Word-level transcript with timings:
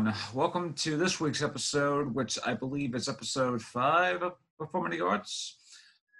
everyone. 0.00 0.14
Welcome 0.32 0.72
to 0.74 0.96
this 0.96 1.20
week's 1.20 1.42
episode, 1.42 2.14
which 2.14 2.38
I 2.46 2.54
believe 2.54 2.94
is 2.94 3.08
episode 3.08 3.60
five 3.60 4.22
of 4.22 4.32
Performing 4.58 5.02
Arts. 5.02 5.58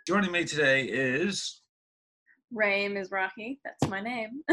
Joining 0.07 0.30
me 0.30 0.45
today 0.45 0.84
is 0.84 1.62
Ray 2.53 2.89
Mizrahi. 2.89 3.58
That's 3.64 3.89
my 3.89 4.03
name. 4.03 4.43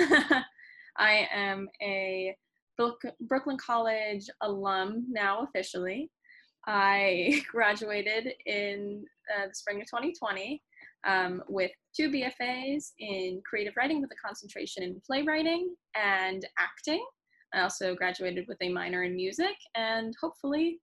I 0.97 1.27
am 1.33 1.67
a 1.81 2.37
Brooklyn 2.77 3.57
College 3.57 4.29
alum 4.41 5.05
now 5.09 5.43
officially. 5.43 6.09
I 6.65 7.41
graduated 7.51 8.33
in 8.45 9.03
uh, 9.35 9.47
the 9.47 9.55
spring 9.55 9.81
of 9.81 9.87
2020 9.87 10.61
um, 11.05 11.43
with 11.49 11.71
two 11.95 12.09
BFAs 12.09 12.91
in 12.99 13.41
creative 13.45 13.73
writing 13.75 14.01
with 14.01 14.11
a 14.11 14.27
concentration 14.27 14.83
in 14.83 15.01
playwriting 15.05 15.75
and 15.95 16.45
acting. 16.57 17.03
I 17.53 17.61
also 17.61 17.95
graduated 17.95 18.47
with 18.47 18.57
a 18.61 18.69
minor 18.69 19.03
in 19.03 19.15
music, 19.15 19.55
and 19.75 20.13
hopefully, 20.19 20.79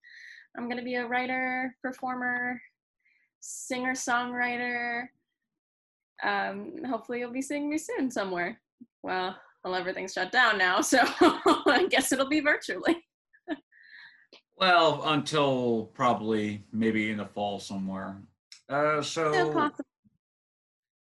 I'm 0.56 0.64
going 0.64 0.78
to 0.78 0.84
be 0.84 0.95
a 0.95 1.06
writer, 1.06 1.74
performer, 1.82 2.60
singer 3.41 3.92
songwriter. 3.92 5.06
Um, 6.22 6.77
hopefully, 6.88 7.20
you'll 7.20 7.32
be 7.32 7.42
seeing 7.42 7.69
me 7.69 7.78
soon 7.78 8.10
somewhere. 8.10 8.60
Well, 9.02 9.36
well, 9.64 9.74
everything's 9.74 10.12
shut 10.12 10.32
down 10.32 10.58
now, 10.58 10.80
so 10.82 10.98
I 11.02 11.86
guess 11.91 12.12
it'll 12.12 12.28
be 12.28 12.41
virtually. 12.41 13.05
well, 14.56 15.02
until 15.06 15.91
probably 15.94 16.64
maybe 16.72 17.10
in 17.10 17.19
the 17.19 17.27
fall 17.27 17.58
somewhere. 17.58 18.22
Uh, 18.69 19.02
so, 19.02 19.70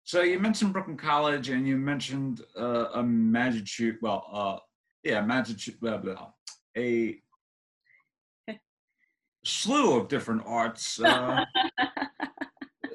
so 0.03 0.21
you 0.21 0.39
mentioned 0.39 0.73
Brooklyn 0.73 0.97
College, 0.97 1.49
and 1.49 1.67
you 1.67 1.77
mentioned 1.77 2.41
uh, 2.59 2.87
a 2.95 3.03
magic 3.03 3.67
shoot. 3.67 3.97
Well, 4.01 4.27
uh, 4.31 4.57
yeah, 5.03 5.21
magic 5.21 5.79
blah, 5.79 5.97
blah, 5.97 6.29
a 6.77 7.19
slew 9.43 9.99
of 9.99 10.07
different 10.07 10.41
arts. 10.45 10.99
Uh, 11.01 11.43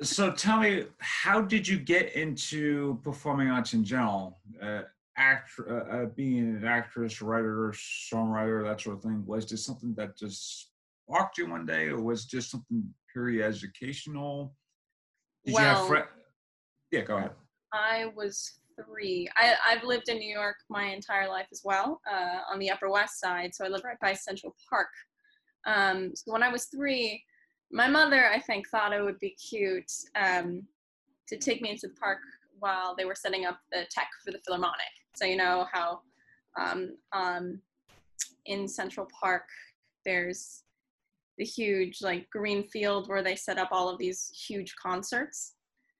so 0.02 0.32
tell 0.32 0.58
me, 0.58 0.84
how 0.98 1.40
did 1.40 1.66
you 1.68 1.78
get 1.78 2.14
into 2.14 2.98
performing 3.02 3.48
arts 3.48 3.74
in 3.74 3.84
general? 3.84 4.40
Uh, 4.60 4.82
act, 5.16 5.50
uh, 5.68 5.74
uh, 5.74 6.06
being 6.06 6.56
an 6.56 6.64
actress, 6.64 7.20
writer, 7.20 7.74
songwriter, 7.74 8.64
that 8.64 8.80
sort 8.80 8.96
of 8.96 9.02
thing. 9.02 9.24
Was 9.26 9.46
this 9.46 9.64
something 9.64 9.94
that 9.96 10.16
just 10.16 10.70
sparked 11.06 11.38
you 11.38 11.50
one 11.50 11.66
day, 11.66 11.88
or 11.88 12.00
was 12.00 12.24
just 12.24 12.50
something 12.50 12.82
purely 13.12 13.42
educational? 13.42 14.54
Did 15.44 15.54
well, 15.54 15.62
you 15.62 15.68
have 15.68 15.86
friends? 15.86 16.06
Yeah, 16.90 17.02
go 17.02 17.16
ahead. 17.18 17.32
I 17.72 18.06
was 18.16 18.60
three. 18.84 19.28
I, 19.36 19.54
I've 19.66 19.84
lived 19.84 20.08
in 20.08 20.18
New 20.18 20.32
York 20.32 20.56
my 20.68 20.84
entire 20.84 21.28
life 21.28 21.46
as 21.52 21.62
well, 21.64 22.00
uh, 22.10 22.40
on 22.52 22.58
the 22.58 22.70
Upper 22.70 22.90
West 22.90 23.20
Side. 23.20 23.54
So 23.54 23.64
I 23.64 23.68
live 23.68 23.84
right 23.84 24.00
by 24.00 24.12
Central 24.12 24.54
Park. 24.68 24.88
Um, 25.66 26.12
so 26.14 26.32
when 26.32 26.42
I 26.42 26.50
was 26.50 26.66
three, 26.66 27.22
my 27.70 27.88
mother, 27.88 28.26
I 28.26 28.40
think, 28.40 28.68
thought 28.68 28.92
it 28.92 29.02
would 29.02 29.18
be 29.18 29.30
cute 29.30 29.90
um, 30.16 30.62
to 31.28 31.36
take 31.36 31.60
me 31.60 31.70
into 31.70 31.88
the 31.88 31.94
park 31.94 32.18
while 32.58 32.94
they 32.96 33.04
were 33.04 33.14
setting 33.14 33.44
up 33.44 33.58
the 33.72 33.86
tech 33.90 34.08
for 34.24 34.30
the 34.30 34.40
Philharmonic. 34.44 34.74
So 35.14 35.24
you 35.24 35.36
know 35.36 35.66
how 35.72 36.00
um, 36.58 36.96
um, 37.12 37.60
in 38.46 38.66
Central 38.66 39.06
Park 39.20 39.44
there's 40.04 40.62
the 41.36 41.44
huge 41.44 42.02
like 42.02 42.28
green 42.30 42.64
field 42.64 43.08
where 43.08 43.22
they 43.22 43.36
set 43.36 43.58
up 43.58 43.68
all 43.70 43.88
of 43.88 43.98
these 43.98 44.30
huge 44.48 44.74
concerts. 44.76 45.54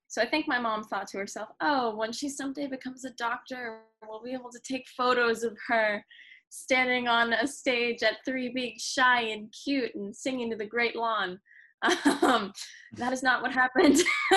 So 0.08 0.22
I 0.22 0.26
think 0.26 0.48
my 0.48 0.58
mom 0.58 0.84
thought 0.84 1.06
to 1.08 1.18
herself, 1.18 1.50
oh, 1.60 1.94
when 1.94 2.12
she 2.12 2.30
someday 2.30 2.66
becomes 2.66 3.04
a 3.04 3.10
doctor, 3.10 3.82
we'll 4.08 4.22
be 4.22 4.32
able 4.32 4.50
to 4.50 4.60
take 4.66 4.86
photos 4.96 5.42
of 5.42 5.56
her 5.68 6.02
standing 6.48 7.08
on 7.08 7.34
a 7.34 7.46
stage 7.46 8.02
at 8.02 8.24
three 8.24 8.48
being 8.48 8.74
shy 8.78 9.20
and 9.20 9.52
cute 9.64 9.94
and 9.94 10.16
singing 10.16 10.50
to 10.50 10.56
the 10.56 10.66
great 10.66 10.96
lawn. 10.96 11.38
Um, 12.22 12.52
that 12.94 13.12
is 13.12 13.22
not 13.22 13.40
what 13.40 13.52
happened. 13.52 13.98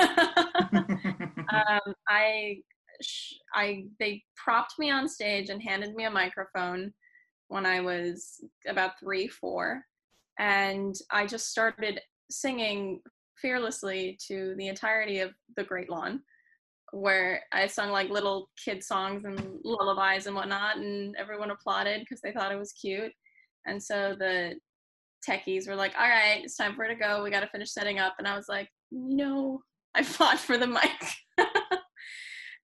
um, 1.52 1.94
I, 2.08 2.58
I, 3.56 3.86
they 4.00 4.24
propped 4.36 4.78
me 4.78 4.92
on 4.92 5.10
stage 5.10 5.50
and 5.50 5.60
handed 5.60 5.96
me 5.96 6.04
a 6.04 6.12
microphone 6.12 6.94
when 7.48 7.66
I 7.66 7.82
was 7.82 8.40
about 8.68 9.00
three, 9.00 9.28
four, 9.28 9.82
and 10.38 10.94
I 11.10 11.26
just 11.26 11.50
started 11.50 12.00
singing 12.30 13.02
fearlessly 13.42 14.18
to 14.28 14.56
the 14.58 14.68
entirety 14.68 15.20
of 15.20 15.32
the 15.58 15.64
Great 15.64 15.90
Lawn, 15.90 16.22
where 16.92 17.44
I 17.52 17.68
sung 17.68 17.92
like 17.92 18.10
little 18.10 18.50
kid 18.64 18.84
songs 18.84 19.26
and 19.26 19.60
lullabies 19.64 20.28
and 20.28 20.36
whatnot, 20.36 20.78
and 20.78 21.16
everyone 21.18 21.52
applauded 21.52 22.02
because 22.02 22.22
they 22.22 22.32
thought 22.32 22.52
it 22.52 22.60
was 22.60 22.74
cute. 22.74 23.12
And 23.66 23.82
so 23.82 24.16
the 24.18 24.56
techies 25.28 25.68
were 25.68 25.76
like, 25.76 25.94
"All 25.98 26.08
right, 26.08 26.44
it's 26.44 26.58
time 26.58 26.76
for 26.76 26.84
it 26.84 26.90
to 26.90 26.96
go. 26.96 27.24
We 27.24 27.32
got 27.32 27.42
to 27.42 27.48
finish 27.48 27.72
setting 27.72 28.00
up." 28.00 28.16
And 28.18 28.28
I 28.28 28.36
was 28.36 28.48
like, 28.50 28.70
"No, 28.92 29.62
I 29.96 30.04
fought 30.04 30.40
for 30.40 30.58
the 30.58 30.68
mic." 30.68 31.02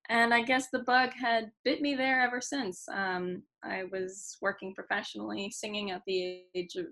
and 0.09 0.33
I 0.33 0.41
guess 0.41 0.69
the 0.71 0.79
bug 0.79 1.11
had 1.13 1.51
bit 1.63 1.81
me 1.81 1.95
there 1.95 2.21
ever 2.21 2.41
since. 2.41 2.85
Um, 2.91 3.44
I 3.63 3.83
was 3.91 4.38
working 4.41 4.73
professionally, 4.73 5.51
singing 5.51 5.91
at 5.91 6.01
the 6.07 6.44
age 6.55 6.75
of 6.75 6.88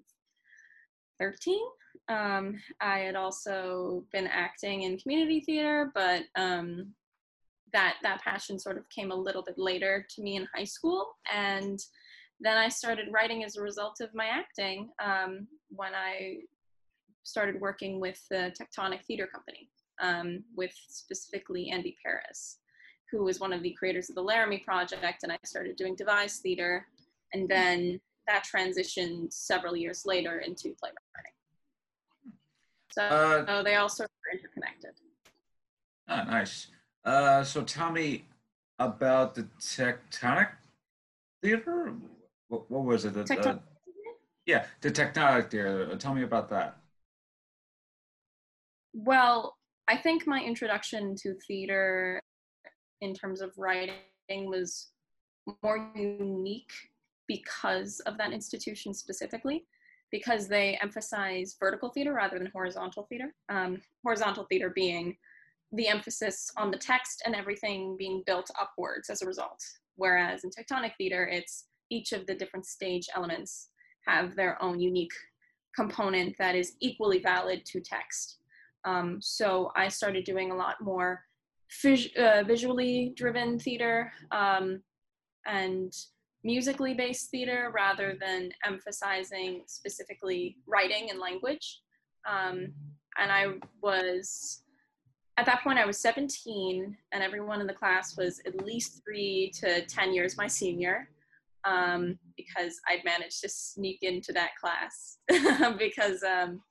13 1.20 1.60
um, 2.08 2.60
I 2.82 3.00
had 3.00 3.16
also 3.16 4.04
been 4.12 4.28
acting 4.28 4.84
in 4.84 4.98
community 4.98 5.40
theater, 5.42 5.92
but 5.94 6.24
um, 6.36 6.94
that 7.74 7.96
that 8.04 8.22
passion 8.22 8.60
sort 8.60 8.78
of 8.78 8.88
came 8.90 9.12
a 9.12 9.16
little 9.16 9.42
bit 9.42 9.58
later 9.58 10.06
to 10.16 10.22
me 10.22 10.36
in 10.36 10.48
high 10.54 10.66
school, 10.66 11.16
and 11.34 11.80
then 12.40 12.58
I 12.58 12.70
started 12.70 13.08
writing 13.12 13.44
as 13.44 13.56
a 13.58 13.62
result 13.62 14.02
of 14.02 14.14
my 14.14 14.26
acting 14.26 14.90
um, 15.04 15.48
when 15.70 15.94
I 15.96 16.40
started 17.24 17.60
working 17.60 18.00
with 18.00 18.22
the 18.30 18.54
Tectonic 18.60 19.04
Theater 19.06 19.28
Company, 19.28 19.70
um, 20.02 20.44
with 20.56 20.72
specifically 20.88 21.70
Andy 21.72 21.98
Paris, 22.04 22.60
who 23.12 23.24
was 23.24 23.40
one 23.40 23.54
of 23.54 23.64
the 23.64 23.74
creators 23.74 24.10
of 24.10 24.16
the 24.16 24.22
Laramie 24.22 24.64
Project, 24.66 25.24
and 25.24 25.32
I 25.32 25.40
started 25.44 25.76
doing 25.76 25.96
devised 25.96 26.42
theater, 26.42 26.86
and 27.34 27.50
then 27.50 28.00
that 28.28 28.46
transitioned 28.46 29.32
several 29.32 29.76
years 29.76 30.04
later 30.06 30.40
into 30.40 30.76
playwriting. 30.80 31.35
So, 32.96 33.02
uh, 33.02 33.46
so 33.46 33.64
they 33.64 33.76
all 33.76 33.90
sort 33.90 34.10
of 34.10 34.16
are 34.26 34.38
interconnected. 34.38 34.92
Oh, 36.08 36.24
nice. 36.32 36.68
Uh, 37.04 37.44
so 37.44 37.62
tell 37.64 37.92
me 37.92 38.24
about 38.80 39.36
the 39.36 39.44
Tectonic 39.60 40.48
Theater. 41.44 41.94
What, 42.48 42.72
what 42.72 42.86
was 42.86 43.04
it? 43.04 43.14
The, 43.14 43.38
uh, 43.38 43.58
yeah, 44.46 44.66
the 44.80 44.92
Tectonic 44.92 45.52
Theater. 45.52 45.94
Tell 45.98 46.14
me 46.14 46.24
about 46.24 46.48
that. 46.52 46.78
Well, 48.94 49.58
I 49.90 49.98
think 49.98 50.26
my 50.26 50.42
introduction 50.42 51.18
to 51.18 51.34
theater 51.46 52.22
in 53.02 53.14
terms 53.14 53.42
of 53.42 53.52
writing 53.58 53.98
was 54.30 54.88
more 55.62 55.92
unique 55.96 56.72
because 57.28 58.00
of 58.02 58.18
that 58.20 58.32
institution 58.32 58.94
specifically 58.94 59.66
because 60.12 60.48
they 60.48 60.78
emphasize 60.82 61.56
vertical 61.60 61.90
theater 61.90 62.14
rather 62.14 62.38
than 62.38 62.50
horizontal 62.54 63.06
theater. 63.10 63.34
Um, 63.50 63.82
horizontal 64.04 64.46
theater 64.50 64.72
being 64.74 65.18
the 65.72 65.88
emphasis 65.88 66.50
on 66.58 66.72
the 66.72 66.78
text 66.78 67.24
and 67.26 67.36
everything 67.36 67.96
being 67.98 68.24
built 68.26 68.50
upwards 68.60 69.10
as 69.10 69.22
a 69.22 69.26
result. 69.26 69.62
Whereas 69.96 70.44
in 70.44 70.52
tectonic 70.52 70.92
theater, 70.98 71.28
it's 71.28 71.66
each 71.90 72.12
of 72.12 72.26
the 72.28 72.36
different 72.36 72.66
stage 72.66 73.08
elements 73.16 73.70
have 74.08 74.36
their 74.36 74.62
own 74.62 74.80
unique 74.80 75.14
component 75.76 76.36
that 76.38 76.56
is 76.56 76.74
equally 76.80 77.20
valid 77.20 77.66
to 77.66 77.82
text. 77.82 78.38
Um, 78.86 79.20
so 79.22 79.72
I 79.76 79.88
started 79.88 80.24
doing 80.24 80.52
a 80.52 80.56
lot 80.56 80.76
more 80.82 81.24
vis- 81.82 82.16
uh, 82.18 82.44
visually 82.46 83.14
driven 83.16 83.60
theater 83.60 84.12
um, 84.32 84.82
and 85.46 85.92
musically 86.46 86.94
based 86.94 87.32
theater 87.32 87.72
rather 87.74 88.16
than 88.22 88.52
emphasizing 88.64 89.64
specifically 89.66 90.56
writing 90.68 91.10
and 91.10 91.20
language. 91.20 91.82
Um, 92.30 92.72
and 93.18 93.32
I 93.32 93.48
was, 93.82 94.62
at 95.38 95.48
that 95.48 95.64
point, 95.64 95.80
I 95.80 95.86
was 95.86 95.98
17, 96.00 96.96
and 97.12 97.24
everyone 97.24 97.62
in 97.62 97.68
the 97.68 97.74
class 97.74 98.16
was 98.16 98.40
at 98.46 98.64
least 98.64 99.02
three 99.04 99.52
to 99.60 99.86
10 99.88 100.14
years 100.14 100.38
my 100.38 100.48
senior. 100.48 101.10
Um, 101.64 102.20
because 102.38 102.80
I'd 102.88 103.04
managed 103.04 103.42
to 103.42 103.50
sneak 103.50 104.04
into 104.04 104.32
that 104.34 104.52
class 104.62 105.18
because 105.80 106.22
um, 106.22 106.62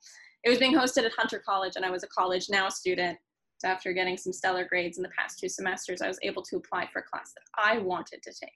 it 0.45 0.49
was 0.49 0.57
being 0.57 0.73
hosted 0.73 1.03
at 1.03 1.11
Hunter 1.17 1.43
College 1.45 1.73
and 1.75 1.83
I 1.83 1.89
was 1.89 2.03
a 2.03 2.07
college 2.07 2.49
now 2.49 2.69
student. 2.69 3.17
So 3.57 3.67
after 3.67 3.91
getting 3.91 4.15
some 4.15 4.31
stellar 4.31 4.63
grades 4.63 4.95
in 4.95 5.03
the 5.03 5.09
past 5.09 5.37
two 5.37 5.49
semesters, 5.49 6.01
I 6.01 6.07
was 6.07 6.17
able 6.23 6.43
to 6.43 6.55
apply 6.55 6.87
for 6.93 6.99
a 6.99 7.03
class 7.03 7.33
that 7.33 7.43
I 7.61 7.79
wanted 7.79 8.23
to 8.23 8.31
take. 8.31 8.53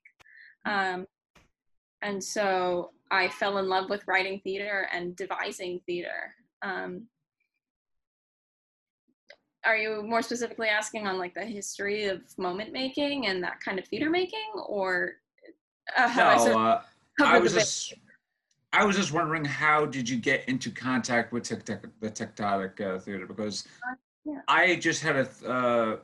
Um, 0.66 1.08
and 2.02 2.24
so 2.24 2.92
I 3.12 3.28
fell 3.28 3.58
in 3.58 3.68
love 3.68 3.90
with 3.90 4.08
writing 4.08 4.40
theater 4.44 4.88
and 4.94 5.16
devising 5.16 5.82
theater. 5.86 6.34
Um, 6.62 7.08
are 9.66 9.76
you 9.76 10.02
more 10.04 10.22
specifically 10.22 10.68
asking 10.68 11.08
on 11.08 11.18
like 11.18 11.34
the 11.34 11.46
history 11.46 12.06
of 12.06 12.22
moment 12.38 12.72
making 12.72 13.28
and 13.28 13.44
that 13.44 13.60
kind 13.60 13.78
of 13.78 13.86
theater 13.88 14.10
making, 14.10 14.52
or 14.68 15.14
uh, 15.98 16.14
no? 16.16 16.24
I, 16.24 16.72
uh, 16.72 16.82
I 17.26 17.40
was 17.40 17.54
just 17.54 17.94
I 18.72 18.86
was 18.86 18.96
just 18.96 19.12
wondering, 19.12 19.44
how 19.44 19.86
did 19.86 20.08
you 20.08 20.18
get 20.18 20.48
into 20.48 20.70
contact 20.72 21.34
with 21.34 21.44
the 21.44 21.56
Tectonic 21.58 22.80
uh, 22.80 23.00
Theater? 23.00 23.26
Because 23.26 23.66
Uh, 23.84 23.96
yeah. 24.26 24.42
I 24.48 24.76
just 24.76 25.02
had 25.02 25.16
a, 25.16 25.26
th- 25.26 25.50
uh, 25.50 25.98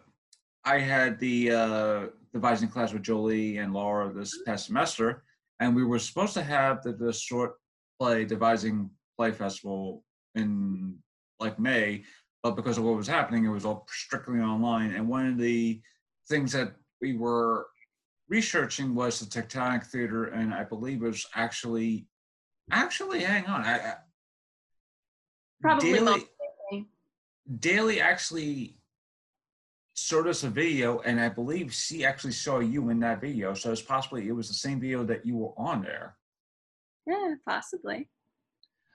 I 0.63 0.80
had 0.80 1.19
the 1.19 1.51
uh, 1.51 2.08
devising 2.36 2.68
class 2.68 2.92
with 2.92 3.02
Jolie 3.02 3.58
and 3.58 3.74
Laura 3.74 4.12
this 4.14 4.36
mm-hmm. 4.36 4.52
past 4.52 4.66
semester, 4.68 5.24
and 5.62 5.74
we 5.74 5.86
were 5.86 5.98
supposed 5.98 6.34
to 6.34 6.44
have 6.44 6.84
the, 6.84 6.92
the 6.92 7.14
short 7.14 7.54
play 7.98 8.26
devising 8.26 8.90
play 9.18 9.32
festival 9.32 10.04
in 10.36 10.98
like 11.40 11.58
May, 11.58 12.04
but 12.44 12.58
because 12.58 12.78
of 12.78 12.84
what 12.84 12.98
was 12.98 13.08
happening, 13.08 13.46
it 13.46 13.50
was 13.50 13.64
all 13.66 13.88
strictly 13.90 14.40
online. 14.40 14.92
And 14.92 15.08
one 15.08 15.28
of 15.28 15.38
the 15.38 15.82
things 16.28 16.52
that 16.52 16.74
we 17.02 17.16
were 17.16 17.68
researching 18.28 18.94
was 18.94 19.20
the 19.20 19.26
Tectonic 19.26 19.86
Theater, 19.86 20.26
and 20.26 20.54
I 20.54 20.66
believe 20.66 21.04
it 21.04 21.08
was 21.08 21.26
actually, 21.36 22.06
actually, 22.72 23.22
hang 23.24 23.46
on, 23.46 23.64
I, 23.64 23.78
I 23.78 23.94
Probably 25.62 25.94
Daily. 25.94 26.28
Daily 27.60 28.02
actually 28.02 28.75
showed 29.96 30.28
us 30.28 30.44
a 30.44 30.50
video, 30.50 31.00
and 31.00 31.20
I 31.20 31.30
believe 31.30 31.74
she 31.74 32.06
actually 32.06 32.34
saw 32.34 32.60
you 32.60 32.90
in 32.90 33.00
that 33.00 33.22
video. 33.22 33.54
So 33.54 33.72
it's 33.72 33.82
possibly 33.82 34.28
it 34.28 34.34
was 34.34 34.48
the 34.48 34.54
same 34.54 34.80
video 34.80 35.04
that 35.06 35.26
you 35.26 35.38
were 35.38 35.54
on 35.58 35.82
there. 35.82 36.18
Yeah, 37.08 37.36
possibly. 37.48 38.10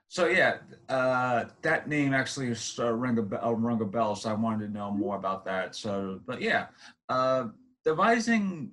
So 0.09 0.27
yeah, 0.27 0.59
uh, 0.89 1.45
that 1.63 1.89
name 1.89 2.13
actually 2.13 2.55
uh, 2.79 2.93
rang 2.93 3.19
a 3.19 3.23
bell, 3.23 3.55
rung 3.55 3.81
a 3.81 3.85
bell. 3.85 4.15
So 4.15 4.31
I 4.31 4.35
wanted 4.35 4.67
to 4.67 4.73
know 4.73 4.91
more 4.91 5.17
about 5.17 5.45
that. 5.47 5.75
So, 5.75 6.21
but 6.27 6.43
yeah, 6.43 6.67
uh, 7.09 7.49
devising 7.85 8.73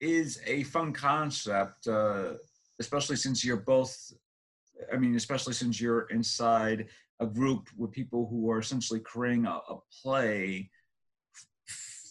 is 0.00 0.40
a 0.44 0.64
fun 0.64 0.92
concept, 0.92 1.86
uh, 1.86 2.32
especially 2.80 3.16
since 3.16 3.44
you're 3.44 3.56
both. 3.56 4.12
I 4.92 4.96
mean, 4.96 5.14
especially 5.14 5.54
since 5.54 5.80
you're 5.80 6.08
inside 6.10 6.88
a 7.20 7.26
group 7.26 7.68
with 7.76 7.92
people 7.92 8.26
who 8.28 8.50
are 8.50 8.58
essentially 8.58 8.98
creating 8.98 9.46
a, 9.46 9.60
a 9.68 9.78
play 10.02 10.68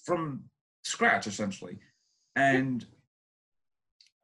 from 0.06 0.44
scratch, 0.84 1.28
essentially, 1.28 1.78
and 2.36 2.86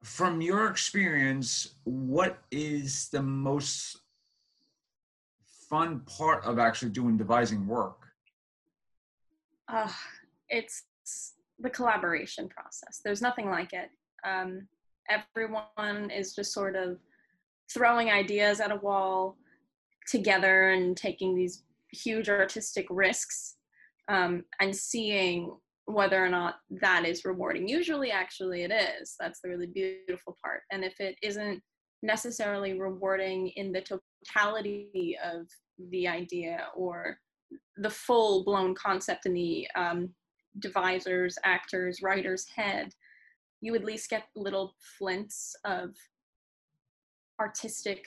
from 0.02 0.40
your 0.40 0.68
experience, 0.68 1.74
what 1.84 2.38
is 2.50 3.08
the 3.10 3.22
most 3.22 3.98
fun 5.68 6.00
part 6.00 6.44
of 6.44 6.58
actually 6.58 6.90
doing 6.90 7.16
devising 7.16 7.66
work? 7.66 8.06
Uh, 9.68 9.90
it's 10.48 10.84
the 11.58 11.70
collaboration 11.70 12.48
process. 12.48 13.00
There's 13.04 13.20
nothing 13.20 13.50
like 13.50 13.72
it. 13.72 13.90
Um, 14.24 14.68
everyone 15.10 16.10
is 16.10 16.34
just 16.34 16.52
sort 16.52 16.76
of 16.76 16.98
throwing 17.72 18.10
ideas 18.10 18.60
at 18.60 18.72
a 18.72 18.76
wall 18.76 19.36
together 20.08 20.70
and 20.70 20.96
taking 20.96 21.34
these 21.34 21.64
huge 21.92 22.28
artistic 22.28 22.86
risks 22.88 23.56
um, 24.08 24.44
and 24.60 24.74
seeing 24.74 25.56
whether 25.86 26.22
or 26.22 26.28
not 26.28 26.56
that 26.82 27.06
is 27.06 27.24
rewarding. 27.24 27.66
Usually, 27.66 28.10
actually, 28.10 28.62
it 28.62 28.70
is. 28.70 29.14
That's 29.18 29.40
the 29.40 29.48
really 29.48 29.66
beautiful 29.66 30.36
part. 30.42 30.62
And 30.70 30.84
if 30.84 31.00
it 31.00 31.16
isn't 31.22 31.62
necessarily 32.02 32.78
rewarding 32.78 33.48
in 33.56 33.72
the 33.72 33.82
totality 33.82 35.16
of 35.24 35.46
the 35.90 36.06
idea 36.06 36.66
or 36.76 37.18
the 37.78 37.90
full 37.90 38.44
blown 38.44 38.74
concept 38.74 39.26
in 39.26 39.32
the 39.32 39.66
um, 39.76 40.10
devisers, 40.58 41.38
actors, 41.44 42.02
writers' 42.02 42.46
head, 42.54 42.90
you 43.60 43.74
at 43.74 43.84
least 43.84 44.10
get 44.10 44.24
little 44.36 44.74
flints 44.98 45.56
of 45.64 45.94
artistic 47.40 48.04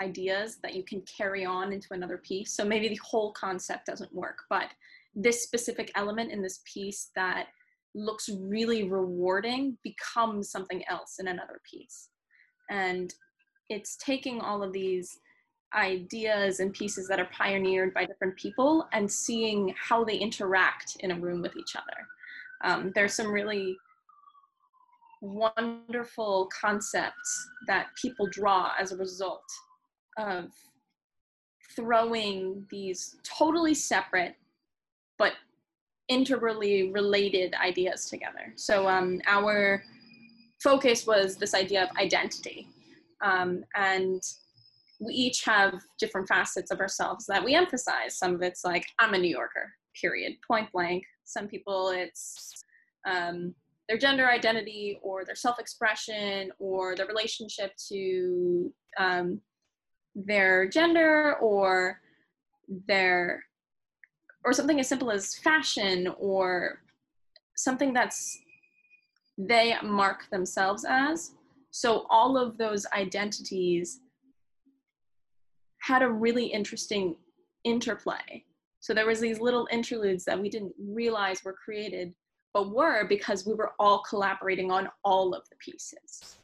ideas 0.00 0.58
that 0.62 0.74
you 0.74 0.82
can 0.84 1.02
carry 1.02 1.44
on 1.44 1.72
into 1.72 1.88
another 1.92 2.18
piece. 2.18 2.52
So 2.52 2.64
maybe 2.64 2.88
the 2.88 3.00
whole 3.02 3.32
concept 3.32 3.86
doesn't 3.86 4.14
work, 4.14 4.38
but 4.50 4.68
this 5.14 5.42
specific 5.42 5.90
element 5.94 6.32
in 6.32 6.42
this 6.42 6.60
piece 6.72 7.10
that 7.14 7.48
looks 7.94 8.28
really 8.40 8.88
rewarding 8.88 9.76
becomes 9.84 10.50
something 10.50 10.82
else 10.88 11.16
in 11.18 11.28
another 11.28 11.60
piece. 11.70 12.08
And 12.70 13.12
it's 13.68 13.96
taking 13.96 14.40
all 14.40 14.62
of 14.62 14.72
these 14.72 15.18
ideas 15.74 16.60
and 16.60 16.72
pieces 16.72 17.08
that 17.08 17.20
are 17.20 17.28
pioneered 17.32 17.94
by 17.94 18.04
different 18.04 18.36
people 18.36 18.86
and 18.92 19.10
seeing 19.10 19.74
how 19.78 20.04
they 20.04 20.16
interact 20.16 20.96
in 21.00 21.10
a 21.10 21.18
room 21.18 21.42
with 21.42 21.56
each 21.56 21.76
other. 21.76 22.06
Um, 22.64 22.92
there's 22.94 23.14
some 23.14 23.30
really 23.30 23.76
wonderful 25.20 26.48
concepts 26.58 27.48
that 27.66 27.86
people 28.00 28.26
draw 28.26 28.72
as 28.78 28.92
a 28.92 28.96
result 28.96 29.44
of 30.18 30.50
throwing 31.74 32.66
these 32.70 33.16
totally 33.22 33.72
separate 33.72 34.34
integrally 36.08 36.90
related 36.92 37.54
ideas 37.54 38.06
together. 38.06 38.52
So 38.56 38.88
um, 38.88 39.20
our 39.26 39.82
focus 40.62 41.06
was 41.06 41.36
this 41.36 41.54
idea 41.54 41.84
of 41.84 41.96
identity. 41.96 42.68
Um, 43.22 43.64
and 43.74 44.22
we 45.00 45.12
each 45.14 45.44
have 45.44 45.80
different 45.98 46.28
facets 46.28 46.70
of 46.70 46.80
ourselves 46.80 47.26
that 47.26 47.44
we 47.44 47.54
emphasize. 47.54 48.18
Some 48.18 48.34
of 48.34 48.42
it's 48.42 48.64
like, 48.64 48.86
I'm 48.98 49.14
a 49.14 49.18
New 49.18 49.28
Yorker, 49.28 49.72
period, 50.00 50.34
point 50.46 50.70
blank. 50.72 51.04
Some 51.24 51.48
people 51.48 51.90
it's 51.90 52.64
um, 53.06 53.54
their 53.88 53.98
gender 53.98 54.28
identity 54.28 54.98
or 55.02 55.24
their 55.24 55.34
self 55.34 55.58
expression 55.58 56.50
or 56.58 56.94
their 56.94 57.06
relationship 57.06 57.72
to 57.88 58.72
um, 58.98 59.40
their 60.14 60.68
gender 60.68 61.36
or 61.40 62.00
their 62.86 63.42
or 64.44 64.52
something 64.52 64.80
as 64.80 64.88
simple 64.88 65.10
as 65.10 65.34
fashion 65.36 66.12
or 66.18 66.80
something 67.56 67.92
that's 67.92 68.38
they 69.38 69.74
mark 69.82 70.28
themselves 70.30 70.84
as. 70.88 71.32
So 71.70 72.06
all 72.10 72.36
of 72.36 72.58
those 72.58 72.86
identities 72.92 74.00
had 75.78 76.02
a 76.02 76.08
really 76.08 76.46
interesting 76.46 77.16
interplay. 77.64 78.44
So 78.80 78.92
there 78.92 79.06
was 79.06 79.20
these 79.20 79.40
little 79.40 79.66
interludes 79.70 80.24
that 80.24 80.38
we 80.40 80.48
didn't 80.48 80.74
realize 80.78 81.44
were 81.44 81.54
created 81.64 82.14
but 82.54 82.74
were 82.74 83.06
because 83.06 83.46
we 83.46 83.54
were 83.54 83.72
all 83.78 84.02
collaborating 84.02 84.70
on 84.70 84.88
all 85.04 85.34
of 85.34 85.42
the 85.48 85.56
pieces. 85.56 86.36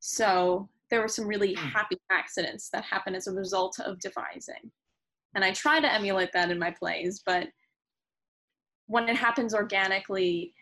So 0.00 0.68
there 0.90 1.00
were 1.00 1.08
some 1.08 1.26
really 1.26 1.54
hmm. 1.54 1.68
happy 1.68 1.96
accidents 2.10 2.68
that 2.70 2.84
happened 2.84 3.16
as 3.16 3.26
a 3.26 3.32
result 3.32 3.80
of 3.80 3.98
devising 4.00 4.70
and 5.34 5.44
I 5.44 5.52
try 5.52 5.80
to 5.80 5.92
emulate 5.92 6.32
that 6.32 6.50
in 6.50 6.58
my 6.58 6.70
plays, 6.70 7.22
but 7.24 7.48
when 8.86 9.08
it 9.08 9.16
happens 9.16 9.54
organically, 9.54 10.52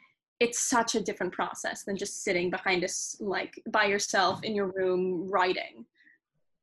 it's 0.40 0.60
such 0.60 0.94
a 0.94 1.00
different 1.00 1.32
process 1.32 1.84
than 1.84 1.96
just 1.96 2.24
sitting 2.24 2.50
behind 2.50 2.84
us, 2.84 3.16
like 3.20 3.60
by 3.70 3.84
yourself 3.84 4.42
in 4.42 4.54
your 4.54 4.72
room 4.72 5.28
writing. 5.30 5.84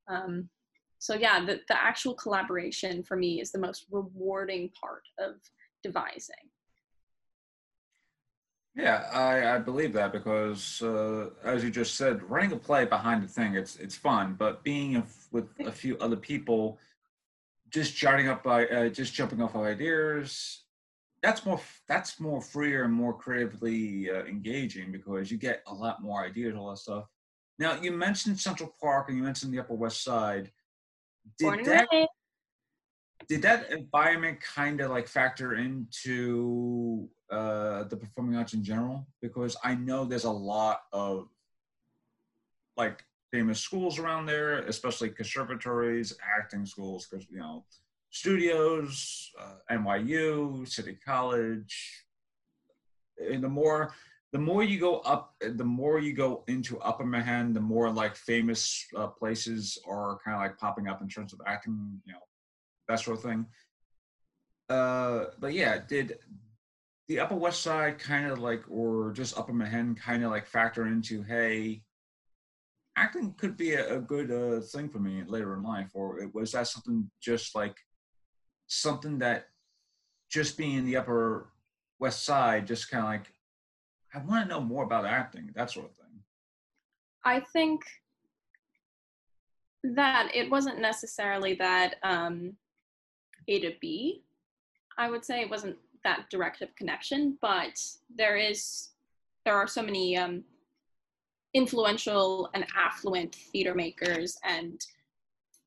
Um, 0.07 0.49
so 0.97 1.15
yeah, 1.15 1.45
the, 1.45 1.61
the 1.67 1.81
actual 1.81 2.13
collaboration 2.13 3.03
for 3.03 3.15
me 3.15 3.39
is 3.39 3.51
the 3.51 3.59
most 3.59 3.85
rewarding 3.91 4.69
part 4.79 5.03
of 5.17 5.35
devising. 5.83 6.35
Yeah, 8.75 9.09
I, 9.13 9.55
I 9.55 9.57
believe 9.59 9.93
that 9.93 10.11
because, 10.11 10.81
uh, 10.81 11.29
as 11.43 11.63
you 11.63 11.71
just 11.71 11.95
said, 11.95 12.21
running 12.29 12.51
a 12.51 12.57
play 12.57 12.85
behind 12.85 13.23
a 13.23 13.27
thing, 13.27 13.55
it's 13.55 13.75
it's 13.77 13.95
fun. 13.95 14.35
But 14.37 14.63
being 14.63 14.97
a, 14.97 15.03
with 15.31 15.47
a 15.65 15.71
few 15.71 15.97
other 15.97 16.15
people, 16.15 16.77
just 17.69 17.95
jotting 17.95 18.27
up, 18.27 18.43
by, 18.43 18.67
uh, 18.67 18.89
just 18.89 19.13
jumping 19.13 19.41
off 19.41 19.55
of 19.55 19.61
ideas, 19.61 20.63
that's 21.21 21.45
more 21.45 21.59
that's 21.87 22.19
more 22.19 22.41
freer 22.41 22.85
and 22.85 22.93
more 22.93 23.13
creatively 23.13 24.09
uh, 24.09 24.23
engaging 24.23 24.91
because 24.91 25.29
you 25.29 25.37
get 25.37 25.61
a 25.67 25.73
lot 25.73 26.01
more 26.01 26.23
ideas, 26.23 26.55
all 26.55 26.69
that 26.69 26.77
stuff. 26.77 27.05
Now, 27.57 27.79
you 27.81 27.91
mentioned 27.91 28.39
Central 28.39 28.73
Park 28.79 29.09
and 29.09 29.17
you 29.17 29.23
mentioned 29.23 29.53
the 29.53 29.59
Upper 29.59 29.73
West 29.73 30.03
Side. 30.03 30.49
Did 31.37 31.65
that 31.65 31.87
raised. 31.91 32.09
did 33.27 33.41
that 33.41 33.69
environment 33.71 34.39
kind 34.39 34.79
of 34.79 34.91
like 34.91 35.07
factor 35.07 35.55
into 35.55 37.09
uh, 37.29 37.83
the 37.83 37.97
performing 37.97 38.37
arts 38.37 38.53
in 38.53 38.63
general? 38.63 39.05
Because 39.21 39.57
I 39.63 39.75
know 39.75 40.05
there's 40.05 40.23
a 40.23 40.31
lot 40.31 40.79
of 40.93 41.27
like 42.77 43.03
famous 43.31 43.59
schools 43.59 43.99
around 43.99 44.25
there, 44.25 44.59
especially 44.63 45.09
conservatories, 45.09 46.15
acting 46.37 46.65
schools, 46.65 47.07
because 47.07 47.27
you 47.29 47.39
know, 47.39 47.65
studios, 48.09 49.31
uh, 49.39 49.55
NYU, 49.71 50.67
City 50.67 50.97
College. 51.05 52.05
And 53.19 53.43
the 53.43 53.49
more 53.49 53.93
the 54.31 54.39
more 54.39 54.63
you 54.63 54.79
go 54.79 54.99
up, 54.99 55.33
the 55.41 55.63
more 55.63 55.99
you 55.99 56.13
go 56.13 56.43
into 56.47 56.79
Upper 56.79 57.05
Manhattan, 57.05 57.53
the 57.53 57.59
more 57.59 57.89
like 57.89 58.15
famous 58.15 58.85
uh, 58.95 59.07
places 59.07 59.79
are 59.87 60.19
kind 60.23 60.35
of 60.35 60.41
like 60.41 60.57
popping 60.57 60.87
up 60.87 61.01
in 61.01 61.07
terms 61.07 61.33
of 61.33 61.41
acting, 61.47 61.99
you 62.05 62.13
know, 62.13 62.19
that 62.87 62.99
sort 62.99 63.17
of 63.17 63.23
thing. 63.23 63.45
Uh, 64.69 65.25
but 65.39 65.53
yeah, 65.53 65.79
did 65.87 66.19
the 67.07 67.19
Upper 67.19 67.35
West 67.35 67.63
Side 67.63 67.97
kind 67.97 68.27
of 68.27 68.37
like, 68.37 68.61
or 68.69 69.11
just 69.13 69.35
Upper 69.35 69.53
Manhattan 69.53 69.95
kind 69.95 70.23
of 70.23 70.29
like 70.29 70.45
factor 70.45 70.85
into, 70.85 71.23
hey, 71.23 71.81
acting 72.99 73.33
could 73.37 73.55
be 73.55 73.73
a, 73.73 73.97
a 73.97 73.99
good 73.99 74.29
uh, 74.31 74.59
thing 74.61 74.89
for 74.89 74.99
me 74.99 75.23
later 75.25 75.53
in 75.55 75.63
life, 75.63 75.89
or 75.93 76.29
was 76.33 76.51
that 76.51 76.67
something 76.67 77.09
just 77.21 77.55
like 77.55 77.75
something 78.67 79.19
that 79.19 79.47
just 80.29 80.57
being 80.57 80.77
in 80.77 80.85
the 80.85 80.97
Upper 80.97 81.49
West 81.99 82.25
Side, 82.25 82.67
just 82.67 82.91
kind 82.91 83.03
of 83.03 83.09
like, 83.09 83.33
I 84.13 84.19
want 84.19 84.43
to 84.43 84.49
know 84.53 84.61
more 84.61 84.83
about 84.83 85.05
acting, 85.05 85.51
that 85.55 85.71
sort 85.71 85.87
of 85.87 85.95
thing. 85.95 86.23
I 87.23 87.39
think 87.39 87.81
that 89.83 90.29
it 90.33 90.49
wasn't 90.49 90.79
necessarily 90.79 91.53
that 91.55 91.95
um, 92.03 92.53
A 93.47 93.59
to 93.61 93.71
B. 93.81 94.23
I 94.97 95.09
would 95.09 95.23
say 95.23 95.41
it 95.41 95.49
wasn't 95.49 95.77
that 96.03 96.29
direct 96.29 96.61
of 96.61 96.75
connection, 96.75 97.37
but 97.41 97.79
there 98.15 98.35
is 98.35 98.89
there 99.45 99.55
are 99.55 99.67
so 99.67 99.81
many 99.81 100.17
um, 100.17 100.43
influential 101.53 102.49
and 102.53 102.65
affluent 102.77 103.35
theater 103.51 103.73
makers 103.73 104.37
and 104.43 104.79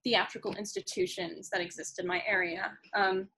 theatrical 0.05 0.55
institutions 0.55 1.49
that 1.51 1.61
exist 1.61 1.99
in 1.99 2.07
my 2.07 2.23
area. 2.27 2.73
Um, 2.95 3.29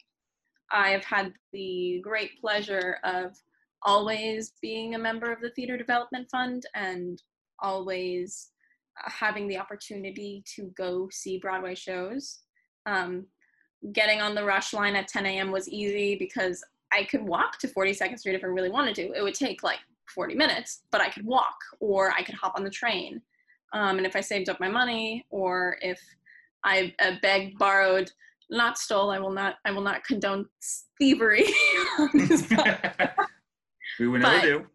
I 0.72 0.90
have 0.90 1.04
had 1.04 1.32
the 1.52 2.00
great 2.02 2.40
pleasure 2.40 2.98
of 3.04 3.36
always 3.82 4.52
being 4.62 4.94
a 4.94 4.98
member 4.98 5.30
of 5.30 5.40
the 5.40 5.50
Theater 5.50 5.76
Development 5.76 6.26
Fund 6.30 6.64
and 6.74 7.22
always 7.60 8.50
having 8.96 9.46
the 9.48 9.58
opportunity 9.58 10.42
to 10.56 10.72
go 10.76 11.08
see 11.10 11.38
Broadway 11.38 11.74
shows. 11.74 12.40
Um, 12.86 13.26
getting 13.92 14.20
on 14.20 14.34
the 14.34 14.44
rush 14.44 14.72
line 14.72 14.96
at 14.96 15.08
10 15.08 15.26
a.m. 15.26 15.50
was 15.50 15.68
easy 15.68 16.16
because 16.16 16.64
I 16.92 17.04
could 17.04 17.22
walk 17.22 17.58
to 17.58 17.68
42nd 17.68 18.18
Street 18.18 18.36
if 18.36 18.44
I 18.44 18.48
really 18.48 18.70
wanted 18.70 18.94
to. 18.96 19.12
It 19.12 19.22
would 19.22 19.34
take 19.34 19.62
like 19.62 19.80
40 20.14 20.34
minutes, 20.34 20.82
but 20.90 21.00
I 21.00 21.08
could 21.10 21.24
walk 21.24 21.56
or 21.80 22.12
I 22.12 22.22
could 22.22 22.34
hop 22.34 22.54
on 22.56 22.64
the 22.64 22.70
train. 22.70 23.20
Um, 23.72 23.98
and 23.98 24.06
if 24.06 24.14
I 24.16 24.20
saved 24.20 24.48
up 24.48 24.60
my 24.60 24.68
money 24.68 25.26
or 25.30 25.76
if 25.82 26.00
I 26.64 26.94
uh, 27.00 27.12
begged, 27.22 27.58
borrowed, 27.58 28.10
not 28.50 28.78
stole, 28.78 29.10
I 29.10 29.18
will 29.18 29.32
not, 29.32 29.56
I 29.64 29.70
will 29.72 29.82
not 29.82 30.04
condone 30.04 30.46
thievery. 30.98 31.46
we 33.98 34.06
would 34.08 34.22
never 34.22 34.36
But- 34.36 34.42
do. 34.42 34.66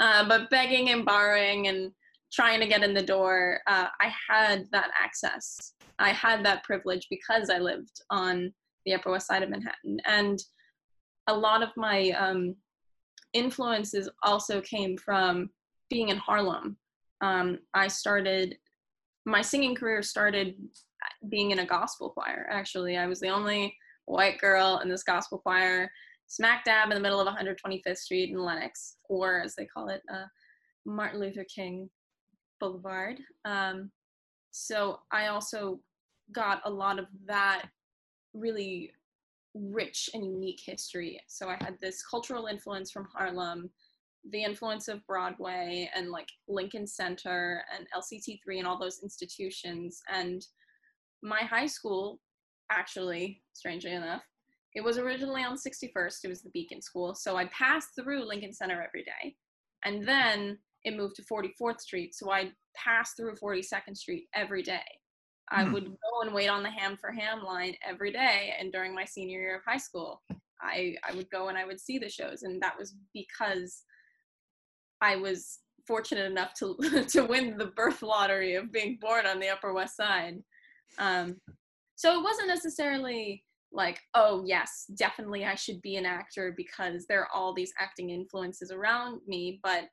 uh, 0.00 0.28
but 0.28 0.50
begging 0.50 0.90
and 0.90 1.04
borrowing 1.04 1.68
and 1.68 1.92
trying 2.32 2.60
to 2.60 2.66
get 2.66 2.82
in 2.82 2.94
the 2.94 3.02
door, 3.02 3.60
uh, 3.66 3.88
I 4.00 4.12
had 4.28 4.64
that 4.72 4.90
access. 4.98 5.74
I 5.98 6.10
had 6.10 6.44
that 6.46 6.64
privilege 6.64 7.06
because 7.10 7.50
I 7.50 7.58
lived 7.58 8.00
on 8.10 8.52
the 8.86 8.94
Upper 8.94 9.10
West 9.12 9.26
Side 9.28 9.42
of 9.42 9.50
Manhattan. 9.50 10.00
And 10.06 10.42
a 11.28 11.34
lot 11.36 11.62
of 11.62 11.68
my 11.76 12.10
um, 12.10 12.56
influences 13.32 14.08
also 14.22 14.60
came 14.60 14.96
from 14.96 15.50
being 15.90 16.08
in 16.08 16.16
Harlem. 16.16 16.76
Um, 17.20 17.58
I 17.74 17.88
started, 17.88 18.56
my 19.26 19.42
singing 19.42 19.74
career 19.74 20.02
started 20.02 20.54
being 21.28 21.50
in 21.50 21.60
a 21.60 21.66
gospel 21.66 22.10
choir, 22.10 22.48
actually. 22.50 22.96
I 22.96 23.06
was 23.06 23.20
the 23.20 23.28
only 23.28 23.76
white 24.06 24.40
girl 24.40 24.80
in 24.82 24.88
this 24.88 25.02
gospel 25.02 25.38
choir 25.38 25.90
smack 26.32 26.64
dab 26.64 26.88
in 26.90 26.94
the 26.94 27.00
middle 27.00 27.20
of 27.20 27.28
125th 27.28 27.98
Street 27.98 28.30
in 28.30 28.38
Lenox, 28.38 28.96
or 29.10 29.42
as 29.42 29.54
they 29.54 29.66
call 29.66 29.90
it, 29.90 30.00
uh, 30.10 30.24
Martin 30.86 31.20
Luther 31.20 31.44
King 31.44 31.90
Boulevard. 32.58 33.18
Um, 33.44 33.90
so 34.50 35.00
I 35.10 35.26
also 35.26 35.80
got 36.32 36.62
a 36.64 36.70
lot 36.70 36.98
of 36.98 37.04
that 37.26 37.66
really 38.32 38.92
rich 39.54 40.10
and 40.14 40.24
unique 40.24 40.60
history. 40.64 41.20
So 41.28 41.48
I 41.48 41.56
had 41.60 41.76
this 41.80 42.02
cultural 42.02 42.46
influence 42.46 42.90
from 42.90 43.08
Harlem, 43.14 43.70
the 44.30 44.42
influence 44.42 44.88
of 44.88 45.06
Broadway 45.06 45.90
and 45.94 46.10
like 46.10 46.28
Lincoln 46.48 46.86
Center 46.86 47.64
and 47.76 47.86
LCT3 47.96 48.58
and 48.58 48.66
all 48.66 48.78
those 48.78 49.02
institutions. 49.02 50.00
And 50.12 50.44
my 51.22 51.40
high 51.40 51.66
school, 51.66 52.20
actually, 52.70 53.42
strangely 53.52 53.92
enough, 53.92 54.22
it 54.74 54.82
was 54.82 54.96
originally 54.96 55.42
on 55.42 55.56
61st. 55.56 56.24
It 56.24 56.28
was 56.28 56.42
the 56.42 56.50
Beacon 56.50 56.80
School. 56.80 57.14
So 57.14 57.36
I 57.36 57.46
passed 57.46 57.90
through 57.94 58.26
Lincoln 58.26 58.52
Center 58.52 58.82
every 58.82 59.04
day. 59.04 59.36
And 59.84 60.06
then 60.06 60.58
it 60.84 60.96
moved 60.96 61.16
to 61.16 61.22
44th 61.22 61.80
Street. 61.80 62.14
So 62.14 62.30
I'd 62.30 62.52
pass 62.74 63.12
through 63.14 63.34
42nd 63.34 63.96
Street 63.96 64.28
every 64.34 64.62
day. 64.62 64.80
I 65.52 65.64
Hmm. 65.64 65.72
would 65.72 65.84
go 65.84 66.22
and 66.22 66.32
wait 66.32 66.48
on 66.48 66.62
the 66.62 66.70
ham 66.70 66.96
for 66.96 67.12
ham 67.12 67.42
line 67.44 67.76
every 67.86 68.10
day. 68.10 68.54
And 68.58 68.72
during 68.72 68.94
my 68.94 69.04
senior 69.04 69.40
year 69.40 69.56
of 69.56 69.64
high 69.64 69.76
school, 69.78 70.22
I, 70.60 70.96
I 71.08 71.14
would 71.14 71.30
go 71.30 71.48
and 71.48 71.58
I 71.58 71.64
would 71.66 71.80
see 71.80 71.98
the 71.98 72.08
shows. 72.08 72.42
And 72.42 72.60
that 72.62 72.78
was 72.78 72.96
because 73.12 73.84
I 75.00 75.16
was 75.16 75.58
fortunate 75.86 76.30
enough 76.30 76.54
to, 76.54 76.76
to 77.08 77.24
win 77.24 77.58
the 77.58 77.66
birth 77.66 78.02
lottery 78.02 78.54
of 78.54 78.72
being 78.72 78.98
born 79.00 79.26
on 79.26 79.40
the 79.40 79.48
Upper 79.48 79.72
West 79.72 79.96
Side. 79.96 80.42
Um, 80.98 81.36
so 81.96 82.18
it 82.18 82.22
wasn't 82.24 82.48
necessarily 82.48 83.44
like, 83.72 84.00
oh, 84.14 84.44
yes, 84.46 84.86
definitely 84.96 85.44
I 85.44 85.54
should 85.54 85.82
be 85.82 85.96
an 85.96 86.06
actor 86.06 86.54
because 86.56 87.06
there 87.06 87.20
are 87.22 87.32
all 87.34 87.52
these 87.52 87.72
acting 87.78 88.10
influences 88.10 88.70
around 88.70 89.20
me. 89.26 89.60
But 89.62 89.84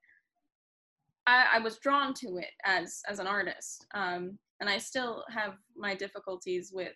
I, 1.27 1.45
I 1.55 1.59
was 1.59 1.79
drawn 1.79 2.13
to 2.15 2.37
it 2.37 2.51
as 2.65 3.01
as 3.07 3.19
an 3.19 3.27
artist, 3.27 3.85
um, 3.93 4.37
and 4.59 4.69
I 4.69 4.77
still 4.77 5.23
have 5.29 5.53
my 5.77 5.95
difficulties 5.95 6.71
with 6.73 6.93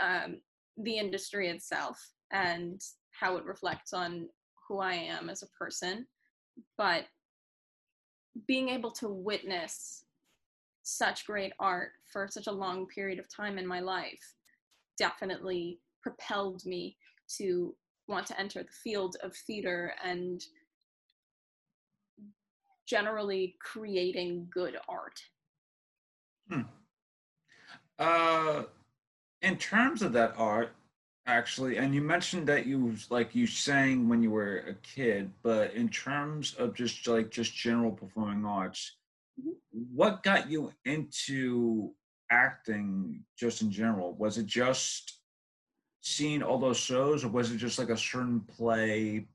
um, 0.00 0.40
the 0.76 0.98
industry 0.98 1.48
itself 1.48 1.98
and 2.32 2.80
how 3.12 3.36
it 3.36 3.44
reflects 3.44 3.92
on 3.92 4.28
who 4.68 4.80
I 4.80 4.94
am 4.94 5.30
as 5.30 5.42
a 5.42 5.48
person. 5.58 6.06
But 6.76 7.04
being 8.46 8.68
able 8.68 8.90
to 8.92 9.08
witness 9.08 10.04
such 10.82 11.26
great 11.26 11.52
art 11.58 11.92
for 12.12 12.28
such 12.28 12.46
a 12.46 12.52
long 12.52 12.86
period 12.86 13.18
of 13.18 13.34
time 13.34 13.58
in 13.58 13.66
my 13.66 13.80
life 13.80 14.34
definitely 14.98 15.80
propelled 16.02 16.64
me 16.66 16.96
to 17.38 17.74
want 18.06 18.26
to 18.26 18.38
enter 18.38 18.62
the 18.62 18.68
field 18.82 19.16
of 19.22 19.34
theater 19.34 19.94
and 20.04 20.42
generally 22.86 23.56
creating 23.62 24.46
good 24.52 24.76
art. 24.88 25.18
Uh, 27.98 28.64
in 29.42 29.56
terms 29.56 30.02
of 30.02 30.12
that 30.12 30.34
art, 30.36 30.74
actually, 31.26 31.76
and 31.76 31.94
you 31.94 32.02
mentioned 32.02 32.46
that 32.48 32.66
you 32.66 32.96
like 33.10 33.34
you 33.34 33.46
sang 33.46 34.08
when 34.08 34.22
you 34.22 34.30
were 34.30 34.58
a 34.58 34.74
kid, 34.74 35.30
but 35.42 35.72
in 35.74 35.88
terms 35.88 36.54
of 36.54 36.74
just 36.74 37.06
like 37.06 37.30
just 37.30 37.54
general 37.54 37.92
performing 37.92 38.44
arts, 38.44 38.96
Mhm. 39.40 39.56
what 39.72 40.22
got 40.22 40.50
you 40.50 40.72
into 40.84 41.94
acting 42.30 43.24
just 43.36 43.62
in 43.62 43.70
general? 43.70 44.14
Was 44.14 44.38
it 44.38 44.46
just 44.46 45.20
seeing 46.00 46.42
all 46.42 46.58
those 46.58 46.76
shows, 46.76 47.24
or 47.24 47.28
was 47.28 47.50
it 47.52 47.58
just 47.58 47.78
like 47.78 47.90
a 47.90 47.96
certain 47.96 48.40
play, 48.40 49.28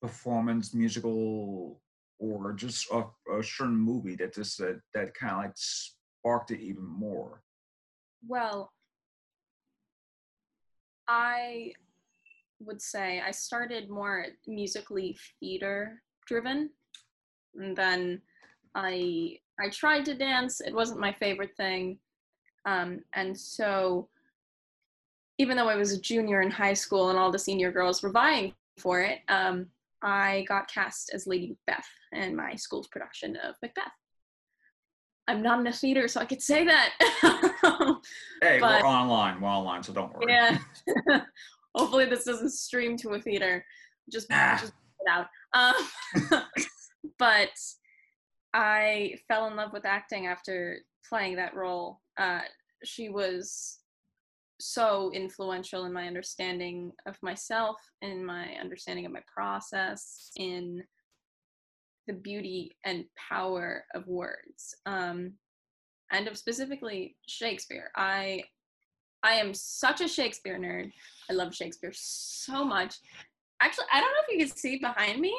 performance, 0.00 0.74
musical, 0.74 1.82
or 2.18 2.52
just 2.52 2.90
a, 2.92 3.04
a 3.32 3.42
certain 3.42 3.76
movie 3.76 4.16
that 4.16 4.34
just 4.34 4.58
that, 4.58 4.80
that 4.94 5.14
kind 5.14 5.32
of 5.32 5.38
like 5.38 5.56
sparked 6.26 6.50
it 6.50 6.60
even 6.60 6.84
more? 6.84 7.40
Well, 8.26 8.72
I 11.06 11.72
would 12.58 12.82
say 12.82 13.22
I 13.24 13.30
started 13.30 13.88
more 13.88 14.26
musically 14.46 15.16
theater 15.38 16.02
driven. 16.26 16.70
And 17.54 17.76
then 17.76 18.20
I 18.74 19.38
I 19.60 19.70
tried 19.70 20.04
to 20.06 20.14
dance. 20.14 20.60
It 20.60 20.74
wasn't 20.74 21.00
my 21.00 21.12
favorite 21.12 21.56
thing. 21.56 21.98
Um, 22.66 23.00
and 23.14 23.38
so 23.38 24.08
even 25.38 25.56
though 25.56 25.68
I 25.68 25.76
was 25.76 25.92
a 25.92 26.00
junior 26.00 26.42
in 26.42 26.50
high 26.50 26.74
school 26.74 27.10
and 27.10 27.18
all 27.18 27.30
the 27.30 27.38
senior 27.38 27.70
girls 27.70 28.02
were 28.02 28.10
vying 28.10 28.52
for 28.78 29.00
it, 29.00 29.20
um, 29.28 29.66
I 30.02 30.44
got 30.48 30.68
cast 30.68 31.12
as 31.14 31.26
Lady 31.28 31.56
Macbeth 31.68 31.88
in 32.12 32.34
my 32.34 32.56
school's 32.56 32.88
production 32.88 33.36
of 33.36 33.54
Macbeth. 33.62 33.92
I'm 35.28 35.42
not 35.42 35.60
in 35.60 35.66
a 35.66 35.72
theater, 35.72 36.06
so 36.08 36.20
I 36.20 36.24
could 36.24 36.42
say 36.42 36.64
that. 36.64 36.92
Hey, 38.42 38.58
But- 38.60 38.82
we're 38.82 38.88
online. 38.88 39.40
We're 39.40 39.48
online, 39.48 39.82
so 39.82 39.92
don't 39.92 40.12
worry. 40.14 40.26
Yeah. 40.32 40.58
Hopefully 41.74 42.04
this 42.04 42.24
doesn't 42.24 42.50
stream 42.52 42.96
to 42.98 43.10
a 43.10 43.20
theater. 43.20 43.64
Just, 44.12 44.28
Ah. 44.30 44.58
just 44.60 44.72
it 45.00 45.08
out. 45.10 45.26
Um, 45.54 46.42
but 47.18 47.50
I 48.54 49.16
fell 49.26 49.46
in 49.48 49.56
love 49.56 49.72
with 49.72 49.84
acting 49.86 50.26
after 50.26 50.78
playing 51.08 51.36
that 51.36 51.54
role. 51.54 52.00
Uh, 52.18 52.40
she 52.84 53.08
was 53.08 53.78
so 54.60 55.10
influential 55.12 55.84
in 55.86 55.92
my 55.92 56.06
understanding 56.06 56.92
of 57.06 57.16
myself, 57.22 57.76
in 58.02 58.24
my 58.24 58.54
understanding 58.60 59.06
of 59.06 59.12
my 59.12 59.22
process, 59.34 60.30
in 60.36 60.82
the 62.06 62.14
beauty 62.14 62.76
and 62.84 63.04
power 63.16 63.84
of 63.94 64.06
words. 64.06 64.74
Um, 64.86 65.32
and 66.12 66.28
of 66.28 66.38
specifically 66.38 67.16
Shakespeare. 67.26 67.90
I 67.96 68.44
I 69.22 69.32
am 69.34 69.54
such 69.54 70.00
a 70.00 70.08
Shakespeare 70.08 70.58
nerd. 70.58 70.92
I 71.28 71.32
love 71.32 71.54
Shakespeare 71.54 71.92
so 71.92 72.64
much. 72.64 72.94
Actually, 73.60 73.86
I 73.92 74.00
don't 74.00 74.10
know 74.10 74.18
if 74.28 74.32
you 74.38 74.46
can 74.46 74.56
see 74.56 74.78
behind 74.78 75.20
me, 75.20 75.36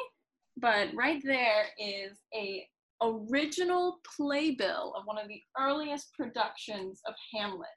but 0.56 0.88
right 0.94 1.22
there 1.24 1.66
is 1.78 2.18
a 2.34 2.66
original 3.00 4.00
playbill 4.16 4.92
of 4.96 5.04
one 5.06 5.18
of 5.18 5.28
the 5.28 5.40
earliest 5.58 6.12
productions 6.14 7.00
of 7.06 7.14
Hamlet. 7.32 7.68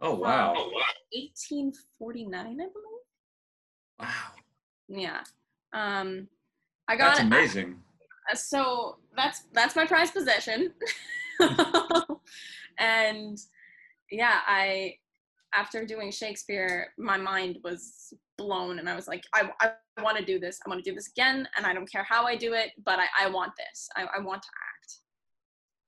Oh 0.00 0.14
wow. 0.14 0.52
1849, 1.12 2.38
I 2.38 2.44
believe. 2.44 2.68
Wow. 3.98 4.08
Yeah. 4.88 5.22
Um, 5.72 6.28
I 6.86 6.96
got 6.96 7.16
That's 7.16 7.20
amazing. 7.20 7.82
So 8.34 8.98
that's 9.16 9.44
that's 9.52 9.76
my 9.76 9.86
prized 9.86 10.14
possession. 10.14 10.72
And 12.78 13.38
yeah 14.10 14.40
i 14.46 14.94
after 15.54 15.84
doing 15.84 16.10
shakespeare 16.10 16.88
my 16.98 17.16
mind 17.16 17.58
was 17.62 18.12
blown 18.36 18.78
and 18.78 18.88
i 18.88 18.94
was 18.94 19.08
like 19.08 19.24
i, 19.34 19.50
I 19.60 19.72
want 20.02 20.16
to 20.16 20.24
do 20.24 20.38
this. 20.38 20.60
I 20.64 20.68
want 20.68 20.82
to 20.82 20.90
do 20.90 20.94
this 20.94 21.08
again 21.08 21.48
and 21.56 21.66
i 21.66 21.74
don't 21.74 21.90
care 21.90 22.04
how 22.04 22.24
i 22.24 22.36
do 22.36 22.54
it 22.54 22.70
but 22.84 22.98
i, 22.98 23.06
I 23.20 23.28
want 23.28 23.52
this. 23.56 23.88
I, 23.96 24.06
I 24.16 24.20
want 24.20 24.42
to 24.42 24.48
act. 24.48 24.94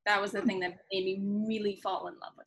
That 0.06 0.20
was 0.20 0.32
the 0.32 0.42
thing 0.42 0.60
that 0.60 0.78
made 0.92 1.04
me 1.04 1.20
really 1.46 1.78
fall 1.82 2.08
in 2.08 2.14
love 2.14 2.32
with 2.36 2.46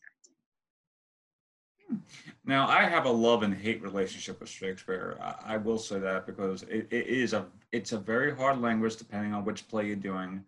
acting 1.90 2.04
hmm. 2.28 2.32
Now, 2.46 2.68
I 2.68 2.84
have 2.84 3.06
a 3.06 3.12
love 3.12 3.44
and 3.44 3.54
hate 3.54 3.82
relationship 3.82 4.42
with 4.42 4.50
Shakespeare. 4.50 5.18
I, 5.22 5.54
I 5.54 5.58
will 5.58 5.78
say 5.78 6.00
that 6.00 6.26
because 6.26 6.64
it, 6.64 6.88
it 6.92 7.08
is 7.08 7.34
a 7.34 7.46
it's 7.72 7.94
a 7.94 7.98
very 7.98 8.36
hard 8.36 8.60
language 8.60 8.98
depending 8.98 9.34
on 9.34 9.46
which 9.46 9.68
play 9.68 9.88
you're 9.88 9.96
doing. 9.96 10.44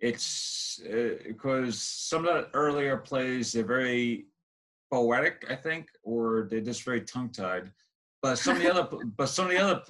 It's 0.00 0.80
uh, 0.84 1.22
because 1.24 1.80
some 1.80 2.26
of 2.26 2.34
the 2.34 2.48
earlier 2.52 2.96
plays 2.96 3.52
they're 3.52 3.62
very 3.62 4.26
poetic, 4.92 5.46
I 5.48 5.54
think, 5.54 5.88
or 6.02 6.48
they're 6.50 6.60
just 6.60 6.82
very 6.82 7.02
tongue 7.02 7.30
tied. 7.30 7.70
But 8.22 8.36
some 8.36 8.56
of 8.56 8.62
the 8.62 8.70
other 8.70 8.88
but 9.16 9.28
some 9.28 9.46
of 9.46 9.52
the 9.52 9.58
other 9.58 9.82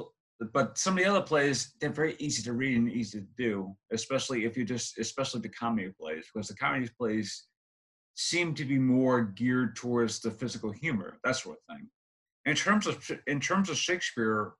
but 0.53 0.77
some 0.77 0.99
of 0.99 1.05
the 1.05 1.11
other 1.11 1.23
plays 1.23 1.73
they're 1.81 1.91
very 1.91 2.17
easy 2.19 2.43
to 2.43 2.53
read 2.53 2.77
and 2.77 2.93
easy 2.93 3.21
to 3.21 3.27
do, 3.39 3.75
especially 3.93 4.45
if 4.45 4.59
you 4.59 4.65
just 4.67 4.99
especially 4.99 5.41
the 5.41 5.49
comedy 5.49 5.91
plays 5.99 6.27
because 6.33 6.49
the 6.49 6.57
comedy 6.57 6.89
plays 6.99 7.47
seem 8.21 8.55
to 8.55 8.65
be 8.65 8.79
more 8.79 9.23
geared 9.23 9.77
towards 9.77 10.21
the 10.21 10.31
physical 10.31 10.71
humor, 10.71 11.19
that 11.25 11.37
sort 11.37 11.59
of 11.59 11.77
thing. 11.77 11.89
In 12.47 12.55
terms 12.55 12.87
of 12.87 13.11
in 13.27 13.41
terms 13.41 13.71
of 13.71 13.77
Shakespeare, 13.77 14.53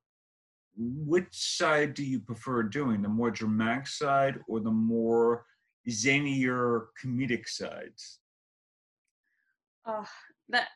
which 0.77 1.27
side 1.31 1.93
do 1.93 2.03
you 2.03 2.19
prefer 2.19 2.63
doing? 2.63 3.01
The 3.01 3.09
more 3.09 3.31
dramatic 3.31 3.87
side 3.87 4.39
or 4.47 4.59
the 4.59 4.71
more 4.71 5.45
zanier 5.89 6.87
comedic 7.03 7.47
sides? 7.47 8.19
oh 9.85 10.05
that 10.49 10.67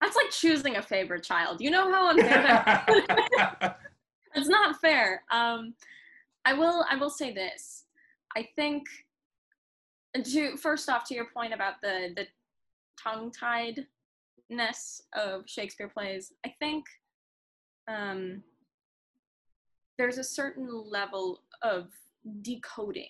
that's 0.00 0.16
like 0.16 0.30
choosing 0.30 0.76
a 0.76 0.82
favorite 0.82 1.24
child 1.24 1.60
you 1.60 1.70
know 1.70 1.90
how 1.90 2.10
unfair 2.10 2.42
that 2.42 3.78
it's 4.34 4.48
not 4.48 4.80
fair 4.80 5.22
um 5.30 5.74
i 6.44 6.52
will 6.52 6.84
i 6.90 6.96
will 6.96 7.10
say 7.10 7.32
this 7.32 7.84
i 8.36 8.46
think 8.56 8.84
to 10.14 10.56
first 10.56 10.88
off 10.88 11.04
to 11.06 11.14
your 11.14 11.26
point 11.26 11.52
about 11.52 11.74
the 11.82 12.12
the 12.16 12.26
tongue 13.02 13.30
tiedness 13.30 15.02
of 15.14 15.42
shakespeare 15.46 15.88
plays 15.88 16.32
i 16.44 16.54
think 16.58 16.84
um 17.88 18.42
there's 19.98 20.18
a 20.18 20.24
certain 20.24 20.68
level 20.88 21.42
of 21.62 21.88
decoding 22.42 23.08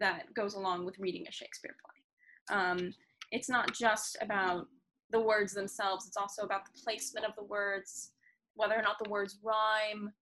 that 0.00 0.32
goes 0.34 0.54
along 0.54 0.84
with 0.84 0.98
reading 0.98 1.24
a 1.28 1.32
shakespeare 1.32 1.74
play. 1.84 2.56
Um 2.56 2.94
it's 3.30 3.48
not 3.48 3.74
just 3.74 4.16
about 4.20 4.66
the 5.10 5.20
words 5.20 5.52
themselves 5.52 6.06
it's 6.06 6.16
also 6.16 6.42
about 6.42 6.64
the 6.64 6.80
placement 6.82 7.26
of 7.26 7.34
the 7.36 7.44
words 7.44 8.10
whether 8.54 8.74
or 8.74 8.82
not 8.82 8.96
the 9.02 9.10
words 9.10 9.38
rhyme 9.42 10.12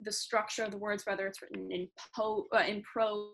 the 0.00 0.12
structure 0.12 0.64
of 0.64 0.70
the 0.70 0.78
words 0.78 1.04
whether 1.06 1.26
it's 1.26 1.42
written 1.42 1.70
in 1.70 1.88
po 2.14 2.46
uh, 2.54 2.64
in 2.66 2.82
prose 2.82 3.30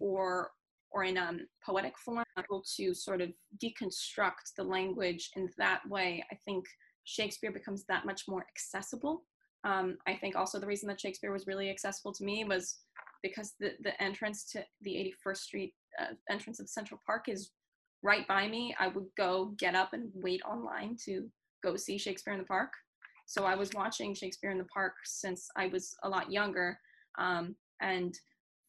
or 0.00 0.50
or 0.90 1.04
in 1.04 1.18
um, 1.18 1.40
poetic 1.64 1.98
form 1.98 2.24
able 2.38 2.64
to 2.76 2.94
sort 2.94 3.20
of 3.20 3.30
deconstruct 3.62 4.54
the 4.56 4.64
language 4.64 5.30
in 5.36 5.48
that 5.58 5.80
way 5.88 6.24
i 6.32 6.34
think 6.44 6.64
shakespeare 7.04 7.52
becomes 7.52 7.84
that 7.84 8.04
much 8.04 8.22
more 8.28 8.44
accessible. 8.50 9.24
Um, 9.64 9.98
i 10.06 10.14
think 10.14 10.36
also 10.36 10.58
the 10.58 10.66
reason 10.66 10.88
that 10.88 11.00
shakespeare 11.00 11.32
was 11.32 11.46
really 11.46 11.70
accessible 11.70 12.12
to 12.14 12.24
me 12.24 12.44
was 12.44 12.78
because 13.22 13.54
the, 13.58 13.72
the 13.82 14.00
entrance 14.02 14.44
to 14.52 14.64
the 14.82 15.12
81st 15.26 15.36
street 15.36 15.74
uh, 16.00 16.14
entrance 16.30 16.60
of 16.60 16.68
central 16.68 17.00
park 17.04 17.28
is 17.28 17.50
right 18.02 18.26
by 18.28 18.46
me. 18.46 18.76
I 18.78 18.88
would 18.88 19.06
go 19.16 19.54
get 19.58 19.74
up 19.74 19.92
and 19.92 20.10
wait 20.14 20.40
online 20.42 20.96
to 21.04 21.28
go 21.64 21.74
see 21.74 21.98
shakespeare 21.98 22.32
in 22.32 22.38
the 22.38 22.46
park. 22.46 22.72
So 23.26 23.44
i 23.44 23.54
was 23.54 23.74
watching 23.74 24.14
shakespeare 24.14 24.50
in 24.50 24.58
the 24.58 24.64
park 24.64 24.94
since 25.04 25.48
i 25.56 25.66
was 25.66 25.94
a 26.04 26.08
lot 26.08 26.30
younger 26.32 26.78
um, 27.18 27.56
and 27.80 28.14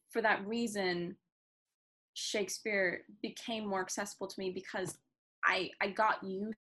for 0.09 0.21
that 0.21 0.45
reason 0.47 1.15
shakespeare 2.13 3.01
became 3.21 3.65
more 3.67 3.81
accessible 3.81 4.27
to 4.27 4.39
me 4.39 4.51
because 4.51 4.97
i 5.45 5.69
i 5.81 5.87
got 5.87 6.23
used 6.23 6.55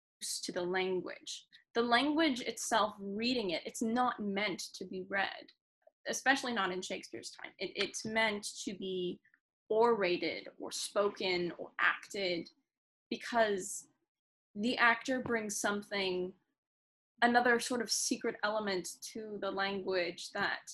to 0.42 0.52
the 0.52 0.62
language. 0.62 1.44
The 1.74 1.82
language 1.82 2.40
itself 2.40 2.94
reading 3.00 3.50
it 3.50 3.62
it's 3.66 3.82
not 3.82 4.20
meant 4.20 4.60
to 4.74 4.84
be 4.84 5.04
read 5.08 5.52
especially 6.08 6.52
not 6.52 6.72
in 6.72 6.82
shakespeare's 6.82 7.30
time. 7.30 7.52
It, 7.58 7.72
it's 7.74 8.04
meant 8.04 8.46
to 8.64 8.74
be 8.74 9.18
orated 9.68 10.48
or 10.58 10.70
spoken 10.70 11.52
or 11.58 11.70
acted 11.80 12.50
because 13.10 13.86
the 14.54 14.76
actor 14.76 15.20
brings 15.20 15.56
something 15.56 16.32
another 17.22 17.58
sort 17.58 17.80
of 17.80 17.90
secret 17.90 18.36
element 18.44 18.88
to 19.12 19.38
the 19.40 19.50
language 19.50 20.30
that 20.32 20.72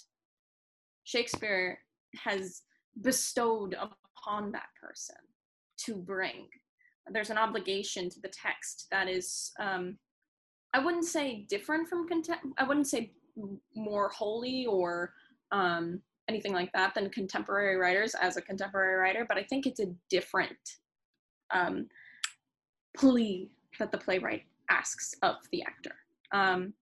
shakespeare 1.05 1.79
has 2.15 2.63
bestowed 3.03 3.75
upon 3.75 4.53
that 4.53 4.69
person 4.81 5.17
to 5.85 5.95
bring. 5.95 6.49
There's 7.11 7.31
an 7.31 7.39
obligation 7.39 8.09
to 8.11 8.21
the 8.21 8.29
text 8.29 8.87
that 8.91 9.09
is, 9.09 9.53
um, 9.59 9.97
I 10.75 10.79
wouldn't 10.79 11.07
say 11.07 11.47
different 11.49 11.89
from 11.89 12.07
contempt. 12.07 12.47
I 12.59 12.65
wouldn't 12.65 12.87
say 12.87 13.13
more 13.75 14.09
holy 14.11 14.67
or 14.67 15.15
um, 15.51 16.01
anything 16.29 16.53
like 16.53 16.73
that 16.73 16.95
than 16.95 17.11
contemporary 17.11 17.77
writers 17.77 18.15
as 18.15 18.37
a 18.37 18.43
contemporary 18.43 18.97
writer, 18.97 19.25
but 19.29 19.39
I 19.39 19.43
think 19.43 19.67
it's 19.67 19.81
a 19.81 19.93
different 20.09 20.59
um, 21.51 21.89
plea 22.97 23.51
that 23.79 23.91
the 23.91 23.99
playwright 23.99 24.45
asks 24.71 25.15
of 25.23 25.37
the 25.51 25.63
actor. 25.63 25.95
Um, 26.33 26.75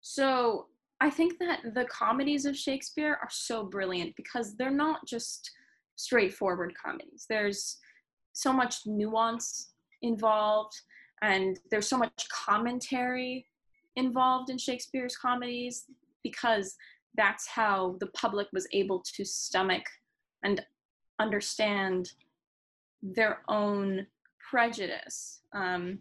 so 0.00 0.66
I 1.00 1.10
think 1.10 1.38
that 1.38 1.74
the 1.74 1.84
comedies 1.86 2.46
of 2.46 2.56
Shakespeare 2.56 3.18
are 3.20 3.30
so 3.30 3.64
brilliant 3.64 4.14
because 4.16 4.56
they're 4.56 4.70
not 4.70 5.06
just 5.06 5.50
straightforward 5.96 6.72
comedies. 6.82 7.26
There's 7.28 7.78
so 8.32 8.52
much 8.52 8.86
nuance 8.86 9.72
involved, 10.02 10.74
and 11.22 11.58
there's 11.70 11.88
so 11.88 11.98
much 11.98 12.26
commentary 12.30 13.46
involved 13.96 14.50
in 14.50 14.58
Shakespeare's 14.58 15.16
comedies 15.16 15.84
because 16.22 16.76
that's 17.16 17.46
how 17.46 17.96
the 18.00 18.08
public 18.08 18.48
was 18.52 18.66
able 18.72 19.02
to 19.16 19.24
stomach 19.24 19.84
and 20.42 20.64
understand 21.20 22.10
their 23.02 23.40
own 23.48 24.06
prejudice. 24.50 25.40
Um, 25.52 26.00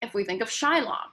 if 0.00 0.14
we 0.14 0.24
think 0.24 0.42
of 0.42 0.48
Shylock, 0.48 1.12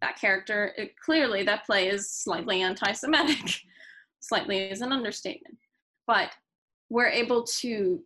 that 0.00 0.18
character, 0.18 0.72
it, 0.76 0.96
clearly 0.98 1.42
that 1.44 1.66
play 1.66 1.88
is 1.88 2.10
slightly 2.10 2.62
anti 2.62 2.92
Semitic. 2.92 3.60
slightly 4.20 4.58
is 4.58 4.80
an 4.80 4.92
understatement. 4.92 5.58
But 6.06 6.30
we're 6.90 7.08
able 7.08 7.44
to 7.60 8.02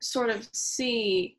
sort 0.00 0.30
of 0.30 0.48
see 0.52 1.38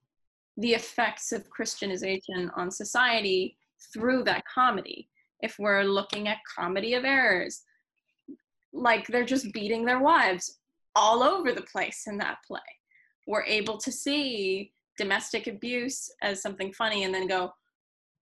the 0.57 0.73
effects 0.73 1.31
of 1.31 1.49
Christianization 1.49 2.51
on 2.55 2.71
society 2.71 3.57
through 3.93 4.23
that 4.23 4.43
comedy. 4.45 5.07
If 5.41 5.57
we're 5.59 5.83
looking 5.83 6.27
at 6.27 6.37
comedy 6.57 6.95
of 6.95 7.05
errors, 7.05 7.61
like 8.73 9.07
they're 9.07 9.25
just 9.25 9.53
beating 9.53 9.85
their 9.85 9.99
wives 9.99 10.57
all 10.95 11.21
over 11.21 11.51
the 11.51 11.61
place 11.61 12.05
in 12.07 12.17
that 12.17 12.39
play. 12.45 12.59
We're 13.27 13.43
able 13.43 13.77
to 13.77 13.91
see 13.91 14.71
domestic 14.97 15.45
abuse 15.45 16.09
as 16.21 16.41
something 16.41 16.73
funny 16.73 17.03
and 17.03 17.13
then 17.13 17.27
go, 17.27 17.53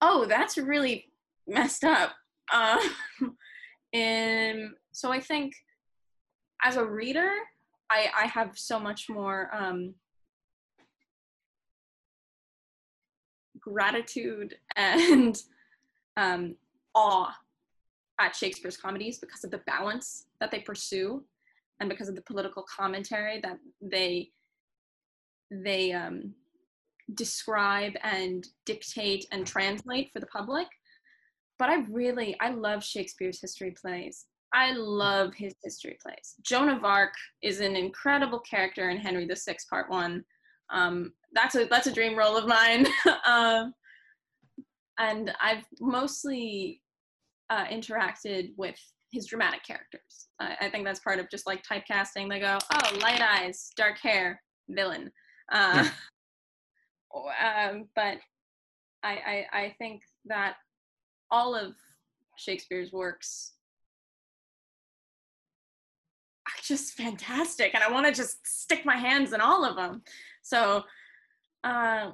oh, 0.02 0.26
that's 0.26 0.58
really 0.58 1.08
messed 1.48 1.84
up. 1.84 2.12
Uh, 2.54 2.80
and 3.94 4.72
so 4.92 5.12
I 5.12 5.20
think 5.20 5.54
as 6.64 6.78
a 6.78 6.86
reader, 6.86 7.32
I, 7.90 8.08
I 8.18 8.26
have 8.28 8.58
so 8.58 8.80
much 8.80 9.10
more 9.10 9.50
um, 9.54 9.94
gratitude 13.60 14.56
and 14.76 15.38
um, 16.18 16.56
awe 16.94 17.34
at 18.20 18.36
Shakespeare's 18.36 18.78
comedies 18.78 19.20
because 19.20 19.44
of 19.44 19.52
the 19.52 19.62
balance 19.68 20.28
that 20.40 20.52
they 20.52 20.60
pursue 20.60 21.24
and 21.80 21.90
because 21.90 22.08
of 22.08 22.16
the 22.16 22.22
political 22.22 22.64
commentary 22.64 23.42
that 23.42 23.58
they 23.82 24.32
they 25.52 25.92
um, 25.92 26.34
describe 27.14 27.94
and 28.04 28.48
dictate 28.66 29.26
and 29.32 29.46
translate 29.46 30.12
for 30.12 30.20
the 30.20 30.26
public. 30.28 30.68
But 31.58 31.70
I 31.70 31.84
really 31.90 32.36
I 32.42 32.50
love 32.50 32.84
Shakespeare's 32.84 33.42
history 33.42 33.76
plays. 33.80 34.26
I 34.54 34.72
love 34.72 35.34
his 35.34 35.54
history 35.64 35.98
plays. 36.02 36.36
Joan 36.44 36.70
of 36.70 36.86
Arc 36.86 37.14
is 37.42 37.60
an 37.60 37.76
incredible 37.76 38.40
character 38.40 38.90
in 38.90 38.98
Henry 38.98 39.28
VI 39.28 39.58
Part 39.70 39.90
One. 39.90 40.24
Um, 40.70 41.12
that's 41.34 41.56
a 41.56 41.66
that's 41.66 41.88
a 41.88 41.94
dream 41.94 42.18
role 42.18 42.38
of 42.38 42.48
mine. 42.48 42.88
um, 43.28 43.74
and 44.98 45.34
I've 45.42 45.66
mostly 45.82 46.82
uh, 47.50 47.66
interacted 47.66 48.54
with 48.58 48.80
his 49.12 49.26
dramatic 49.26 49.64
characters. 49.66 50.28
I, 50.40 50.56
I 50.62 50.70
think 50.70 50.86
that's 50.86 51.02
part 51.02 51.20
of 51.20 51.30
just 51.30 51.48
like 51.48 51.64
typecasting. 51.64 52.30
They 52.30 52.40
go, 52.40 52.58
oh, 52.74 52.98
light 53.02 53.22
eyes, 53.22 53.72
dark 53.76 53.98
hair, 54.02 54.42
villain. 54.70 55.12
Uh, 55.52 55.88
um, 57.16 57.90
but 57.96 58.18
I, 59.04 59.46
I 59.54 59.60
I 59.60 59.76
think 59.80 60.02
that 60.26 60.56
all 61.36 61.54
of 61.54 61.76
Shakespeare's 62.38 62.94
works 62.94 63.52
are 66.48 66.62
just 66.64 66.94
fantastic, 66.94 67.76
and 67.76 67.84
I 67.84 67.92
want 67.92 68.06
to 68.06 68.14
just 68.14 68.48
stick 68.48 68.86
my 68.86 68.96
hands 68.96 69.34
in 69.34 69.42
all 69.42 69.66
of 69.66 69.76
them. 69.76 70.02
So, 70.44 70.84
uh, 71.66 72.12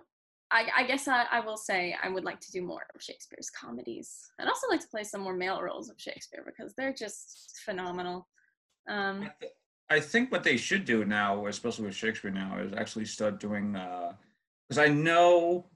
I, 0.54 0.62
I, 0.76 0.84
guess 0.88 1.08
I, 1.08 1.26
I, 1.32 1.40
will 1.40 1.56
say 1.56 1.96
I 2.04 2.10
would 2.10 2.26
like 2.26 2.40
to 2.42 2.52
do 2.52 2.62
more 2.64 2.86
of 2.96 3.02
Shakespeare's 3.02 3.52
comedies. 3.52 4.32
I'd 4.40 4.48
also 4.48 4.68
like 4.70 4.82
to 4.82 4.88
play 4.88 5.04
some 5.04 5.22
more 5.22 5.36
male 5.36 5.62
roles 5.62 5.90
of 5.90 5.96
Shakespeare 6.00 6.44
because 6.44 6.74
they're 6.74 6.94
just 6.94 7.62
phenomenal. 7.64 8.28
Um, 8.90 9.22
I, 9.22 9.32
th- 9.40 9.54
I, 9.90 10.00
think 10.00 10.32
what 10.32 10.44
they 10.44 10.58
should 10.58 10.84
do 10.84 11.06
now, 11.06 11.46
especially 11.46 11.86
with 11.86 11.96
Shakespeare 11.96 12.32
now, 12.32 12.58
is 12.58 12.74
actually 12.74 13.06
start 13.06 13.40
doing 13.40 13.74
because 13.74 14.78
uh, 14.80 14.82
I 14.82 14.88
know 14.88 15.68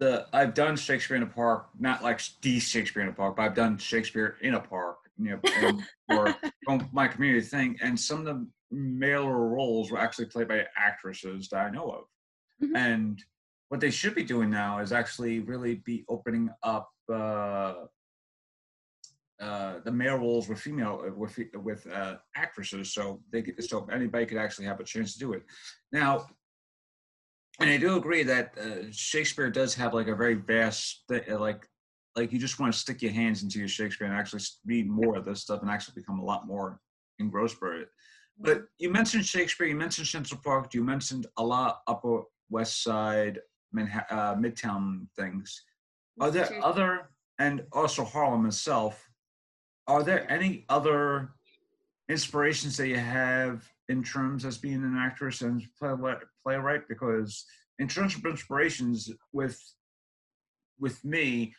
the 0.00 0.26
I've 0.32 0.54
done 0.54 0.76
Shakespeare 0.76 1.16
in 1.16 1.22
a 1.22 1.26
park, 1.26 1.68
not 1.78 2.02
like 2.02 2.20
the 2.40 2.58
Shakespeare 2.58 3.02
in 3.02 3.08
a 3.08 3.12
park, 3.12 3.36
but 3.36 3.42
I've 3.42 3.54
done 3.54 3.78
Shakespeare 3.78 4.36
in 4.40 4.54
a 4.54 4.60
park, 4.60 4.96
you 5.18 5.38
know, 5.42 5.80
for 6.08 6.34
my 6.92 7.06
community 7.06 7.46
thing, 7.46 7.78
and 7.82 7.98
some 7.98 8.18
of 8.18 8.24
the 8.24 8.46
male 8.72 9.28
roles 9.28 9.90
were 9.90 9.98
actually 9.98 10.26
played 10.26 10.48
by 10.48 10.64
actresses 10.76 11.48
that 11.50 11.66
I 11.66 11.70
know 11.70 11.90
of, 11.90 12.04
mm-hmm. 12.64 12.74
and 12.74 13.22
what 13.68 13.80
they 13.80 13.90
should 13.90 14.14
be 14.14 14.24
doing 14.24 14.50
now 14.50 14.80
is 14.80 14.90
actually 14.90 15.40
really 15.40 15.76
be 15.76 16.04
opening 16.08 16.50
up 16.62 16.90
uh, 17.12 17.74
uh, 19.38 19.80
the 19.84 19.92
male 19.92 20.16
roles 20.16 20.48
with 20.48 20.60
female 20.60 21.12
with 21.14 21.38
with 21.54 21.86
uh, 21.92 22.16
actresses, 22.36 22.92
so 22.92 23.20
they 23.30 23.42
could, 23.42 23.62
so 23.62 23.86
anybody 23.92 24.24
could 24.24 24.38
actually 24.38 24.64
have 24.64 24.80
a 24.80 24.84
chance 24.84 25.12
to 25.12 25.18
do 25.18 25.34
it. 25.34 25.42
Now, 25.92 26.26
and 27.60 27.70
I 27.70 27.76
do 27.76 27.96
agree 27.96 28.22
that 28.22 28.56
uh, 28.58 28.90
Shakespeare 28.90 29.50
does 29.50 29.74
have 29.74 29.94
like 29.94 30.08
a 30.08 30.14
very 30.14 30.34
vast 30.34 31.04
uh, 31.12 31.38
like 31.38 31.68
like 32.16 32.32
you 32.32 32.38
just 32.38 32.58
want 32.58 32.72
to 32.72 32.78
stick 32.78 33.02
your 33.02 33.12
hands 33.12 33.42
into 33.42 33.58
your 33.58 33.68
Shakespeare 33.68 34.06
and 34.06 34.16
actually 34.16 34.42
read 34.66 34.88
more 34.88 35.16
of 35.16 35.24
this 35.24 35.42
stuff 35.42 35.62
and 35.62 35.70
actually 35.70 35.94
become 35.94 36.18
a 36.18 36.24
lot 36.24 36.46
more 36.46 36.80
engrossed 37.18 37.60
by 37.60 37.68
it. 37.68 37.88
But 38.38 38.62
you 38.78 38.90
mentioned 38.90 39.26
Shakespeare, 39.26 39.66
you 39.66 39.76
mentioned 39.76 40.08
Central 40.08 40.40
Park, 40.42 40.74
you 40.74 40.82
mentioned 40.82 41.26
a 41.36 41.44
lot 41.44 41.82
Upper 41.86 42.22
West 42.48 42.82
Side, 42.82 43.38
uh, 43.76 44.34
Midtown 44.34 45.06
things. 45.16 45.62
Are 46.18 46.30
there 46.30 46.48
other, 46.64 47.10
and 47.38 47.64
also 47.72 48.04
Harlem 48.04 48.46
itself, 48.46 49.08
are 49.86 50.02
there 50.02 50.30
any 50.30 50.64
other 50.68 51.30
inspirations 52.08 52.76
that 52.76 52.88
you 52.88 52.96
have 52.96 53.70
in 53.90 54.02
terms 54.02 54.44
as 54.44 54.58
being 54.58 54.82
an 54.82 54.96
actress 54.96 55.42
and 55.42 55.62
play, 55.78 55.94
playwright? 56.42 56.88
Because 56.88 57.44
in 57.78 57.88
terms 57.88 58.14
of 58.14 58.24
inspirations, 58.24 59.10
with 59.32 59.60
with 60.78 61.04
me, 61.04 61.54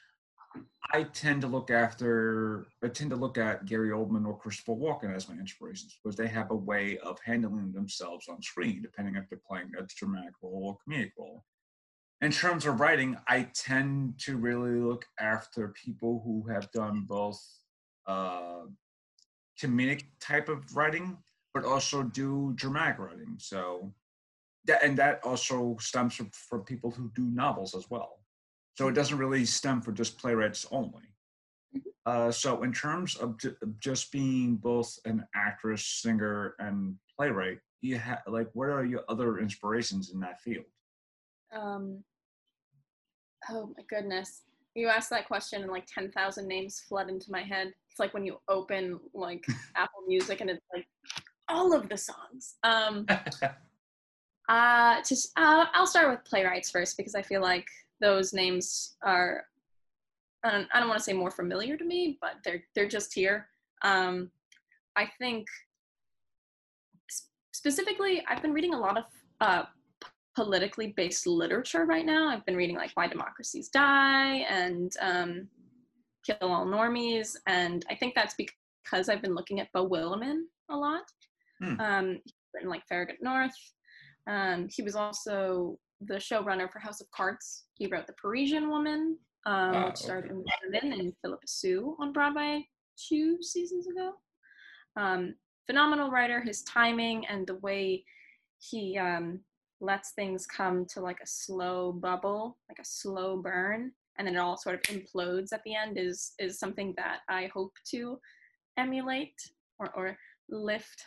I 0.92 1.04
tend 1.04 1.42
to 1.42 1.48
look 1.48 1.70
after, 1.70 2.66
I 2.84 2.88
tend 2.88 3.12
to 3.12 3.16
look 3.16 3.38
at 3.38 3.66
Gary 3.66 3.92
Oldman 3.92 4.26
or 4.26 4.38
Christopher 4.38 4.74
Walken 4.74 5.16
as 5.16 5.30
my 5.30 5.36
inspirations 5.36 5.96
because 6.04 6.18
they 6.18 6.28
have 6.28 6.50
a 6.50 6.56
way 6.56 6.98
of 7.00 7.20
handling 7.24 7.72
themselves 7.72 8.28
on 8.28 8.42
screen, 8.42 8.82
depending 8.82 9.16
if 9.16 9.30
they're 9.30 9.40
playing 9.48 9.72
a 9.78 9.84
dramatic 9.84 10.34
role 10.42 10.80
or 10.88 10.94
comedic 10.94 11.12
role 11.18 11.46
in 12.22 12.32
terms 12.32 12.66
of 12.66 12.80
writing, 12.80 13.18
I 13.28 13.48
tend 13.54 14.20
to 14.26 14.38
really 14.38 14.80
look 14.80 15.06
after 15.20 15.70
people 15.70 16.22
who 16.24 16.48
have 16.54 16.72
done 16.72 17.06
both 17.08 17.42
uh, 18.06 18.66
comedic 19.60 20.04
type 20.20 20.48
of 20.48 20.76
writing, 20.76 21.18
but 21.54 21.66
also 21.66 22.04
do 22.04 22.54
dramatic 22.56 23.00
writing. 23.00 23.36
So 23.38 23.94
that 24.66 24.84
and 24.84 24.98
that 24.98 25.22
also 25.24 25.78
stems 25.80 26.16
from, 26.16 26.30
from 26.34 26.64
people 26.64 26.92
who 26.92 27.12
do 27.16 27.24
novels 27.24 27.76
as 27.76 27.90
well. 27.90 28.20
So 28.76 28.88
it 28.88 28.94
doesn't 28.94 29.18
really 29.18 29.46
stem 29.46 29.82
for 29.82 29.92
just 29.92 30.18
playwrights 30.18 30.66
only. 30.72 31.10
Mm-hmm. 31.76 31.90
Uh, 32.06 32.32
so 32.32 32.64
in 32.64 32.72
terms 32.72 33.16
of, 33.16 33.38
d- 33.38 33.52
just 33.80 34.12
being 34.12 34.56
both 34.56 34.98
an 35.06 35.26
actress, 35.36 35.86
singer, 35.86 36.56
and 36.60 36.96
playwright, 37.18 37.60
you 37.82 37.98
have 37.98 38.20
like 38.28 38.50
what 38.54 38.70
are 38.70 38.86
your 38.86 39.04
other 39.10 39.40
inspirations 39.40 40.12
in 40.14 40.20
that 40.20 40.42
field? 40.42 40.66
Um, 41.54 42.04
Oh 43.50 43.74
my 43.78 43.84
goodness. 43.90 44.42
You 44.76 44.88
asked 44.88 45.10
that 45.10 45.28
question 45.28 45.62
and 45.64 45.72
like 45.72 45.86
10,000 45.88 46.48
names 46.48 46.80
flood 46.88 47.10
into 47.10 47.32
my 47.32 47.42
head. 47.42 47.74
It's 47.90 48.00
like 48.00 48.14
when 48.14 48.26
you 48.26 48.38
open 48.48 49.00
like 49.14 49.44
Apple 49.76 50.04
Music 50.08 50.42
and 50.42 50.50
it's 50.50 50.66
like 50.74 50.86
all 51.52 51.74
of 51.74 51.90
the 51.90 51.98
songs. 51.98 52.56
Um, 52.64 53.06
uh, 53.42 53.52
uh, 54.50 55.02
I'll 55.38 55.88
start 55.88 56.10
with 56.10 56.26
playwrights 56.26 56.72
first 56.72 56.98
because 56.98 57.16
I 57.16 57.22
feel 57.22 57.42
like 57.42 57.68
those 58.00 58.34
names 58.34 58.96
are, 59.04 59.44
I 60.44 60.52
don't, 60.52 60.68
don't 60.74 60.88
want 60.88 61.00
to 61.00 61.04
say 61.04 61.14
more 61.14 61.32
familiar 61.32 61.78
to 61.78 61.86
me, 61.86 62.18
but 62.20 62.36
they're, 62.44 62.64
they're 62.76 62.88
just 62.88 63.14
here. 63.14 63.48
Um, 63.84 64.32
I 64.96 65.10
think 65.20 65.48
specifically, 67.54 68.24
I've 68.28 68.42
been 68.42 68.54
reading 68.54 68.74
a 68.74 68.80
lot 68.80 68.98
of 68.98 69.04
uh, 69.40 69.64
politically 70.36 70.94
based 70.98 71.28
literature 71.28 71.86
right 71.86 72.06
now. 72.06 72.30
I've 72.30 72.46
been 72.46 72.56
reading 72.56 72.76
like 72.76 72.92
Why 72.96 73.08
Democracies 73.08 73.70
Die 73.70 74.36
and 74.50 74.92
um, 75.00 75.48
Kill 76.26 76.38
All 76.42 76.66
Normies, 76.66 77.36
and 77.48 77.86
I 77.90 77.96
think 77.96 78.16
that's 78.16 78.36
because 78.36 79.10
I've 79.10 79.22
been 79.22 79.36
looking 79.36 79.60
at 79.60 79.72
Beau 79.74 79.88
Willimon 79.88 80.44
a 80.70 80.76
lot. 80.76 81.04
Hmm. 81.62 81.80
Um, 81.80 82.20
written 82.54 82.70
like 82.70 82.88
Farragut 82.88 83.18
North. 83.22 83.52
Um, 84.28 84.68
he 84.70 84.82
was 84.82 84.96
also 84.96 85.78
the 86.02 86.16
showrunner 86.16 86.72
for 86.72 86.80
House 86.80 87.02
of 87.02 87.12
Cards. 87.12 87.66
He 87.74 87.88
wrote 87.88 88.08
The 88.08 88.14
Parisian 88.14 88.70
Woman, 88.70 89.18
um, 89.46 89.76
ah, 89.76 89.86
which 89.88 89.98
starred 89.98 90.26
okay. 90.26 90.34
in 90.34 90.44
London 90.72 91.00
and 91.00 91.14
Philippa 91.22 91.48
Soo 91.48 91.96
on 92.00 92.14
Broadway 92.14 92.68
two 92.98 93.42
seasons 93.42 93.88
ago. 93.88 94.14
Um, 94.98 95.36
phenomenal 95.68 96.12
writer. 96.12 96.42
His 96.42 96.64
timing 96.64 97.26
and 97.28 97.48
the 97.48 97.56
way 97.56 98.04
he 98.60 98.98
um, 98.98 99.40
lets 99.80 100.12
things 100.12 100.46
come 100.46 100.86
to 100.94 101.02
like 101.02 101.20
a 101.22 101.28
slow 101.28 101.92
bubble, 101.92 102.58
like 102.70 102.80
a 102.80 102.86
slow 102.86 103.42
burn, 103.42 103.92
and 104.18 104.28
then 104.28 104.36
it 104.36 104.40
all 104.40 104.58
sort 104.58 104.76
of 104.76 104.96
implodes 104.96 105.54
at 105.54 105.62
the 105.66 105.76
end 105.76 105.98
is 105.98 106.34
is 106.40 106.60
something 106.60 106.94
that 106.98 107.20
I 107.30 107.50
hope 107.54 107.74
to 107.92 108.20
emulate 108.78 109.36
or, 109.80 109.90
or 109.96 110.18
lift. 110.50 111.04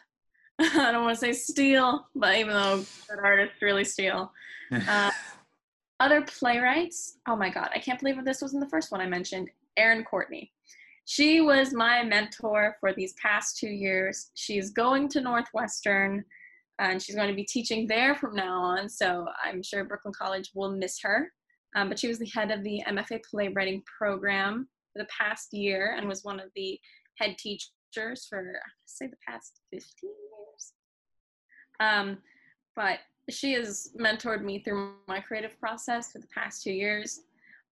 I 0.61 0.93
don't 0.93 1.05
want 1.05 1.19
to 1.19 1.21
say 1.21 1.33
steal, 1.33 2.07
but 2.15 2.37
even 2.37 2.55
though 2.55 2.85
good 3.09 3.19
artists 3.23 3.61
really 3.63 3.85
steal. 3.85 4.33
Uh, 4.89 5.11
other 6.01 6.23
playwrights, 6.23 7.19
oh 7.29 7.37
my 7.37 7.49
god, 7.49 7.69
I 7.73 7.79
can't 7.79 8.01
believe 8.01 8.23
this 8.25 8.43
wasn't 8.43 8.65
the 8.65 8.69
first 8.69 8.91
one 8.91 9.01
I 9.01 9.07
mentioned. 9.07 9.49
Erin 9.77 10.03
Courtney. 10.03 10.51
She 11.05 11.41
was 11.41 11.73
my 11.73 12.03
mentor 12.03 12.77
for 12.81 12.93
these 12.93 13.13
past 13.15 13.59
two 13.59 13.69
years. 13.69 14.31
She's 14.35 14.71
going 14.71 15.09
to 15.11 15.21
Northwestern 15.21 16.25
and 16.79 17.01
she's 17.01 17.15
going 17.15 17.29
to 17.29 17.35
be 17.35 17.45
teaching 17.45 17.87
there 17.87 18.15
from 18.15 18.35
now 18.35 18.61
on. 18.61 18.89
So 18.89 19.27
I'm 19.45 19.63
sure 19.63 19.85
Brooklyn 19.85 20.15
College 20.17 20.51
will 20.55 20.73
miss 20.73 20.99
her. 21.03 21.31
Um, 21.77 21.89
but 21.89 21.99
she 21.99 22.09
was 22.09 22.19
the 22.19 22.31
head 22.31 22.51
of 22.51 22.63
the 22.65 22.83
MFA 22.89 23.21
playwriting 23.29 23.83
program 23.99 24.69
for 24.93 25.03
the 25.03 25.09
past 25.09 25.53
year 25.53 25.95
and 25.97 26.09
was 26.09 26.25
one 26.25 26.41
of 26.41 26.51
the 26.57 26.79
head 27.19 27.37
teachers 27.39 27.71
for, 27.95 28.41
I 28.41 28.71
say, 28.87 29.07
the 29.07 29.17
past 29.27 29.61
15 29.73 30.11
years. 30.11 30.73
Um, 31.81 32.19
but 32.77 32.99
she 33.31 33.53
has 33.55 33.91
mentored 33.99 34.43
me 34.43 34.59
through 34.59 34.95
my 35.09 35.21
creative 35.21 35.59
process 35.59 36.13
for 36.13 36.19
the 36.19 36.29
past 36.35 36.63
two 36.63 36.73
years. 36.73 37.21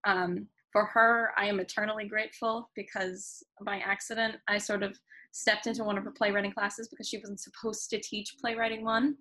Um, 0.05 0.47
for 0.73 0.87
her, 0.87 1.33
I 1.37 1.47
am 1.47 1.61
eternally 1.61 2.09
grateful 2.09 2.71
because 2.75 3.43
by 3.65 3.79
accident, 3.79 4.37
I 4.49 4.59
sort 4.59 4.83
of 4.83 4.99
stepped 5.33 5.67
into 5.67 5.85
one 5.85 5.99
of 5.99 6.05
her 6.05 6.11
playwriting 6.11 6.53
classes 6.53 6.89
because 6.89 7.09
she 7.09 7.19
wasn't 7.19 7.41
supposed 7.41 7.91
to 7.91 8.01
teach 8.01 8.37
playwriting 8.41 8.85
one. 8.85 9.17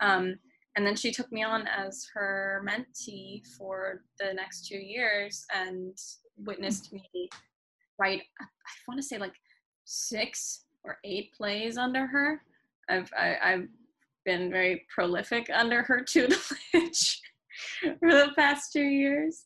Um, 0.00 0.36
and 0.76 0.86
then 0.86 0.96
she 0.96 1.12
took 1.12 1.30
me 1.30 1.42
on 1.42 1.66
as 1.68 2.06
her 2.14 2.66
mentee 2.66 3.46
for 3.56 4.02
the 4.18 4.32
next 4.32 4.66
two 4.66 4.78
years 4.78 5.44
and 5.54 5.96
witnessed 6.36 6.92
me 6.92 7.28
write, 7.98 8.22
I 8.40 8.46
want 8.88 8.98
to 8.98 9.06
say 9.06 9.18
like 9.18 9.34
six 9.84 10.64
or 10.84 10.98
eight 11.04 11.32
plays 11.34 11.76
under 11.76 12.06
her. 12.06 12.42
I've, 12.88 13.10
I, 13.18 13.26
have 13.26 13.38
i 13.42 13.50
have 13.50 13.64
been 14.24 14.50
very 14.50 14.86
prolific 14.94 15.48
under 15.52 15.82
her 15.82 16.02
tutelage 16.02 16.42
for 17.82 18.12
the 18.12 18.32
past 18.36 18.72
two 18.72 18.84
years. 18.84 19.44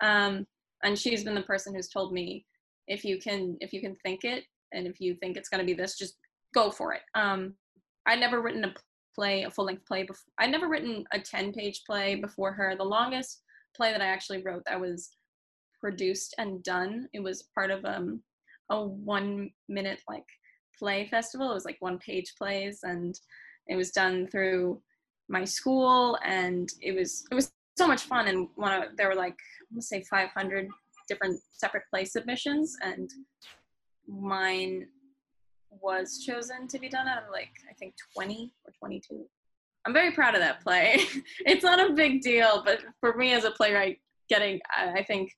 Um, 0.00 0.46
and 0.82 0.98
she's 0.98 1.24
been 1.24 1.34
the 1.34 1.42
person 1.42 1.74
who's 1.74 1.88
told 1.88 2.12
me 2.12 2.46
if 2.86 3.04
you 3.04 3.18
can 3.20 3.56
if 3.60 3.72
you 3.72 3.80
can 3.80 3.94
think 3.96 4.24
it 4.24 4.44
and 4.72 4.86
if 4.86 5.00
you 5.00 5.14
think 5.14 5.36
it's 5.36 5.48
going 5.48 5.60
to 5.60 5.66
be 5.66 5.74
this, 5.74 5.98
just 5.98 6.16
go 6.54 6.70
for 6.70 6.94
it. 6.94 7.02
Um, 7.14 7.54
I'd 8.06 8.20
never 8.20 8.40
written 8.40 8.64
a 8.64 8.74
play, 9.14 9.42
a 9.42 9.50
full 9.50 9.66
length 9.66 9.86
play 9.86 10.02
before. 10.04 10.32
I'd 10.38 10.50
never 10.50 10.68
written 10.68 11.04
a 11.12 11.18
10 11.18 11.52
page 11.52 11.82
play 11.86 12.14
before 12.14 12.52
her. 12.52 12.74
The 12.76 12.84
longest 12.84 13.42
play 13.76 13.92
that 13.92 14.00
I 14.00 14.06
actually 14.06 14.42
wrote 14.42 14.62
that 14.66 14.80
was 14.80 15.10
produced 15.80 16.34
and 16.38 16.62
done. 16.62 17.08
It 17.12 17.22
was 17.22 17.48
part 17.54 17.70
of 17.70 17.84
um, 17.84 18.22
a 18.70 18.82
one 18.82 19.50
minute 19.68 20.00
like 20.08 20.24
play 20.78 21.06
festival. 21.08 21.50
It 21.50 21.54
was 21.54 21.64
like 21.64 21.76
one 21.80 21.98
page 21.98 22.34
plays, 22.38 22.80
and 22.82 23.14
it 23.68 23.76
was 23.76 23.90
done 23.90 24.26
through 24.28 24.80
my 25.28 25.44
school, 25.44 26.18
and 26.24 26.68
it 26.80 26.92
was 26.92 27.24
it 27.30 27.34
was 27.34 27.52
so 27.76 27.86
much 27.86 28.02
fun. 28.02 28.28
And 28.28 28.48
one 28.54 28.82
of 28.82 28.96
there 28.96 29.08
were 29.08 29.14
like 29.14 29.36
let's 29.74 29.88
say 29.88 30.02
500 30.02 30.68
different 31.08 31.40
separate 31.52 31.84
play 31.90 32.04
submissions, 32.04 32.76
and 32.82 33.10
mine 34.08 34.86
was 35.70 36.24
chosen 36.24 36.66
to 36.66 36.78
be 36.78 36.88
done 36.88 37.06
out 37.06 37.22
of 37.22 37.30
like 37.30 37.50
I 37.68 37.74
think 37.74 37.94
20 38.14 38.52
or 38.66 38.72
22. 38.78 39.24
I'm 39.86 39.94
very 39.94 40.12
proud 40.12 40.34
of 40.34 40.40
that 40.40 40.62
play. 40.62 41.00
it's 41.46 41.64
not 41.64 41.80
a 41.80 41.94
big 41.94 42.20
deal, 42.20 42.62
but 42.64 42.80
for 43.00 43.16
me 43.16 43.32
as 43.32 43.44
a 43.44 43.50
playwright, 43.50 43.98
getting 44.28 44.60
I 44.76 45.02
think 45.02 45.30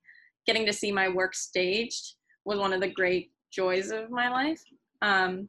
getting 0.46 0.66
to 0.66 0.72
see 0.72 0.90
my 0.90 1.08
work 1.08 1.34
staged 1.34 2.14
was 2.44 2.58
one 2.58 2.72
of 2.72 2.80
the 2.80 2.90
great 2.90 3.30
joys 3.50 3.90
of 3.90 4.10
my 4.10 4.28
life. 4.28 4.62
Um, 5.02 5.48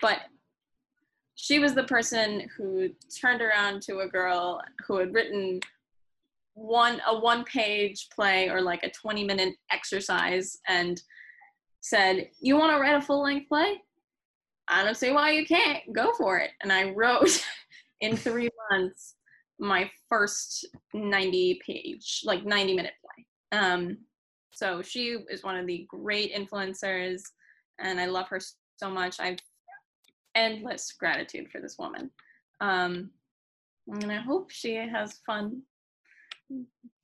but 0.00 0.18
she 1.34 1.58
was 1.58 1.74
the 1.74 1.84
person 1.84 2.48
who 2.56 2.88
turned 3.20 3.40
around 3.40 3.80
to 3.82 4.00
a 4.00 4.08
girl 4.08 4.60
who 4.86 4.98
had 4.98 5.14
written 5.14 5.60
one 6.54 7.00
a 7.06 7.16
one 7.16 7.44
page 7.44 8.08
play 8.12 8.48
or 8.48 8.60
like 8.60 8.82
a 8.82 8.90
20 8.90 9.22
minute 9.22 9.54
exercise 9.70 10.58
and 10.66 11.00
said 11.80 12.28
you 12.40 12.56
want 12.56 12.72
to 12.74 12.80
write 12.80 12.96
a 12.96 13.00
full 13.00 13.22
length 13.22 13.48
play? 13.48 13.80
I 14.66 14.82
don't 14.84 14.96
see 14.96 15.12
why 15.12 15.30
you 15.30 15.46
can't. 15.46 15.80
Go 15.94 16.12
for 16.18 16.38
it. 16.38 16.50
And 16.60 16.72
i 16.72 16.90
wrote 16.90 17.44
in 18.00 18.16
three 18.16 18.50
months 18.70 19.14
my 19.60 19.90
first 20.08 20.66
90 20.94 21.60
page 21.64 22.22
like 22.24 22.44
90 22.44 22.74
minute 22.74 22.94
play. 23.00 23.60
Um 23.60 23.98
so 24.52 24.82
she 24.82 25.18
is 25.30 25.42
one 25.42 25.56
of 25.56 25.66
the 25.66 25.86
great 25.88 26.34
influencers 26.34 27.22
and 27.80 28.00
i 28.00 28.06
love 28.06 28.28
her 28.28 28.40
so 28.78 28.90
much. 28.90 29.18
I've 29.20 29.38
endless 30.34 30.92
gratitude 30.92 31.50
for 31.50 31.60
this 31.60 31.76
woman. 31.78 32.10
Um 32.60 33.10
and 33.88 34.12
i 34.12 34.16
hope 34.16 34.50
she 34.50 34.74
has 34.74 35.20
fun 35.26 35.62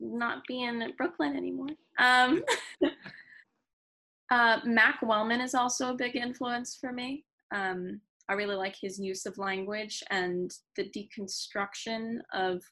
not 0.00 0.42
being 0.46 0.82
in 0.82 0.92
brooklyn 0.96 1.36
anymore. 1.36 1.68
Um 1.98 2.42
uh, 4.30 4.60
mac 4.64 5.00
wellman 5.02 5.40
is 5.40 5.54
also 5.54 5.90
a 5.90 5.96
big 5.96 6.16
influence 6.16 6.76
for 6.80 6.92
me. 6.92 7.24
Um, 7.52 8.00
I 8.28 8.32
really 8.34 8.56
like 8.56 8.74
his 8.74 8.98
use 8.98 9.26
of 9.26 9.36
language 9.36 10.02
and 10.10 10.50
the 10.76 10.90
deconstruction 10.90 12.20
of 12.32 12.62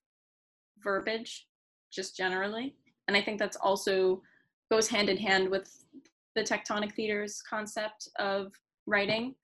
verbiage, 0.83 1.47
just 1.93 2.17
generally. 2.17 2.75
And 3.07 3.17
I 3.17 3.23
think 3.23 3.39
that's 3.39 3.59
also 3.59 4.23
goes 4.73 4.89
hand 4.89 5.11
in 5.11 5.19
hand 5.19 5.51
with 5.51 5.85
the 6.35 6.43
tectonic 6.43 6.95
theater's 6.95 7.43
concept 7.43 8.09
of 8.19 8.53
writing. 8.87 9.35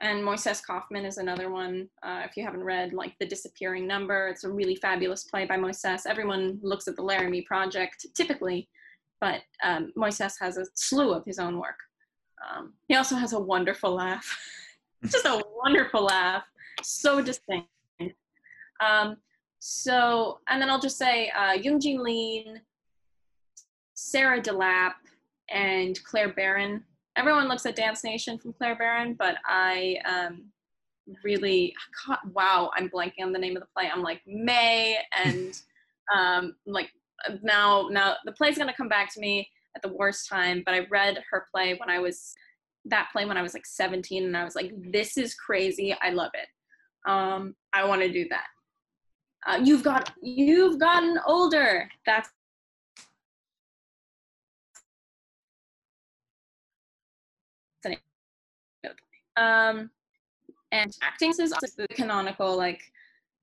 And 0.00 0.22
Moises 0.22 0.62
Kaufman 0.64 1.04
is 1.04 1.18
another 1.18 1.50
one. 1.50 1.88
Uh, 2.04 2.22
if 2.24 2.36
you 2.36 2.44
haven't 2.44 2.62
read, 2.62 2.92
like 2.92 3.14
The 3.18 3.26
Disappearing 3.26 3.84
Number, 3.84 4.28
it's 4.28 4.44
a 4.44 4.48
really 4.48 4.76
fabulous 4.76 5.24
play 5.24 5.44
by 5.44 5.56
Moises. 5.56 6.02
Everyone 6.06 6.60
looks 6.62 6.86
at 6.86 6.94
the 6.94 7.02
Laramie 7.02 7.42
Project 7.42 8.06
typically, 8.14 8.68
but 9.20 9.40
um, 9.64 9.92
Moises 9.98 10.34
has 10.38 10.56
a 10.56 10.66
slew 10.74 11.12
of 11.12 11.24
his 11.24 11.40
own 11.40 11.58
work. 11.58 11.80
Um, 12.48 12.74
he 12.86 12.94
also 12.94 13.16
has 13.16 13.32
a 13.32 13.40
wonderful 13.40 13.92
laugh. 13.92 14.38
just 15.06 15.26
a 15.26 15.42
wonderful 15.64 16.04
laugh, 16.04 16.44
so 16.84 17.20
distinct. 17.20 17.66
Um, 18.80 19.16
so, 19.58 20.38
and 20.48 20.62
then 20.62 20.70
I'll 20.70 20.78
just 20.78 20.96
say 20.96 21.30
uh, 21.30 21.54
Young 21.54 21.80
Jean 21.80 22.04
Lee, 22.04 22.46
Sarah 23.96 24.40
DeLappe, 24.40 24.92
and 25.50 26.02
Claire 26.04 26.32
Barron. 26.32 26.84
Everyone 27.16 27.48
looks 27.48 27.66
at 27.66 27.76
Dance 27.76 28.04
Nation 28.04 28.38
from 28.38 28.52
Claire 28.52 28.76
Barron, 28.76 29.14
but 29.18 29.36
I 29.46 29.96
um, 30.04 30.44
really, 31.24 31.74
wow, 32.32 32.70
I'm 32.76 32.90
blanking 32.90 33.22
on 33.22 33.32
the 33.32 33.38
name 33.38 33.56
of 33.56 33.62
the 33.62 33.68
play. 33.74 33.90
I'm 33.92 34.02
like 34.02 34.20
May, 34.26 34.98
and 35.24 35.58
um, 36.14 36.56
like 36.66 36.90
now, 37.42 37.88
now 37.90 38.16
the 38.24 38.32
play's 38.32 38.58
gonna 38.58 38.74
come 38.74 38.88
back 38.88 39.12
to 39.14 39.20
me 39.20 39.48
at 39.74 39.82
the 39.82 39.92
worst 39.92 40.28
time. 40.28 40.62
But 40.64 40.74
I 40.74 40.86
read 40.90 41.22
her 41.30 41.46
play 41.52 41.74
when 41.78 41.90
I 41.90 41.98
was 41.98 42.34
that 42.88 43.08
play 43.12 43.24
when 43.24 43.36
I 43.36 43.42
was 43.42 43.54
like 43.54 43.66
17 43.66 44.24
and 44.24 44.36
I 44.36 44.44
was 44.44 44.54
like, 44.54 44.72
this 44.92 45.16
is 45.16 45.34
crazy. 45.34 45.94
I 46.00 46.10
love 46.10 46.30
it. 46.34 46.48
Um, 47.10 47.54
I 47.72 47.84
want 47.84 48.02
to 48.02 48.12
do 48.12 48.26
that. 48.30 48.46
Uh, 49.46 49.58
you've 49.62 49.82
got, 49.82 50.12
you've 50.22 50.78
gotten 50.78 51.18
older. 51.26 51.88
That's 52.04 52.30
um, 59.36 59.90
and 60.72 60.96
acting 61.02 61.30
is 61.30 61.52
also 61.52 61.66
the 61.76 61.88
canonical, 61.88 62.56
like 62.56 62.80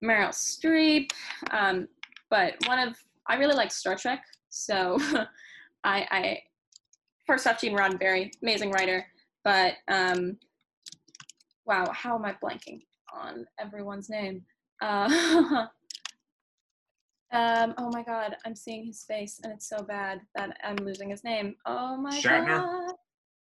Meryl 0.03 0.29
Streep. 0.29 1.11
Um, 1.51 1.87
but 2.29 2.55
one 2.67 2.79
of, 2.79 2.95
I 3.27 3.35
really 3.35 3.55
like 3.55 3.71
Star 3.71 3.95
Trek. 3.95 4.23
So 4.49 4.97
I, 5.83 6.07
I, 6.11 6.39
first 7.25 7.47
off, 7.47 7.61
Gene 7.61 7.77
Roddenberry, 7.77 8.31
amazing 8.41 8.71
writer. 8.71 9.05
But 9.43 9.75
um, 9.87 10.37
wow, 11.65 11.85
how 11.91 12.15
am 12.15 12.25
I 12.25 12.35
blanking 12.43 12.81
on 13.13 13.45
everyone's 13.59 14.09
name? 14.09 14.43
Uh, 14.81 15.07
um, 17.31 17.73
oh 17.77 17.89
my 17.91 18.03
god, 18.03 18.35
I'm 18.45 18.55
seeing 18.55 18.85
his 18.85 19.03
face 19.03 19.39
and 19.43 19.51
it's 19.53 19.67
so 19.67 19.81
bad 19.81 20.21
that 20.35 20.57
I'm 20.63 20.77
losing 20.77 21.09
his 21.09 21.23
name. 21.23 21.55
Oh 21.65 21.97
my 21.97 22.19
Shatner? 22.19 22.57
god. 22.59 22.93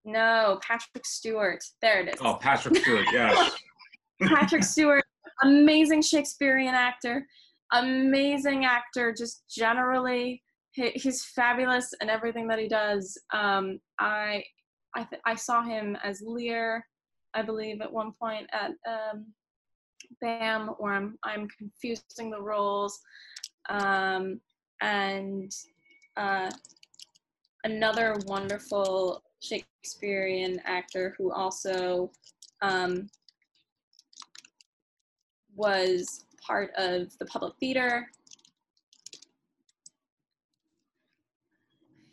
No, 0.06 0.60
Patrick 0.62 1.06
Stewart. 1.06 1.64
There 1.82 2.02
it 2.02 2.14
is. 2.14 2.22
Oh, 2.22 2.36
Patrick 2.36 2.78
Stewart, 2.78 3.06
yes. 3.12 3.52
Patrick 4.22 4.64
Stewart, 4.64 5.04
amazing 5.44 6.04
Shakespearean 6.04 6.76
actor, 6.76 7.26
amazing 7.74 8.66
actor, 8.66 9.14
just 9.18 9.44
generally. 9.50 10.42
he's 10.72 11.26
fabulous 11.26 11.92
in 12.02 12.10
everything 12.10 12.48
that 12.48 12.60
he 12.60 12.68
does. 12.68 13.18
Um, 13.34 13.80
I 14.00 14.44
I, 14.96 15.04
th- 15.04 15.22
I 15.26 15.36
saw 15.36 15.62
him 15.62 15.98
as 16.04 16.24
Lear, 16.26 16.86
I 17.34 17.42
believe, 17.42 17.82
at 17.82 17.92
one 17.92 18.14
point 18.14 18.50
at 18.54 18.72
um, 18.88 19.28
BAM, 20.22 20.72
or 20.80 20.94
I'm, 20.94 21.18
I'm 21.24 21.48
confusing 21.58 22.30
the 22.32 22.42
roles. 22.42 22.98
Um, 23.70 24.40
and 24.82 25.52
uh, 26.16 26.50
another 27.66 28.16
wonderful 28.26 29.22
Shakespearean 29.46 30.60
actor 30.66 31.16
who 31.18 31.32
also 31.32 32.12
um, 32.62 33.10
was 35.56 36.26
part 36.46 36.72
of 36.78 37.18
the 37.18 37.26
public 37.26 37.54
theater. 37.60 38.08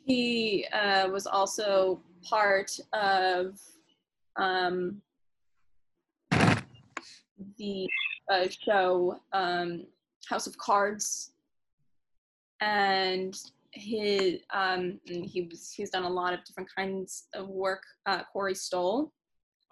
He 0.05 0.67
uh, 0.73 1.09
was 1.09 1.27
also 1.27 2.01
part 2.23 2.71
of 2.93 3.59
um, 4.37 5.01
the 7.59 7.89
uh, 8.31 8.47
show 8.49 9.21
um, 9.33 9.87
House 10.29 10.47
of 10.47 10.57
Cards, 10.59 11.33
and 12.61 13.37
his 13.73 14.41
um, 14.53 15.01
he 15.07 15.49
was 15.51 15.73
he's 15.75 15.91
done 15.91 16.05
a 16.05 16.09
lot 16.09 16.33
of 16.33 16.45
different 16.45 16.69
kinds 16.77 17.25
of 17.35 17.49
work. 17.49 17.83
Uh, 18.07 18.23
Corey 18.33 18.55
Stoll, 18.55 19.13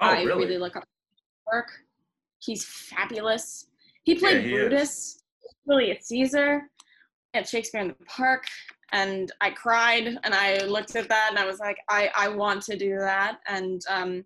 oh, 0.00 0.06
I 0.06 0.22
really? 0.22 0.46
really 0.46 0.58
look 0.58 0.76
up 0.76 0.84
his 1.12 1.22
work. 1.52 1.70
He's 2.38 2.64
fabulous. 2.64 3.66
He 4.04 4.14
played 4.14 4.44
yeah, 4.44 4.48
he 4.48 4.54
Brutus, 4.54 5.22
Julius 5.66 6.06
Caesar, 6.06 6.62
at 7.34 7.48
Shakespeare 7.48 7.82
in 7.82 7.88
the 7.88 8.04
Park 8.06 8.44
and 8.92 9.30
I 9.40 9.50
cried 9.50 10.18
and 10.24 10.34
I 10.34 10.64
looked 10.64 10.96
at 10.96 11.08
that 11.08 11.28
and 11.30 11.38
I 11.38 11.46
was 11.46 11.60
like, 11.60 11.76
I, 11.88 12.10
I 12.16 12.28
want 12.28 12.62
to 12.62 12.76
do 12.76 12.98
that. 12.98 13.38
And 13.46 13.80
um, 13.88 14.24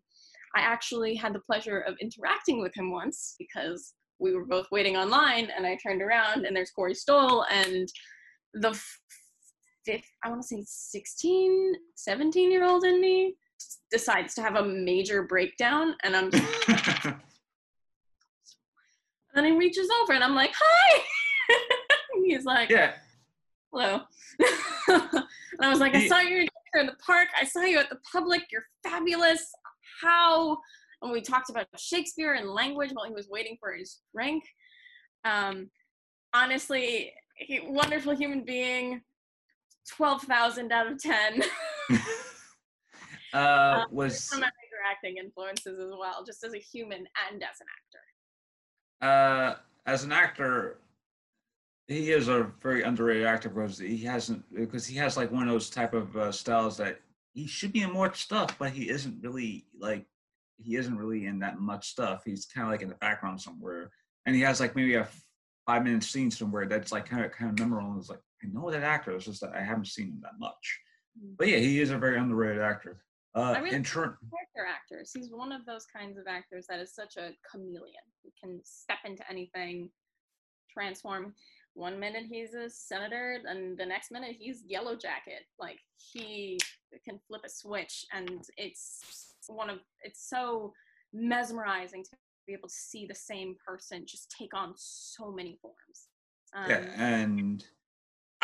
I 0.57 0.61
actually 0.61 1.15
had 1.15 1.35
the 1.35 1.41
pleasure 1.41 1.81
of 1.81 1.97
interacting 2.01 2.63
with 2.63 2.75
him 2.75 2.91
once 2.91 3.35
because 3.39 3.95
we 4.19 4.35
were 4.35 4.47
both 4.47 4.67
waiting 4.71 4.97
online 4.97 5.51
and 5.55 5.67
I 5.67 5.77
turned 5.77 6.01
around 6.01 6.47
and 6.47 6.57
there's 6.57 6.71
Corey 6.71 6.95
Stoll 6.95 7.45
and 7.51 7.89
the 8.55 8.81
fifth, 9.85 10.11
I 10.25 10.29
want 10.29 10.43
to 10.43 10.49
say 10.49 10.63
16, 10.65 11.75
17 11.95 12.51
year 12.51 12.65
old 12.65 12.85
in 12.85 13.01
me 13.01 13.35
decides 13.91 14.35
to 14.35 14.43
have 14.43 14.57
a 14.57 14.65
major 14.65 15.23
breakdown 15.23 15.95
and 16.03 16.17
I'm 16.17 16.31
and 16.69 17.21
then 19.35 19.45
he 19.45 19.53
reaches 19.53 19.89
over 20.03 20.13
and 20.13 20.25
I'm 20.25 20.35
like, 20.35 20.53
hi. 20.55 21.03
he's 22.25 22.45
like, 22.45 22.71
yeah 22.71 22.95
hello. 23.75 24.01
and 24.89 25.25
I 25.61 25.69
was 25.69 25.81
like, 25.81 25.95
I 25.95 26.07
saw 26.07 26.21
you 26.21 26.47
in 26.75 26.87
the 26.87 26.97
park. 27.05 27.29
I 27.39 27.45
saw 27.45 27.63
you 27.63 27.79
at 27.79 27.91
the 27.91 27.99
public. 28.11 28.43
You're 28.51 28.67
fabulous. 28.83 29.53
how. 30.01 30.59
And 31.03 31.13
we 31.13 31.21
talked 31.21 31.51
about 31.51 31.67
Shakespeare 31.77 32.35
and 32.35 32.49
language 32.49 32.91
while 32.93 33.07
he 33.07 33.13
was 33.13 33.29
waiting 33.29 33.57
for 33.61 33.75
his 33.75 34.01
drink. 34.15 34.45
Um, 35.25 35.71
honestly, 36.33 37.13
he, 37.37 37.61
wonderful 37.65 38.15
human 38.15 38.45
being. 38.45 39.03
Twelve 39.89 40.23
thousand 40.23 40.73
out 40.73 40.91
of 40.91 41.03
ten. 41.03 41.43
uh, 43.35 43.37
um, 43.37 43.87
was 43.91 44.19
some 44.21 44.43
of 44.43 44.49
acting 44.91 45.17
influences 45.17 45.79
as 45.79 45.91
well, 45.99 46.25
just 46.25 46.45
as 46.45 46.55
a 46.55 46.59
human 46.59 47.07
and 47.31 47.43
as 47.43 47.61
an 47.61 47.67
actor. 49.03 49.07
Uh, 49.07 49.55
as 49.87 50.05
an 50.05 50.13
actor, 50.13 50.79
he 51.89 52.13
is 52.13 52.29
a 52.29 52.51
very 52.63 52.83
underrated 52.83 53.27
actor 53.27 53.49
because 53.49 53.79
he 53.79 53.99
hasn't 53.99 54.43
because 54.55 54.87
he 54.87 54.97
has 54.97 55.17
like 55.17 55.31
one 55.31 55.43
of 55.43 55.49
those 55.49 55.71
type 55.71 55.95
of 55.95 56.17
uh, 56.17 56.33
styles 56.33 56.77
that 56.79 57.01
he 57.33 57.47
should 57.47 57.73
be 57.73 57.83
in 57.83 57.93
more 57.93 58.13
stuff, 58.15 58.57
but 58.59 58.71
he 58.71 58.89
isn't 58.89 59.23
really 59.23 59.67
like 59.79 60.07
he 60.57 60.77
isn't 60.77 60.97
really 60.97 61.27
in 61.27 61.39
that 61.41 61.59
much 61.59 61.89
stuff. 61.89 62.23
He's 62.25 62.47
kind 62.47 62.67
of 62.67 62.73
like 62.73 62.83
in 62.83 62.89
the 62.89 62.95
background 62.97 63.41
somewhere, 63.41 63.91
and 64.27 64.35
he 64.35 64.43
has 64.43 64.61
like 64.61 64.77
maybe 64.77 64.95
a 64.95 65.09
five 65.67 65.85
minute 65.85 66.05
scene 66.05 66.31
somewhere 66.31 66.67
that's 66.67 66.93
like 66.93 67.07
kind 67.07 67.25
of 67.25 67.33
kind 67.33 67.51
of 67.51 67.59
memorable. 67.59 67.99
It's 67.99 68.09
like 68.09 68.21
I 68.45 68.49
know 68.53 68.71
that 68.71 68.83
actor, 68.83 69.13
it's 69.13 69.25
just 69.25 69.41
that 69.41 69.55
I 69.55 69.63
haven't 69.63 69.87
seen 69.87 70.09
him 70.09 70.21
that 70.23 70.39
much. 70.39 70.81
Mm. 71.19 71.37
But 71.39 71.49
yeah, 71.49 71.59
he 71.59 71.81
is 71.81 71.91
a 71.91 71.99
very 71.99 72.19
underrated 72.19 72.63
actor. 72.63 73.03
Uh, 73.37 73.53
I 73.53 73.59
really 73.59 73.71
character 73.71 74.67
actors. 74.69 75.11
He's 75.13 75.31
one 75.31 75.51
of 75.51 75.67
those 75.67 75.87
kinds 75.87 76.19
of 76.19 76.27
actors 76.29 76.67
that 76.69 76.79
is 76.79 76.95
such 76.95 77.17
a 77.17 77.33
chameleon. 77.51 78.05
He 78.23 78.33
can 78.41 78.61
step 78.63 78.99
into 79.05 79.29
anything, 79.29 79.91
transform 80.73 81.35
one 81.75 81.99
minute 81.99 82.25
he's 82.31 82.55
a 82.55 82.71
senator 82.71 83.41
and 83.47 83.77
the 83.77 83.85
next 83.85 84.11
minute 84.11 84.37
he's 84.39 84.63
yellow 84.67 84.97
jacket 84.97 85.43
like 85.59 85.79
he 85.97 86.59
can 87.05 87.19
flip 87.27 87.43
a 87.45 87.49
switch 87.49 88.07
and 88.13 88.45
it's 88.57 89.01
one 89.49 89.69
of 89.69 89.79
it's 90.03 90.29
so 90.29 90.73
mesmerizing 91.13 92.03
to 92.03 92.11
be 92.47 92.53
able 92.53 92.69
to 92.69 92.75
see 92.75 93.07
the 93.07 93.15
same 93.15 93.57
person 93.67 94.05
just 94.07 94.33
take 94.37 94.55
on 94.55 94.73
so 94.77 95.33
many 95.33 95.59
forms 95.61 96.09
um, 96.55 96.71
yeah 96.71 96.85
and 96.97 97.65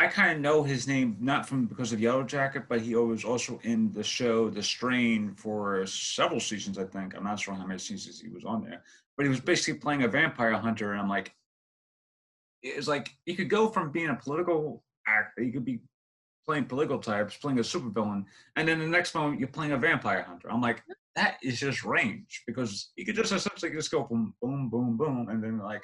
i 0.01 0.07
kind 0.07 0.33
of 0.33 0.41
know 0.41 0.63
his 0.63 0.87
name 0.87 1.17
not 1.21 1.47
from 1.49 1.67
because 1.67 1.93
of 1.93 2.01
yellow 2.01 2.23
jacket 2.23 2.65
but 2.69 2.81
he 2.81 2.95
was 2.95 3.25
also 3.25 3.61
in 3.63 3.93
the 3.93 4.03
show 4.03 4.51
the 4.51 4.63
strain 4.63 5.35
for 5.35 5.87
several 5.87 6.41
seasons 6.41 6.79
i 6.79 6.85
think 6.85 7.17
i'm 7.17 7.25
not 7.25 7.39
sure 7.39 7.55
how 7.55 7.67
many 7.67 7.79
seasons 7.79 8.21
he 8.21 8.29
was 8.29 8.45
on 8.45 8.63
there 8.65 8.83
but 9.17 9.25
he 9.25 9.29
was 9.29 9.41
basically 9.41 9.79
playing 9.79 10.03
a 10.03 10.09
vampire 10.09 10.53
hunter 10.53 10.93
and 10.93 11.01
i'm 11.01 11.09
like 11.09 11.35
it's 12.63 12.89
like 12.89 13.11
you 13.27 13.37
could 13.37 13.49
go 13.49 13.69
from 13.69 13.91
being 13.91 14.11
a 14.11 14.15
political 14.15 14.83
actor, 15.07 15.43
you 15.43 15.53
could 15.53 15.65
be 15.65 15.81
playing 16.47 16.65
political 16.65 16.99
types, 16.99 17.37
playing 17.37 17.59
a 17.59 17.63
supervillain, 17.63 18.25
and 18.57 18.69
then 18.69 18.79
the 18.79 18.87
next 18.87 19.15
moment 19.15 19.39
you're 19.39 19.49
playing 19.49 19.73
a 19.73 19.79
vampire 19.79 20.23
hunter. 20.23 20.51
I'm 20.51 20.61
like, 20.61 20.83
that 21.17 21.37
is 21.43 21.61
just 21.61 21.85
range 21.85 22.43
because 22.47 22.91
you 22.97 23.05
could 23.05 23.17
just 23.17 23.33
essentially 23.33 23.73
just 23.73 23.91
go 23.91 24.05
boom, 24.05 24.35
boom, 24.41 24.69
boom, 24.69 24.97
boom, 24.97 25.29
and 25.29 25.43
then 25.43 25.59
like. 25.59 25.83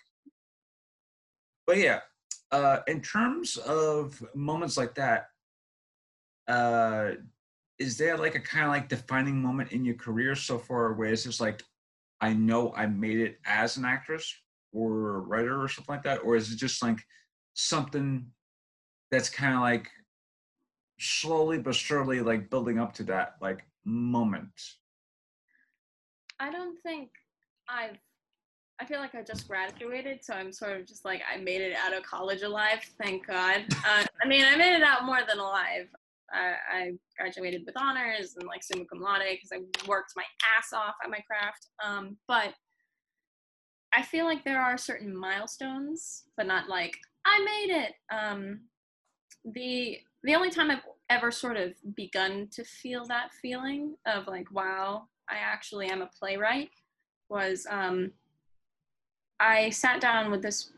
But 1.67 1.79
yeah, 1.79 2.01
uh, 2.53 2.79
in 2.87 3.01
terms 3.01 3.57
of 3.57 4.23
moments 4.35 4.77
like 4.77 4.95
that, 4.95 5.29
uh, 6.49 7.13
is 7.79 7.99
there 7.99 8.17
like 8.17 8.35
a 8.35 8.41
kind 8.41 8.65
of 8.65 8.71
like 8.71 8.89
defining 8.89 9.41
moment 9.41 9.73
in 9.73 9.85
your 9.85 9.97
career 9.97 10.35
so 10.35 10.59
far 10.59 10.93
where 10.95 11.13
it's 11.13 11.25
just 11.25 11.41
like, 11.41 11.63
I 12.21 12.33
know 12.33 12.73
I 12.75 12.87
made 12.87 13.21
it 13.21 13.39
as 13.45 13.77
an 13.77 13.85
actress, 13.85 14.35
or 14.77 15.17
a 15.17 15.19
writer 15.21 15.63
or 15.63 15.69
something 15.69 15.95
like 15.95 16.05
that, 16.05 16.23
or 16.23 16.37
is 16.37 16.53
it 16.53 16.57
just 16.57 16.83
like 16.83 16.99
something 17.55 18.27
that's 19.11 19.31
kind 19.31 19.55
of 19.55 19.61
like 19.61 19.89
slowly 21.01 21.59
but 21.59 21.75
surely 21.75 22.21
like 22.21 22.51
building 22.51 22.79
up 22.79 22.93
to 22.95 23.05
that 23.05 23.37
like 23.41 23.65
moment? 23.85 24.53
I 26.39 26.51
don't 26.53 26.79
think 26.83 27.11
I've. 27.69 27.99
I 28.79 28.85
feel 28.85 28.99
like 28.99 29.15
I 29.15 29.23
just 29.23 29.49
graduated, 29.49 30.23
so 30.23 30.35
I'm 30.35 30.53
sort 30.53 30.79
of 30.79 30.87
just 30.87 31.05
like 31.05 31.23
I 31.33 31.39
made 31.39 31.63
it 31.63 31.75
out 31.75 31.95
of 31.97 32.03
college 32.03 32.43
alive. 32.43 32.81
Thank 33.03 33.27
God. 33.27 33.65
Uh, 33.87 34.05
I 34.23 34.29
mean, 34.29 34.45
I 34.45 34.57
made 34.57 34.75
it 34.75 34.83
out 34.83 35.05
more 35.05 35.21
than 35.27 35.39
alive. 35.39 35.89
I, 36.31 36.55
I 36.73 36.93
graduated 37.19 37.63
with 37.65 37.77
honors 37.77 38.35
and 38.37 38.47
like 38.47 38.63
summa 38.63 38.85
cum 38.85 39.01
laude 39.01 39.23
because 39.31 39.53
I 39.53 39.61
worked 39.89 40.13
my 40.17 40.25
ass 40.59 40.73
off 40.75 40.97
at 41.03 41.11
my 41.11 41.21
craft. 41.21 41.69
Um, 41.85 42.17
but 42.29 42.53
I 43.95 44.03
feel 44.03 44.27
like 44.27 44.45
there 44.45 44.61
are 44.61 44.77
certain 44.77 45.17
milestones, 45.17 46.25
but 46.37 46.47
not 46.47 46.69
like 46.69 46.99
I 47.25 47.39
made 47.39 47.75
it. 47.75 47.93
Um, 48.15 48.61
the 49.45 49.99
the 50.23 50.35
only 50.35 50.51
time 50.51 50.71
I've 50.71 50.83
ever 51.09 51.31
sort 51.31 51.57
of 51.57 51.73
begun 51.95 52.49
to 52.53 52.65
feel 52.65 53.07
that 53.07 53.33
feeling 53.41 53.95
of 54.07 54.27
like, 54.27 54.51
wow, 54.53 55.05
I 55.31 55.37
actually 55.37 55.87
am 55.87 56.03
a 56.03 56.11
playwright 56.19 56.71
was 57.29 57.67
um, 57.71 58.11
I 59.41 59.71
sat 59.71 60.01
down 60.01 60.31
with 60.31 60.43
this 60.43 60.71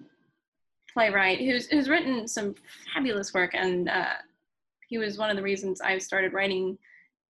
playwright 0.93 1.39
who's 1.39 1.69
who's 1.69 1.89
written 1.89 2.27
some 2.27 2.55
fabulous 2.93 3.33
work, 3.33 3.53
and 3.55 3.89
uh, 3.89 4.15
he 4.89 4.99
was 4.99 5.19
one 5.19 5.31
of 5.31 5.37
the 5.37 5.43
reasons 5.43 5.81
I 5.81 5.99
started 5.99 6.33
writing 6.33 6.77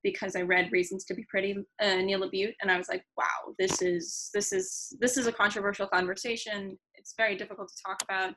because 0.04 0.36
I 0.36 0.42
read 0.42 0.72
Reasons 0.72 1.04
to 1.06 1.14
Be 1.14 1.24
Pretty, 1.28 1.56
uh, 1.82 1.96
Neil 1.96 2.20
LaBute, 2.20 2.54
and 2.62 2.70
I 2.70 2.78
was 2.78 2.88
like, 2.88 3.04
wow, 3.16 3.54
this 3.58 3.82
is 3.82 4.30
this 4.32 4.52
is 4.52 4.96
this 5.00 5.16
is 5.16 5.26
a 5.26 5.32
controversial 5.32 5.86
conversation. 5.86 6.78
It's 6.94 7.14
very 7.16 7.36
difficult 7.36 7.68
to 7.68 7.82
talk 7.84 8.02
about 8.02 8.34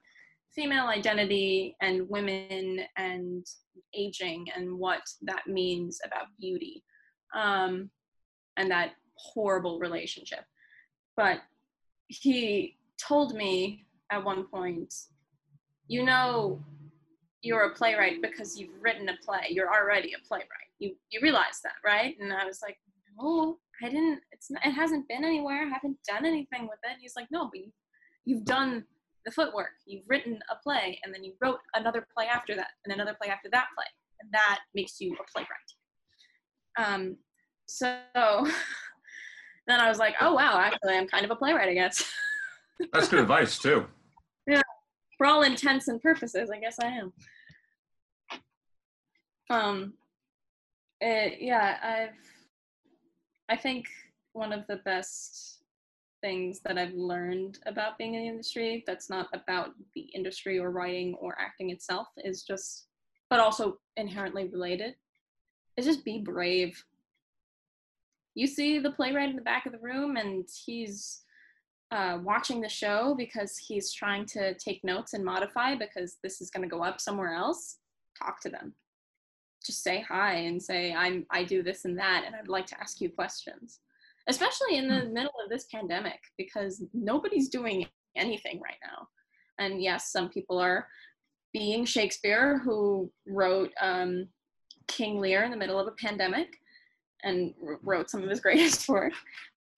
female 0.53 0.87
identity 0.87 1.75
and 1.81 2.09
women 2.09 2.81
and 2.97 3.45
aging 3.93 4.47
and 4.55 4.77
what 4.77 5.01
that 5.21 5.47
means 5.47 5.99
about 6.05 6.25
beauty, 6.39 6.83
um, 7.35 7.89
and 8.57 8.69
that 8.69 8.91
horrible 9.15 9.79
relationship. 9.79 10.43
But 11.15 11.39
he 12.07 12.75
told 13.07 13.35
me 13.35 13.85
at 14.11 14.23
one 14.23 14.45
point, 14.47 14.93
you 15.87 16.03
know, 16.03 16.63
you're 17.41 17.63
a 17.63 17.75
playwright 17.75 18.21
because 18.21 18.59
you've 18.59 18.81
written 18.81 19.09
a 19.09 19.17
play. 19.25 19.47
You're 19.49 19.73
already 19.73 20.13
a 20.13 20.27
playwright 20.27 20.71
you 20.81 20.95
you 21.11 21.19
realize 21.21 21.61
that, 21.63 21.75
right? 21.85 22.15
And 22.19 22.33
I 22.33 22.45
was 22.45 22.59
like, 22.61 22.77
no, 23.17 23.59
I 23.81 23.89
didn't. 23.89 24.19
It's 24.31 24.49
not, 24.49 24.65
it 24.65 24.71
hasn't 24.71 25.07
been 25.07 25.23
anywhere. 25.23 25.63
I 25.63 25.69
haven't 25.69 25.97
done 26.07 26.25
anything 26.25 26.63
with 26.63 26.79
it. 26.83 26.93
And 26.93 26.99
he's 26.99 27.15
like, 27.15 27.27
no, 27.31 27.45
but 27.45 27.59
you, 27.59 27.71
you've 28.25 28.45
done 28.45 28.83
the 29.25 29.31
footwork. 29.31 29.71
You've 29.85 30.03
written 30.07 30.39
a 30.49 30.55
play, 30.61 30.99
and 31.03 31.13
then 31.13 31.23
you 31.23 31.33
wrote 31.39 31.59
another 31.75 32.05
play 32.15 32.25
after 32.25 32.55
that, 32.55 32.69
and 32.83 32.93
another 32.93 33.15
play 33.21 33.31
after 33.31 33.49
that 33.51 33.67
play, 33.77 33.85
and 34.19 34.31
that 34.33 34.59
makes 34.73 34.99
you 34.99 35.13
a 35.13 35.31
playwright. 35.31 35.69
Um, 36.77 37.17
so 37.67 37.95
then 39.67 39.79
I 39.79 39.87
was 39.87 39.99
like, 39.99 40.15
oh 40.19 40.33
wow, 40.33 40.59
actually, 40.59 40.97
I'm 40.97 41.07
kind 41.07 41.25
of 41.25 41.31
a 41.31 41.35
playwright, 41.35 41.69
I 41.69 41.75
guess. 41.75 42.11
That's 42.93 43.07
good 43.07 43.19
advice 43.19 43.57
too. 43.57 43.85
Yeah, 44.47 44.61
for 45.17 45.27
all 45.27 45.43
intents 45.43 45.87
and 45.87 46.01
purposes, 46.01 46.49
I 46.49 46.59
guess 46.59 46.77
I 46.81 46.87
am. 46.87 47.13
Um, 49.49 49.93
it, 50.99 51.39
yeah, 51.41 51.77
I've. 51.83 52.17
I 53.49 53.57
think 53.57 53.87
one 54.33 54.53
of 54.53 54.65
the 54.67 54.77
best 54.77 55.61
things 56.21 56.61
that 56.61 56.77
I've 56.77 56.93
learned 56.93 57.59
about 57.65 57.97
being 57.97 58.13
in 58.13 58.21
the 58.21 58.29
industry 58.29 58.83
that's 58.87 59.09
not 59.09 59.27
about 59.33 59.71
the 59.95 60.07
industry 60.13 60.59
or 60.59 60.71
writing 60.71 61.15
or 61.15 61.35
acting 61.39 61.71
itself 61.71 62.07
is 62.23 62.43
just, 62.43 62.85
but 63.29 63.39
also 63.39 63.79
inherently 63.97 64.47
related, 64.47 64.95
is 65.75 65.85
just 65.85 66.05
be 66.05 66.19
brave. 66.19 66.81
You 68.35 68.47
see 68.47 68.79
the 68.79 68.91
playwright 68.91 69.29
in 69.29 69.35
the 69.35 69.41
back 69.41 69.65
of 69.65 69.73
the 69.73 69.79
room, 69.79 70.15
and 70.15 70.47
he's 70.65 71.23
uh, 71.91 72.19
watching 72.23 72.61
the 72.61 72.69
show 72.69 73.13
because 73.17 73.57
he's 73.57 73.93
trying 73.93 74.25
to 74.25 74.53
take 74.55 74.83
notes 74.83 75.13
and 75.13 75.23
modify 75.23 75.75
because 75.75 76.17
this 76.23 76.41
is 76.41 76.49
going 76.49 76.67
to 76.67 76.73
go 76.73 76.83
up 76.83 77.01
somewhere 77.01 77.33
else. 77.33 77.77
Talk 78.17 78.39
to 78.41 78.49
them 78.49 78.73
just 79.65 79.83
say 79.83 80.03
hi 80.07 80.33
and 80.33 80.61
say 80.61 80.93
i'm 80.93 81.25
i 81.29 81.43
do 81.43 81.61
this 81.61 81.85
and 81.85 81.97
that 81.97 82.23
and 82.25 82.35
i'd 82.35 82.47
like 82.47 82.65
to 82.65 82.79
ask 82.79 82.99
you 82.99 83.09
questions 83.09 83.79
especially 84.27 84.77
in 84.77 84.87
the 84.87 85.01
hmm. 85.01 85.13
middle 85.13 85.33
of 85.43 85.49
this 85.49 85.65
pandemic 85.71 86.19
because 86.37 86.83
nobody's 86.93 87.49
doing 87.49 87.85
anything 88.15 88.59
right 88.61 88.79
now 88.83 89.07
and 89.59 89.81
yes 89.81 90.11
some 90.11 90.29
people 90.29 90.57
are 90.57 90.87
being 91.53 91.85
shakespeare 91.85 92.59
who 92.59 93.11
wrote 93.27 93.71
um, 93.81 94.27
king 94.87 95.19
lear 95.19 95.43
in 95.43 95.51
the 95.51 95.57
middle 95.57 95.79
of 95.79 95.87
a 95.87 95.91
pandemic 95.91 96.57
and 97.23 97.53
wrote 97.83 98.09
some 98.09 98.23
of 98.23 98.29
his 98.29 98.39
greatest 98.41 98.87
work 98.89 99.13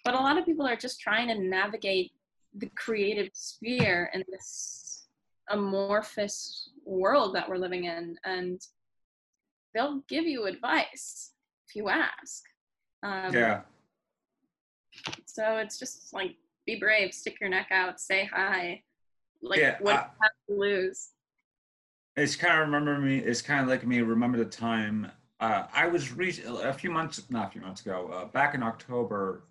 but 0.04 0.14
a 0.14 0.18
lot 0.18 0.38
of 0.38 0.45
people 0.45 0.66
are 0.66 0.76
just 0.76 0.99
trying 0.99 1.28
to 1.28 1.36
navigate 1.36 2.12
the 2.56 2.70
creative 2.76 3.30
sphere 3.34 4.10
in 4.14 4.24
this 4.30 5.08
amorphous 5.49 6.70
world 6.86 7.36
that 7.36 7.47
we're 7.49 7.58
living 7.58 7.86
in 7.86 8.16
and 8.24 8.62
they'll 9.74 10.01
give 10.08 10.26
you 10.26 10.45
advice 10.45 11.32
if 11.68 11.76
you 11.76 11.89
ask. 11.89 12.43
Um, 13.01 13.34
yeah. 13.34 13.62
So 15.26 15.58
it's 15.58 15.80
just 15.80 16.14
like 16.14 16.36
be 16.66 16.76
brave, 16.76 17.14
stick 17.14 17.38
your 17.41 17.49
neck 17.49 17.68
out, 17.72 17.99
say 17.99 18.30
hi. 18.32 18.84
Like 19.41 19.60
yeah, 19.60 19.78
what 19.82 19.95
I, 19.95 19.97
have 19.97 20.32
to 20.49 20.56
lose. 20.56 21.10
It's 22.16 22.36
kind 22.36 22.54
of 22.54 22.68
remember 22.68 22.97
me. 22.99 23.18
It's 23.18 23.41
kind 23.41 23.62
of 23.62 23.68
like 23.68 23.86
me. 23.86 24.01
Remember 24.01 24.38
the 24.38 24.45
time 24.45 25.12
uh, 25.39 25.68
I 25.74 25.88
was 25.88 26.14
re- 26.14 26.41
a 26.64 26.72
few 26.72 26.89
months, 26.89 27.22
not 27.30 27.47
a 27.47 27.51
few 27.51 27.60
months 27.60 27.82
ago, 27.82 28.10
uh, 28.14 28.26
back 28.26 28.56
in 28.56 28.64
October. 28.64 29.43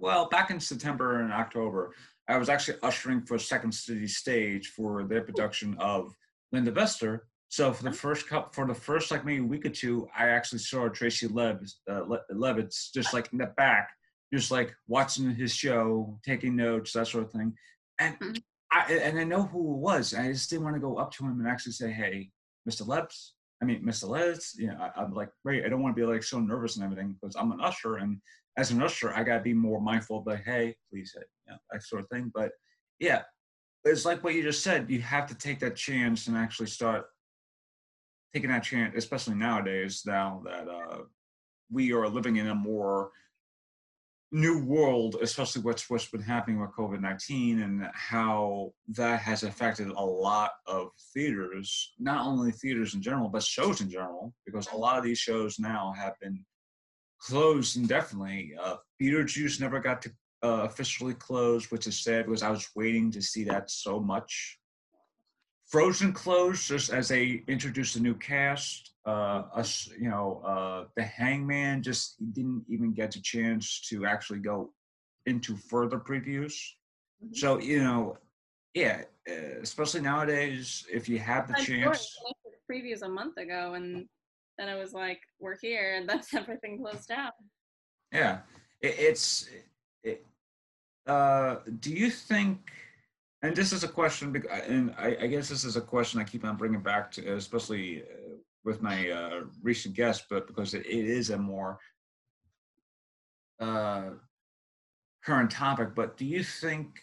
Well, 0.00 0.30
back 0.30 0.50
in 0.50 0.58
September 0.58 1.20
and 1.20 1.30
October, 1.30 1.94
I 2.26 2.38
was 2.38 2.48
actually 2.48 2.78
ushering 2.82 3.20
for 3.20 3.38
Second 3.38 3.72
City 3.72 4.06
Stage 4.06 4.68
for 4.68 5.04
their 5.04 5.20
production 5.20 5.76
of 5.78 6.14
Linda 6.52 6.70
Vista. 6.70 7.20
So 7.50 7.70
for 7.72 7.82
the 7.84 7.92
first 7.92 8.26
cup, 8.26 8.54
for 8.54 8.66
the 8.66 8.74
first 8.74 9.10
like 9.10 9.26
maybe 9.26 9.42
week 9.42 9.66
or 9.66 9.70
two, 9.70 10.08
I 10.16 10.28
actually 10.28 10.60
saw 10.60 10.88
Tracy 10.88 11.28
Lev, 11.28 11.62
uh, 11.90 12.00
Le- 12.06 12.22
Levitz 12.32 12.90
just 12.94 13.12
like 13.12 13.30
in 13.32 13.38
the 13.38 13.46
back, 13.58 13.90
just 14.32 14.50
like 14.50 14.74
watching 14.88 15.34
his 15.34 15.54
show, 15.54 16.18
taking 16.24 16.56
notes, 16.56 16.94
that 16.94 17.06
sort 17.08 17.24
of 17.24 17.32
thing. 17.32 17.54
And 17.98 18.18
Mhm. 18.20 18.42
I 18.72 18.92
and 18.94 19.18
I 19.18 19.24
know 19.24 19.42
who 19.42 19.74
it 19.74 19.78
was. 19.80 20.14
I 20.14 20.32
just 20.32 20.48
didn't 20.48 20.64
want 20.64 20.76
to 20.76 20.80
go 20.80 20.96
up 20.96 21.12
to 21.14 21.24
him 21.24 21.40
and 21.40 21.48
actually 21.48 21.72
say, 21.72 21.90
"Hey, 21.92 22.30
Mr. 22.68 22.86
Leps." 22.86 23.34
I 23.60 23.66
mean, 23.66 23.84
Mr. 23.84 24.08
Letts. 24.08 24.56
You 24.56 24.68
know, 24.68 24.78
I, 24.80 25.02
I'm 25.02 25.12
like, 25.12 25.30
wait, 25.44 25.66
I 25.66 25.68
don't 25.68 25.82
want 25.82 25.94
to 25.94 26.00
be 26.00 26.06
like 26.06 26.22
so 26.22 26.38
nervous 26.40 26.76
and 26.76 26.84
everything 26.84 27.12
because 27.20 27.34
I'm 27.36 27.52
an 27.52 27.60
usher, 27.60 27.96
and 27.96 28.22
as 28.56 28.70
an 28.70 28.82
usher, 28.82 29.12
I 29.14 29.22
gotta 29.22 29.42
be 29.42 29.54
more 29.54 29.80
mindful 29.80 30.20
But 30.20 30.40
hey, 30.44 30.76
please, 30.90 31.12
hit, 31.14 31.28
you 31.46 31.52
know, 31.52 31.58
that 31.72 31.82
sort 31.82 32.02
of 32.02 32.08
thing. 32.08 32.30
But 32.34 32.52
yeah, 32.98 33.22
it's 33.84 34.04
like 34.04 34.22
what 34.22 34.34
you 34.34 34.42
just 34.42 34.62
said. 34.62 34.90
You 34.90 35.00
have 35.00 35.26
to 35.28 35.34
take 35.34 35.60
that 35.60 35.76
chance 35.76 36.26
and 36.26 36.36
actually 36.36 36.66
start 36.66 37.06
taking 38.34 38.50
that 38.50 38.62
chance, 38.62 38.94
especially 38.96 39.34
nowadays. 39.34 40.02
Now 40.06 40.42
that 40.44 40.68
uh, 40.68 40.98
we 41.70 41.92
are 41.92 42.08
living 42.08 42.36
in 42.36 42.48
a 42.48 42.54
more 42.54 43.10
new 44.32 44.62
world, 44.64 45.16
especially 45.22 45.62
what's 45.62 45.90
what's 45.90 46.06
been 46.06 46.22
happening 46.22 46.60
with 46.60 46.70
COVID 46.70 47.00
nineteen 47.00 47.62
and 47.62 47.88
how 47.94 48.72
that 48.88 49.20
has 49.20 49.42
affected 49.42 49.88
a 49.88 50.04
lot 50.04 50.50
of 50.66 50.88
theaters, 51.14 51.94
not 51.98 52.26
only 52.26 52.52
theaters 52.52 52.94
in 52.94 53.02
general, 53.02 53.28
but 53.28 53.42
shows 53.42 53.80
in 53.80 53.90
general, 53.90 54.34
because 54.46 54.68
a 54.72 54.76
lot 54.76 54.98
of 54.98 55.04
these 55.04 55.18
shows 55.18 55.58
now 55.58 55.92
have 55.96 56.14
been 56.20 56.44
closed 57.20 57.76
indefinitely. 57.76 58.54
Uh, 58.60 58.76
Beetlejuice 59.00 59.60
never 59.60 59.78
got 59.80 60.02
to 60.02 60.10
uh, 60.42 60.64
officially 60.64 61.14
close, 61.14 61.70
which 61.70 61.86
is 61.86 62.02
sad 62.02 62.26
because 62.26 62.42
I 62.42 62.50
was 62.50 62.68
waiting 62.74 63.10
to 63.12 63.22
see 63.22 63.44
that 63.44 63.70
so 63.70 64.00
much. 64.00 64.58
Frozen 65.66 66.12
closed 66.12 66.66
just 66.66 66.92
as 66.92 67.08
they 67.08 67.44
introduced 67.46 67.94
a 67.96 68.00
new 68.00 68.14
cast. 68.14 68.94
Uh, 69.06 69.44
us, 69.54 69.88
you 69.98 70.08
know, 70.10 70.42
uh, 70.44 70.84
the 70.96 71.02
Hangmen 71.02 71.82
just 71.82 72.16
didn't 72.32 72.64
even 72.68 72.92
get 72.92 73.14
a 73.16 73.22
chance 73.22 73.80
to 73.88 74.04
actually 74.04 74.40
go 74.40 74.72
into 75.26 75.56
further 75.56 75.98
previews. 75.98 76.54
Mhm. 77.22 77.36
So 77.36 77.60
you 77.60 77.82
know, 77.84 78.18
yeah, 78.74 79.04
uh, 79.28 79.60
especially 79.62 80.00
nowadays, 80.00 80.86
if 80.90 81.08
you 81.08 81.18
have 81.18 81.46
the 81.48 81.54
I 81.56 81.64
chance, 81.64 82.18
previews 82.70 83.02
a 83.02 83.08
month 83.08 83.36
ago, 83.36 83.74
and 83.74 84.08
then 84.60 84.68
it 84.68 84.78
was 84.78 84.92
like, 84.92 85.22
we're 85.40 85.56
here, 85.60 85.94
and 85.96 86.08
that's 86.08 86.34
everything 86.34 86.78
closed 86.78 87.08
down. 87.08 87.32
yeah, 88.12 88.40
it, 88.82 88.94
it's. 88.98 89.48
It, 90.04 90.26
uh, 91.06 91.56
do 91.80 91.90
you 91.90 92.10
think? 92.10 92.70
And 93.42 93.56
this 93.56 93.72
is 93.72 93.84
a 93.84 93.88
question, 93.88 94.44
and 94.68 94.94
I, 94.98 95.16
I 95.22 95.26
guess 95.26 95.48
this 95.48 95.64
is 95.64 95.76
a 95.76 95.80
question 95.80 96.20
I 96.20 96.24
keep 96.24 96.44
on 96.44 96.58
bringing 96.58 96.82
back 96.82 97.10
to, 97.12 97.36
especially 97.36 98.02
uh, 98.02 98.34
with 98.64 98.82
my 98.82 99.08
uh, 99.10 99.40
recent 99.62 99.94
guest, 99.94 100.26
but 100.28 100.46
because 100.46 100.74
it, 100.74 100.84
it 100.84 101.06
is 101.06 101.30
a 101.30 101.38
more 101.38 101.78
uh, 103.58 104.10
current 105.24 105.50
topic. 105.50 105.94
But 105.94 106.18
do 106.18 106.26
you 106.26 106.44
think 106.44 107.00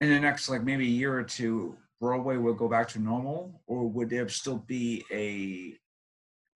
in 0.00 0.08
the 0.08 0.20
next, 0.20 0.48
like 0.48 0.62
maybe 0.62 0.84
a 0.84 0.88
year 0.88 1.18
or 1.18 1.24
two, 1.24 1.76
Broadway 2.00 2.36
will 2.36 2.54
go 2.54 2.68
back 2.68 2.86
to 2.90 3.00
normal, 3.00 3.60
or 3.66 3.88
would 3.88 4.10
there 4.10 4.28
still 4.28 4.58
be 4.58 5.04
a 5.10 5.76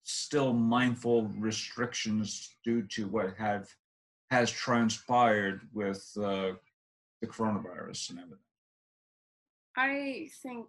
still 0.10 0.54
mindful 0.54 1.28
restrictions 1.38 2.56
due 2.64 2.82
to 2.82 3.08
what 3.08 3.36
have 3.38 3.68
has 4.32 4.50
transpired 4.50 5.62
with 5.74 6.02
uh, 6.18 6.52
the 7.22 7.28
coronavirus 7.28 8.12
and 8.12 8.20
everything? 8.20 8.38
I 9.78 10.30
think 10.42 10.68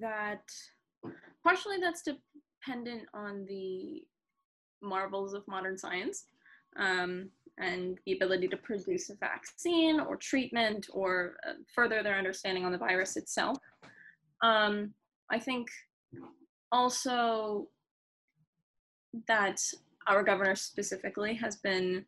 that 0.00 0.42
partially 1.42 1.78
that's 1.80 2.02
dependent 2.02 3.08
on 3.14 3.46
the 3.46 4.02
marvels 4.82 5.32
of 5.32 5.46
modern 5.48 5.78
science 5.78 6.26
um, 6.76 7.30
and 7.58 7.98
the 8.04 8.12
ability 8.12 8.48
to 8.48 8.56
produce 8.58 9.08
a 9.08 9.14
vaccine 9.16 9.98
or 9.98 10.16
treatment 10.16 10.88
or 10.92 11.36
uh, 11.48 11.54
further 11.74 12.02
their 12.02 12.16
understanding 12.18 12.66
on 12.66 12.72
the 12.72 12.78
virus 12.78 13.16
itself. 13.16 13.56
Um, 14.42 14.92
I 15.30 15.38
think 15.38 15.68
also 16.70 17.68
that 19.28 19.60
our 20.06 20.22
governor 20.22 20.54
specifically 20.54 21.34
has 21.34 21.56
been 21.56 22.04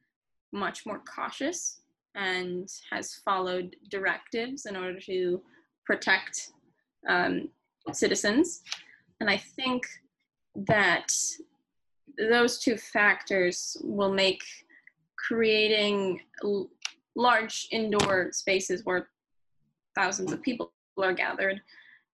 much 0.52 0.86
more 0.86 1.00
cautious 1.00 1.80
and 2.14 2.68
has 2.90 3.14
followed 3.24 3.76
directives 3.90 4.66
in 4.66 4.76
order 4.76 4.98
to 5.00 5.42
protect 5.84 6.50
um, 7.08 7.48
citizens. 7.92 8.62
And 9.20 9.30
I 9.30 9.36
think 9.36 9.86
that 10.66 11.12
those 12.18 12.58
two 12.58 12.76
factors 12.76 13.76
will 13.82 14.12
make 14.12 14.42
creating 15.16 16.20
l- 16.42 16.70
large 17.14 17.68
indoor 17.70 18.30
spaces 18.32 18.84
where 18.84 19.08
thousands 19.94 20.32
of 20.32 20.42
people 20.42 20.72
are 20.98 21.12
gathered 21.12 21.60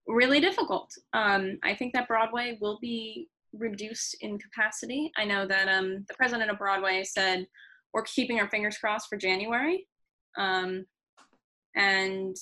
really 0.07 0.41
difficult. 0.41 0.93
Um, 1.13 1.59
I 1.63 1.75
think 1.75 1.93
that 1.93 2.09
Broadway 2.09 2.59
will 2.61 2.79
be 2.81 3.29
reduced 3.53 4.17
in 4.21 4.39
capacity. 4.39 5.13
I 5.17 5.25
know 5.25 5.47
that 5.47 5.69
um, 5.69 6.05
the 6.09 6.15
president 6.15 6.51
of 6.51 6.59
Broadway 6.59 7.05
said 7.05 7.47
we're 7.93 8.03
keeping 8.03 8.41
our 8.41 8.49
fingers 8.49 8.79
crossed 8.79 9.09
for 9.09 9.17
January. 9.17 9.87
Um, 10.37 10.87
and 11.77 12.37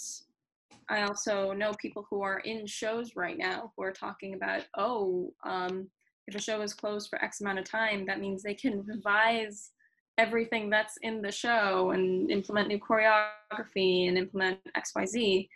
I 0.88 1.02
also 1.02 1.52
know 1.52 1.72
people 1.74 2.06
who 2.10 2.22
are 2.22 2.40
in 2.40 2.66
shows 2.66 3.16
right 3.16 3.38
now 3.38 3.72
who 3.76 3.82
are 3.84 3.92
talking 3.92 4.34
about, 4.34 4.62
oh, 4.76 5.32
um, 5.44 5.88
if 6.26 6.34
a 6.34 6.40
show 6.40 6.60
is 6.62 6.74
closed 6.74 7.08
for 7.08 7.22
X 7.24 7.40
amount 7.40 7.58
of 7.58 7.64
time, 7.64 8.06
that 8.06 8.20
means 8.20 8.42
they 8.42 8.54
can 8.54 8.84
revise 8.84 9.70
everything 10.18 10.68
that's 10.68 10.96
in 11.02 11.22
the 11.22 11.32
show 11.32 11.90
and 11.92 12.30
implement 12.30 12.68
new 12.68 12.78
choreography 12.78 14.08
and 14.08 14.18
implement 14.18 14.58
XYZ 14.76 15.48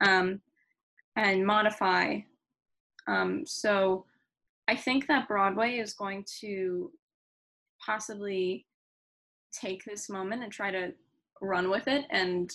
um, 0.00 0.40
and 1.16 1.44
modify. 1.44 2.18
Um, 3.06 3.44
so 3.46 4.04
I 4.68 4.76
think 4.76 5.06
that 5.08 5.28
Broadway 5.28 5.78
is 5.78 5.94
going 5.94 6.24
to 6.40 6.90
possibly 7.84 8.66
take 9.52 9.84
this 9.84 10.08
moment 10.08 10.42
and 10.42 10.52
try 10.52 10.70
to 10.70 10.92
run 11.40 11.70
with 11.70 11.88
it 11.88 12.04
and 12.10 12.50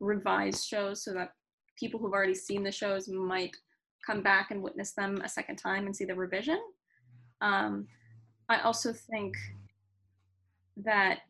revise 0.00 0.64
shows 0.64 1.04
so 1.04 1.12
that 1.12 1.32
people 1.78 1.98
who've 1.98 2.12
already 2.12 2.34
seen 2.34 2.62
the 2.62 2.72
shows 2.72 3.08
might 3.08 3.56
come 4.06 4.22
back 4.22 4.50
and 4.50 4.62
witness 4.62 4.92
them 4.92 5.20
a 5.24 5.28
second 5.28 5.56
time 5.56 5.86
and 5.86 5.94
see 5.94 6.04
the 6.04 6.14
revision. 6.14 6.60
Um, 7.40 7.86
I 8.48 8.60
also 8.60 8.92
think 8.92 9.36
that 10.78 11.20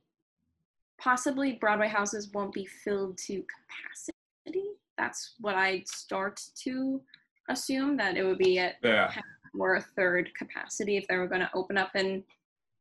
possibly 1.01 1.53
Broadway 1.55 1.89
houses 1.89 2.31
won't 2.33 2.53
be 2.53 2.67
filled 2.67 3.19
to 3.27 3.43
capacity. 3.43 4.69
That's 4.97 5.35
what 5.41 5.55
I'd 5.55 5.89
start 5.89 6.41
to 6.65 7.01
assume 7.49 7.97
that 7.97 8.17
it 8.17 8.25
would 8.25 8.39
be 8.39 8.59
at 8.59 8.77
Yeah, 8.83 9.11
or 9.59 9.77
a 9.77 9.81
third 9.81 10.31
capacity 10.35 10.97
if 10.97 11.07
they 11.09 11.17
were 11.17 11.29
going 11.29 11.41
to 11.41 11.51
open 11.55 11.79
up 11.79 11.91
in 11.95 12.23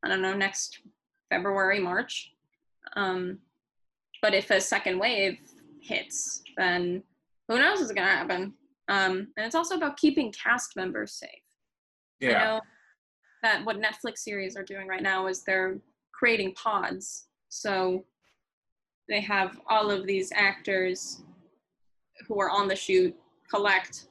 I 0.04 0.08
don't 0.08 0.22
know 0.22 0.34
next 0.34 0.80
February 1.30 1.80
March. 1.80 2.32
Um, 2.96 3.38
but 4.22 4.34
if 4.34 4.50
a 4.50 4.60
second 4.60 4.98
wave 4.98 5.38
hits, 5.80 6.42
then 6.56 7.02
who 7.48 7.58
knows 7.58 7.78
what's 7.78 7.92
going 7.92 8.06
to 8.06 8.12
happen? 8.12 8.54
Um, 8.88 9.28
and 9.36 9.46
it's 9.46 9.54
also 9.54 9.76
about 9.76 9.96
keeping 9.96 10.32
cast 10.32 10.76
members 10.76 11.12
safe. 11.12 11.30
I 12.22 12.26
yeah, 12.26 12.44
know 12.44 12.60
that 13.42 13.64
what 13.64 13.80
Netflix 13.80 14.18
series 14.18 14.56
are 14.56 14.64
doing 14.64 14.86
right 14.88 15.02
now 15.02 15.26
is 15.26 15.42
they're 15.42 15.78
creating 16.12 16.54
pods. 16.54 17.26
So 17.48 18.04
they 19.08 19.20
have 19.20 19.60
all 19.68 19.90
of 19.90 20.06
these 20.06 20.32
actors 20.34 21.22
who 22.26 22.40
are 22.40 22.50
on 22.50 22.66
the 22.66 22.76
shoot 22.76 23.14
collect, 23.48 24.08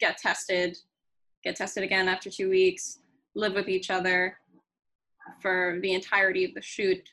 get 0.00 0.18
tested, 0.18 0.76
get 1.44 1.56
tested 1.56 1.82
again 1.82 2.08
after 2.08 2.30
two 2.30 2.50
weeks, 2.50 2.98
live 3.34 3.54
with 3.54 3.68
each 3.68 3.90
other 3.90 4.36
for 5.40 5.78
the 5.82 5.94
entirety 5.94 6.44
of 6.44 6.54
the 6.54 6.62
shoot, 6.62 7.08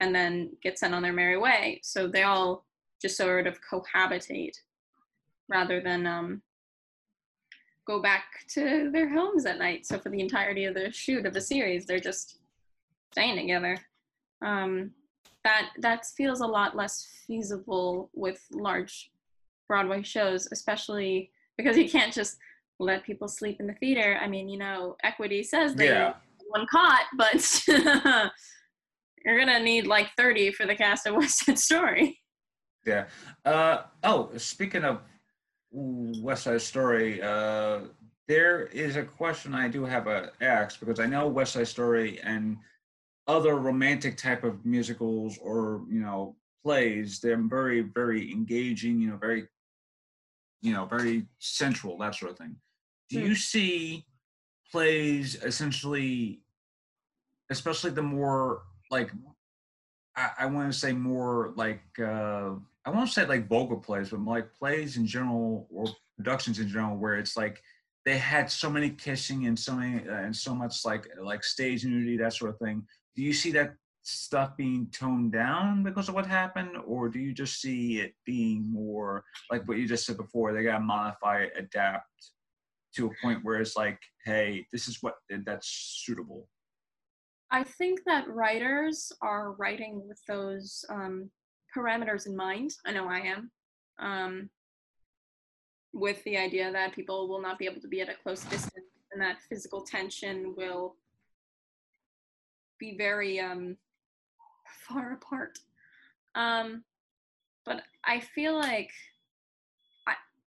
and 0.00 0.14
then 0.14 0.50
get 0.62 0.78
sent 0.78 0.94
on 0.94 1.02
their 1.02 1.12
merry 1.12 1.36
way. 1.36 1.80
So 1.82 2.06
they 2.06 2.22
all 2.22 2.64
just 3.00 3.16
sort 3.16 3.46
of 3.46 3.58
cohabitate 3.70 4.56
rather 5.48 5.80
than 5.80 6.06
um, 6.06 6.42
go 7.86 8.00
back 8.00 8.24
to 8.54 8.90
their 8.92 9.08
homes 9.08 9.46
at 9.46 9.58
night. 9.58 9.86
So 9.86 9.98
for 9.98 10.10
the 10.10 10.20
entirety 10.20 10.64
of 10.64 10.74
the 10.74 10.90
shoot 10.92 11.26
of 11.26 11.34
the 11.34 11.40
series, 11.40 11.86
they're 11.86 11.98
just 11.98 12.38
staying 13.12 13.36
together. 13.36 13.76
Um, 14.42 14.92
that 15.44 15.70
that 15.80 16.06
feels 16.16 16.40
a 16.40 16.46
lot 16.46 16.76
less 16.76 17.08
feasible 17.26 18.10
with 18.14 18.44
large 18.52 19.10
Broadway 19.68 20.02
shows, 20.02 20.48
especially 20.52 21.30
because 21.56 21.76
you 21.76 21.88
can't 21.88 22.12
just 22.12 22.36
let 22.80 23.04
people 23.04 23.28
sleep 23.28 23.60
in 23.60 23.66
the 23.66 23.74
theater. 23.74 24.18
I 24.20 24.26
mean, 24.26 24.48
you 24.48 24.58
know, 24.58 24.96
equity 25.02 25.42
says 25.42 25.74
they 25.74 25.88
Yeah. 25.88 26.14
one 26.48 26.66
cot, 26.70 27.06
but 27.16 27.62
you're 29.24 29.38
gonna 29.38 29.60
need 29.60 29.86
like 29.86 30.08
30 30.16 30.52
for 30.52 30.66
the 30.66 30.74
cast 30.74 31.06
of 31.06 31.14
West 31.14 31.44
Side 31.44 31.58
Story. 31.58 32.18
Yeah. 32.86 33.06
Uh, 33.44 33.82
oh, 34.04 34.30
speaking 34.36 34.84
of 34.84 35.02
West 35.70 36.44
Side 36.44 36.62
Story, 36.62 37.20
uh, 37.22 37.80
there 38.26 38.62
is 38.66 38.96
a 38.96 39.02
question 39.02 39.54
I 39.54 39.68
do 39.68 39.84
have 39.84 40.06
a 40.06 40.30
ask 40.40 40.80
because 40.80 41.00
I 41.00 41.06
know 41.06 41.28
West 41.28 41.52
Side 41.52 41.68
Story 41.68 42.20
and 42.22 42.56
other 43.26 43.56
romantic 43.56 44.16
type 44.16 44.44
of 44.44 44.64
musicals 44.64 45.38
or 45.42 45.82
you 45.90 46.00
know 46.00 46.36
plays. 46.64 47.20
They're 47.20 47.36
very 47.36 47.82
very 47.82 48.32
engaging. 48.32 49.00
You 49.00 49.10
know, 49.10 49.16
very 49.16 49.46
you 50.62 50.72
know 50.72 50.86
very 50.86 51.26
central 51.38 51.98
that 51.98 52.14
sort 52.14 52.32
of 52.32 52.38
thing. 52.38 52.56
Do 53.10 53.18
Hmm. 53.18 53.26
you 53.26 53.34
see 53.34 54.06
plays 54.70 55.34
essentially, 55.42 56.42
especially 57.50 57.90
the 57.90 58.02
more 58.02 58.62
like 58.90 59.10
I, 60.16 60.30
I 60.40 60.46
want 60.46 60.72
to 60.72 60.78
say 60.78 60.92
more 60.92 61.52
like 61.56 61.82
uh, 61.98 62.54
I 62.84 62.90
won't 62.90 63.10
say 63.10 63.26
like 63.26 63.48
vocal 63.48 63.78
plays, 63.78 64.10
but 64.10 64.20
like 64.20 64.54
plays 64.54 64.96
in 64.96 65.06
general 65.06 65.66
or 65.70 65.86
productions 66.16 66.58
in 66.58 66.68
general, 66.68 66.96
where 66.96 67.16
it's 67.16 67.36
like 67.36 67.60
they 68.04 68.16
had 68.16 68.50
so 68.50 68.70
many 68.70 68.90
kissing 68.90 69.46
and 69.46 69.58
so 69.58 69.74
many 69.74 70.08
uh, 70.08 70.14
and 70.14 70.34
so 70.34 70.54
much 70.54 70.84
like 70.84 71.08
like 71.20 71.42
stage 71.44 71.84
nudity 71.84 72.16
that 72.18 72.32
sort 72.34 72.50
of 72.50 72.58
thing. 72.58 72.86
Do 73.16 73.22
you 73.22 73.32
see 73.32 73.50
that 73.52 73.74
stuff 74.02 74.56
being 74.56 74.86
toned 74.92 75.32
down 75.32 75.82
because 75.82 76.08
of 76.08 76.14
what 76.14 76.26
happened, 76.26 76.76
or 76.86 77.08
do 77.08 77.18
you 77.18 77.32
just 77.32 77.60
see 77.60 78.00
it 78.00 78.14
being 78.24 78.70
more 78.70 79.24
like 79.50 79.66
what 79.66 79.78
you 79.78 79.86
just 79.86 80.06
said 80.06 80.16
before? 80.16 80.52
They 80.52 80.62
gotta 80.62 80.80
modify, 80.84 81.42
it, 81.42 81.52
adapt 81.58 82.06
to 82.96 83.06
a 83.06 83.10
point 83.22 83.40
where 83.42 83.60
it's 83.60 83.76
like, 83.76 83.98
hey, 84.24 84.66
this 84.72 84.88
is 84.88 84.98
what 85.00 85.14
that's 85.44 86.02
suitable. 86.04 86.48
I 87.50 87.64
think 87.64 88.00
that 88.06 88.28
writers 88.28 89.12
are 89.22 89.52
writing 89.52 90.06
with 90.06 90.20
those 90.28 90.84
um, 90.88 91.30
parameters 91.76 92.26
in 92.26 92.36
mind. 92.36 92.72
I 92.86 92.92
know 92.92 93.08
I 93.08 93.18
am. 93.20 93.50
Um, 93.98 94.50
with 95.92 96.22
the 96.24 96.36
idea 96.36 96.70
that 96.70 96.92
people 96.92 97.28
will 97.28 97.42
not 97.42 97.58
be 97.58 97.66
able 97.66 97.80
to 97.80 97.88
be 97.88 98.00
at 98.00 98.08
a 98.08 98.14
close 98.22 98.44
distance 98.44 98.86
and 99.12 99.20
that 99.20 99.42
physical 99.48 99.80
tension 99.80 100.54
will 100.56 100.94
be 102.78 102.96
very 102.96 103.40
um, 103.40 103.76
far 104.88 105.14
apart. 105.14 105.58
Um, 106.34 106.84
but 107.66 107.82
I 108.04 108.20
feel 108.20 108.56
like 108.56 108.90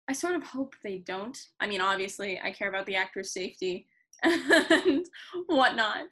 I, 0.09 0.13
sort 0.13 0.35
of 0.35 0.43
hope 0.43 0.75
they 0.83 0.99
don't. 0.99 1.37
I 1.59 1.67
mean, 1.67 1.81
obviously, 1.81 2.39
I 2.43 2.51
care 2.51 2.69
about 2.69 2.85
the 2.85 2.95
actor's 2.95 3.33
safety 3.33 3.87
and 4.23 5.05
whatnot 5.47 6.07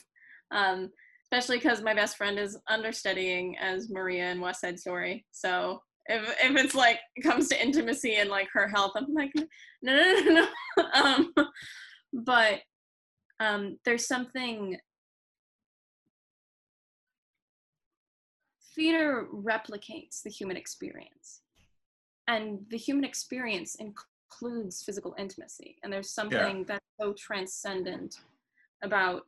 um, 0.52 0.92
especially 1.24 1.58
because 1.58 1.82
my 1.82 1.94
best 1.94 2.18
friend 2.18 2.38
is 2.38 2.58
understudying 2.70 3.58
as 3.58 3.90
Maria 3.90 4.30
in 4.32 4.42
West 4.42 4.62
Side 4.62 4.80
Story. 4.80 5.26
So 5.32 5.82
if 6.08 6.24
if 6.44 6.56
it's 6.58 6.76
like 6.76 7.00
it 7.16 7.22
comes 7.22 7.48
to 7.50 7.62
intimacy 7.62 8.16
and 8.16 8.30
like 8.30 8.50
her 8.54 8.68
health, 8.68 8.92
I'm 8.96 9.14
like, 9.14 9.32
no, 9.82 9.96
no, 9.96 10.20
no, 10.20 10.34
no. 10.34 10.48
no. 10.78 10.84
um, 10.94 11.34
but 12.14 12.60
um, 13.40 13.78
there's 13.86 14.08
something. 14.08 14.78
Theater 18.74 19.28
replicates 19.34 20.22
the 20.24 20.30
human 20.30 20.56
experience, 20.56 21.42
and 22.32 22.66
the 22.70 22.78
human 22.78 23.04
experience 23.04 23.76
includes 23.76 24.84
physical 24.84 25.14
intimacy. 25.18 25.76
And 25.84 25.92
there's 25.92 26.12
something 26.12 26.64
that's 26.64 26.86
so 27.00 27.14
transcendent 27.14 28.22
about 28.82 29.24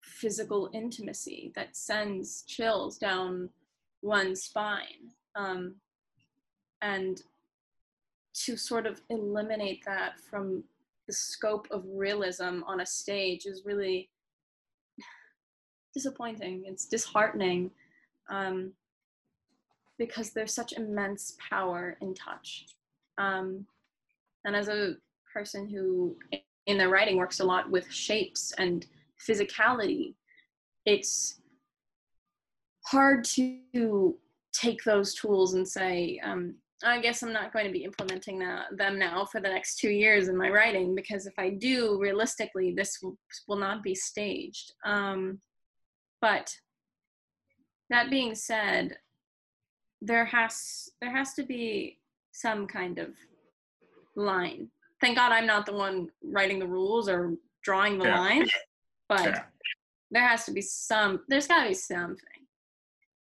physical 0.00 0.70
intimacy 0.72 1.52
that 1.56 1.76
sends 1.76 2.42
chills 2.42 2.98
down 2.98 3.50
one's 4.00 4.44
spine. 4.44 5.10
Um, 5.34 5.74
and 6.82 7.20
to 8.44 8.56
sort 8.56 8.86
of 8.86 9.00
eliminate 9.10 9.82
that 9.84 10.20
from 10.20 10.62
the 11.08 11.12
scope 11.12 11.66
of 11.72 11.82
realism 11.92 12.62
on 12.64 12.80
a 12.80 12.86
stage 12.86 13.44
is 13.44 13.62
really 13.64 14.08
disappointing. 15.94 16.62
It's 16.64 16.86
disheartening 16.86 17.72
um, 18.30 18.72
because 19.98 20.30
there's 20.30 20.54
such 20.54 20.72
immense 20.72 21.36
power 21.50 21.96
in 22.00 22.14
touch. 22.14 22.66
Um, 23.18 23.66
and 24.44 24.54
as 24.54 24.68
a 24.68 24.94
person 25.32 25.68
who 25.68 26.16
in 26.66 26.78
their 26.78 26.88
writing 26.88 27.16
works 27.16 27.40
a 27.40 27.44
lot 27.44 27.70
with 27.70 27.90
shapes 27.90 28.52
and 28.58 28.86
physicality, 29.26 30.14
it's 30.86 31.40
hard 32.86 33.24
to 33.24 34.16
take 34.52 34.82
those 34.84 35.14
tools 35.14 35.54
and 35.54 35.66
say, 35.66 36.20
um, 36.24 36.54
I 36.84 37.00
guess 37.00 37.22
I'm 37.22 37.32
not 37.32 37.52
going 37.52 37.66
to 37.66 37.72
be 37.72 37.84
implementing 37.84 38.38
them 38.38 38.98
now 38.98 39.24
for 39.24 39.40
the 39.40 39.48
next 39.48 39.78
two 39.78 39.90
years 39.90 40.28
in 40.28 40.36
my 40.36 40.48
writing 40.48 40.94
because 40.94 41.26
if 41.26 41.34
I 41.36 41.50
do, 41.50 41.98
realistically, 42.00 42.72
this 42.72 42.98
will, 43.02 43.18
will 43.48 43.56
not 43.56 43.82
be 43.82 43.94
staged. 43.96 44.72
Um, 44.84 45.40
but 46.20 46.54
that 47.90 48.10
being 48.10 48.34
said, 48.34 48.96
there 50.00 50.24
has 50.24 50.88
there 51.00 51.10
has 51.14 51.34
to 51.34 51.42
be 51.42 51.98
some 52.32 52.66
kind 52.66 52.98
of 52.98 53.14
line. 54.16 54.70
Thank 55.00 55.16
God 55.16 55.32
I'm 55.32 55.46
not 55.46 55.66
the 55.66 55.72
one 55.72 56.08
writing 56.22 56.58
the 56.58 56.66
rules 56.66 57.08
or 57.08 57.34
drawing 57.62 57.98
the 57.98 58.06
Yeah. 58.06 58.18
line, 58.18 58.48
but 59.08 59.24
Yeah. 59.24 59.44
there 60.10 60.26
has 60.26 60.44
to 60.46 60.52
be 60.52 60.60
some. 60.60 61.24
There's 61.28 61.46
got 61.46 61.62
to 61.64 61.68
be 61.68 61.74
something 61.74 62.46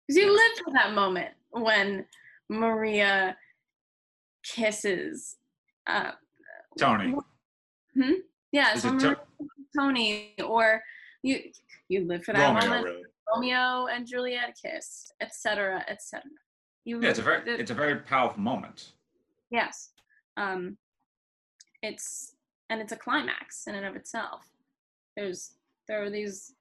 because 0.07 0.17
you 0.23 0.33
lived 0.35 0.61
for 0.65 0.73
that 0.73 0.93
moment 0.95 1.35
when 1.51 2.07
Maria 2.49 3.37
kisses. 4.43 5.37
Uh, 5.87 6.13
Tony. 6.79 7.15
yeah, 8.53 8.75
Is 8.75 8.83
so 8.83 8.93
Maria 8.93 9.15
To- 9.17 9.49
Tony, 9.77 10.35
or 10.43 10.83
you 11.23 11.53
you 11.89 12.05
live 12.07 12.25
for 12.25 12.33
that 12.33 12.47
Romeo, 12.55 12.69
moment. 12.69 12.85
really. 12.85 13.05
Romeo 13.29 13.87
and 13.87 14.07
Juliet 14.07 14.57
kiss, 14.61 15.11
etc., 15.21 15.85
etc. 15.89 16.23
You 16.85 17.01
Yeah, 17.01 17.11
it's 17.11 17.19
a 17.19 17.23
very 17.23 17.45
the- 17.45 17.59
it's 17.61 17.71
a 17.71 17.75
very 17.75 17.97
powerful 18.01 18.41
moment. 18.41 18.93
yes. 19.51 19.91
Um, 20.37 20.77
it's 21.83 22.35
and 22.71 22.81
it's 22.81 22.93
a 22.93 22.97
climax 22.97 23.67
in 23.67 23.75
and 23.75 23.87
of 23.87 23.97
itself. 23.97 24.49
There's 25.17 25.57
there 25.87 26.03
are 26.03 26.11
these 26.11 26.55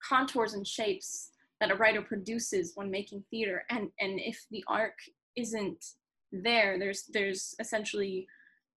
contours 0.00 0.54
and 0.54 0.66
shapes 0.66 1.32
that 1.60 1.70
a 1.70 1.74
writer 1.74 2.02
produces 2.02 2.72
when 2.76 2.90
making 2.90 3.24
theater, 3.30 3.64
and 3.70 3.90
and 4.00 4.20
if 4.20 4.46
the 4.50 4.64
arc 4.68 4.98
isn't 5.34 5.94
there, 6.32 6.78
there's 6.78 7.04
there's 7.06 7.54
essentially 7.58 8.28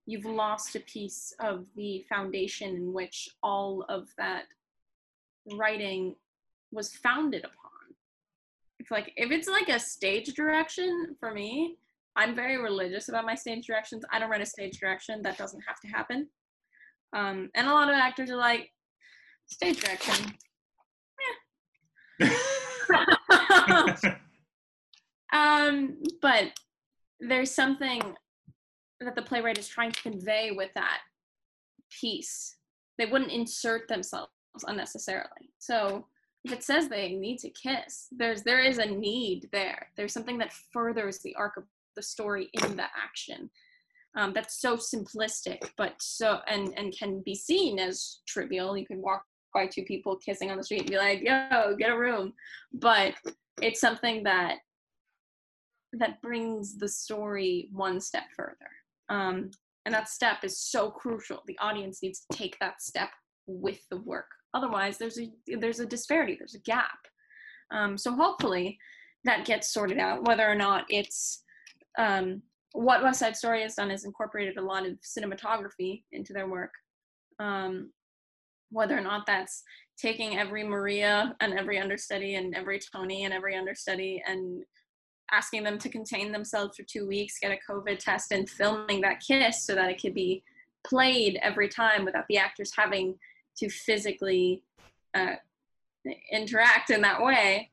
you've 0.06 0.24
lost 0.24 0.74
a 0.76 0.80
piece 0.80 1.32
of 1.40 1.66
the 1.76 2.04
foundation 2.08 2.74
in 2.76 2.92
which 2.92 3.28
all 3.42 3.82
of 3.88 4.08
that 4.16 4.46
writing 5.54 6.16
was 6.70 6.94
founded 6.96 7.44
upon. 7.44 7.57
If 8.80 8.90
like 8.90 9.12
if 9.16 9.30
it's 9.30 9.48
like 9.48 9.68
a 9.68 9.78
stage 9.78 10.34
direction 10.34 11.16
for 11.18 11.32
me, 11.32 11.76
I'm 12.16 12.34
very 12.34 12.58
religious 12.58 13.08
about 13.08 13.24
my 13.24 13.34
stage 13.34 13.66
directions. 13.66 14.04
I 14.12 14.18
don't 14.18 14.30
write 14.30 14.40
a 14.40 14.46
stage 14.46 14.78
direction 14.80 15.22
that 15.22 15.38
doesn't 15.38 15.62
have 15.66 15.80
to 15.80 15.88
happen. 15.88 16.28
Um, 17.12 17.50
and 17.54 17.68
a 17.68 17.72
lot 17.72 17.88
of 17.88 17.94
actors 17.94 18.30
are 18.30 18.36
like, 18.36 18.70
stage 19.46 19.80
direction. 19.80 20.34
um, 25.32 25.96
but 26.20 26.52
there's 27.20 27.50
something 27.50 28.02
that 29.00 29.14
the 29.14 29.22
playwright 29.22 29.58
is 29.58 29.68
trying 29.68 29.92
to 29.92 30.02
convey 30.02 30.50
with 30.50 30.70
that 30.74 30.98
piece. 32.00 32.56
They 32.98 33.06
wouldn't 33.06 33.30
insert 33.30 33.88
themselves 33.88 34.30
unnecessarily. 34.66 35.52
So 35.58 36.06
if 36.44 36.52
it 36.52 36.62
says 36.62 36.88
they 36.88 37.12
need 37.12 37.38
to 37.38 37.50
kiss, 37.50 38.08
there's 38.10 38.42
there 38.42 38.60
is 38.60 38.78
a 38.78 38.86
need 38.86 39.48
there. 39.52 39.88
There's 39.96 40.12
something 40.12 40.38
that 40.38 40.52
furthers 40.72 41.18
the 41.18 41.34
arc 41.34 41.56
of 41.56 41.64
the 41.96 42.02
story 42.02 42.48
in 42.54 42.76
the 42.76 42.84
action. 42.84 43.50
Um, 44.16 44.32
that's 44.32 44.60
so 44.60 44.76
simplistic, 44.76 45.70
but 45.76 45.94
so 45.98 46.40
and 46.46 46.72
and 46.76 46.96
can 46.96 47.22
be 47.24 47.34
seen 47.34 47.78
as 47.78 48.20
trivial. 48.26 48.76
You 48.76 48.86
can 48.86 49.02
walk 49.02 49.24
by 49.52 49.66
two 49.66 49.82
people 49.84 50.16
kissing 50.16 50.50
on 50.50 50.56
the 50.56 50.64
street 50.64 50.82
and 50.82 50.90
be 50.90 50.96
like, 50.96 51.20
"Yo, 51.20 51.74
get 51.76 51.90
a 51.90 51.98
room," 51.98 52.32
but 52.72 53.14
it's 53.60 53.80
something 53.80 54.22
that 54.24 54.58
that 55.94 56.20
brings 56.22 56.78
the 56.78 56.88
story 56.88 57.68
one 57.72 58.00
step 58.00 58.24
further. 58.36 58.70
Um, 59.08 59.50
and 59.86 59.94
that 59.94 60.08
step 60.08 60.44
is 60.44 60.60
so 60.60 60.90
crucial. 60.90 61.42
The 61.46 61.58
audience 61.60 62.02
needs 62.02 62.20
to 62.20 62.36
take 62.36 62.58
that 62.60 62.82
step 62.82 63.10
with 63.46 63.80
the 63.90 63.96
work. 63.96 64.30
Otherwise, 64.54 64.98
there's 64.98 65.18
a 65.18 65.30
there's 65.58 65.80
a 65.80 65.86
disparity. 65.86 66.36
There's 66.38 66.54
a 66.54 66.60
gap. 66.60 66.98
Um, 67.70 67.98
so 67.98 68.12
hopefully, 68.12 68.78
that 69.24 69.44
gets 69.44 69.72
sorted 69.72 69.98
out. 69.98 70.26
Whether 70.26 70.48
or 70.48 70.54
not 70.54 70.84
it's 70.88 71.42
um, 71.98 72.42
what 72.72 73.02
West 73.02 73.20
Side 73.20 73.36
Story 73.36 73.62
has 73.62 73.74
done 73.74 73.90
is 73.90 74.04
incorporated 74.04 74.56
a 74.56 74.62
lot 74.62 74.86
of 74.86 74.98
cinematography 75.00 76.02
into 76.12 76.32
their 76.32 76.48
work. 76.48 76.72
Um, 77.38 77.92
whether 78.70 78.96
or 78.96 79.00
not 79.00 79.26
that's 79.26 79.62
taking 79.98 80.38
every 80.38 80.62
Maria 80.62 81.34
and 81.40 81.58
every 81.58 81.78
understudy 81.78 82.34
and 82.34 82.54
every 82.54 82.78
Tony 82.78 83.24
and 83.24 83.34
every 83.34 83.56
understudy 83.56 84.22
and 84.26 84.62
asking 85.32 85.62
them 85.62 85.78
to 85.78 85.88
contain 85.88 86.32
themselves 86.32 86.76
for 86.76 86.84
two 86.84 87.06
weeks, 87.06 87.38
get 87.40 87.52
a 87.52 87.72
COVID 87.72 87.98
test, 87.98 88.32
and 88.32 88.48
filming 88.48 89.00
that 89.00 89.20
kiss 89.20 89.64
so 89.64 89.74
that 89.74 89.90
it 89.90 90.00
could 90.00 90.14
be 90.14 90.42
played 90.86 91.38
every 91.42 91.68
time 91.68 92.04
without 92.04 92.24
the 92.28 92.38
actors 92.38 92.72
having 92.74 93.18
to 93.58 93.68
physically 93.68 94.62
uh, 95.14 95.34
interact 96.32 96.90
in 96.90 97.00
that 97.02 97.22
way. 97.22 97.70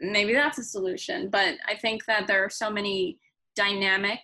Maybe 0.00 0.32
that's 0.32 0.58
a 0.58 0.64
solution. 0.64 1.28
But 1.30 1.56
I 1.66 1.76
think 1.76 2.04
that 2.06 2.26
there 2.26 2.44
are 2.44 2.50
so 2.50 2.70
many 2.70 3.18
dynamic, 3.54 4.20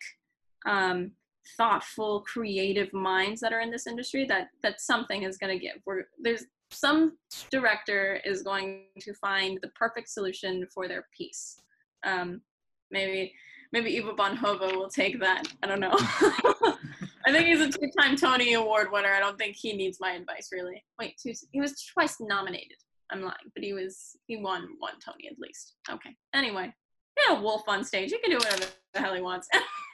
um, 0.66 1.12
thoughtful, 1.56 2.22
creative 2.22 2.92
minds 2.92 3.40
that 3.40 3.52
are 3.52 3.60
in 3.60 3.70
this 3.70 3.86
industry 3.86 4.24
that 4.26 4.48
that 4.62 4.80
something 4.80 5.22
is 5.22 5.38
going 5.38 5.56
to 5.56 5.64
give. 5.64 5.76
We're, 5.86 6.04
there's 6.18 6.44
some 6.70 7.16
director 7.50 8.20
is 8.24 8.42
going 8.42 8.84
to 9.00 9.14
find 9.14 9.58
the 9.62 9.68
perfect 9.68 10.08
solution 10.08 10.66
for 10.74 10.88
their 10.88 11.06
piece. 11.16 11.60
Um, 12.04 12.42
maybe 12.90 13.32
maybe 13.72 13.98
Ivo 13.98 14.14
van 14.14 14.36
Hove 14.36 14.60
will 14.60 14.88
take 14.88 15.20
that. 15.20 15.44
I 15.62 15.66
don't 15.66 15.80
know. 15.80 15.96
I 17.28 17.30
think 17.30 17.46
he's 17.46 17.60
a 17.60 17.70
two-time 17.70 18.16
Tony 18.16 18.54
Award 18.54 18.90
winner. 18.90 19.12
I 19.12 19.20
don't 19.20 19.36
think 19.36 19.54
he 19.54 19.74
needs 19.74 19.98
my 20.00 20.12
advice 20.12 20.48
really. 20.50 20.82
Wait, 20.98 21.14
two, 21.22 21.34
he 21.52 21.60
was 21.60 21.84
twice 21.92 22.16
nominated. 22.20 22.78
I'm 23.10 23.20
lying, 23.20 23.34
but 23.54 23.62
he 23.62 23.74
was 23.74 24.16
he 24.26 24.38
won 24.38 24.66
one 24.78 24.94
Tony 25.04 25.28
at 25.30 25.38
least. 25.38 25.74
Okay. 25.90 26.16
Anyway, 26.34 26.72
yeah, 27.18 27.38
Wolf 27.38 27.64
on 27.68 27.84
stage. 27.84 28.10
He 28.10 28.18
can 28.18 28.30
do 28.30 28.38
whatever 28.38 28.64
the 28.94 29.00
hell 29.00 29.14
he 29.14 29.20
wants. 29.20 29.46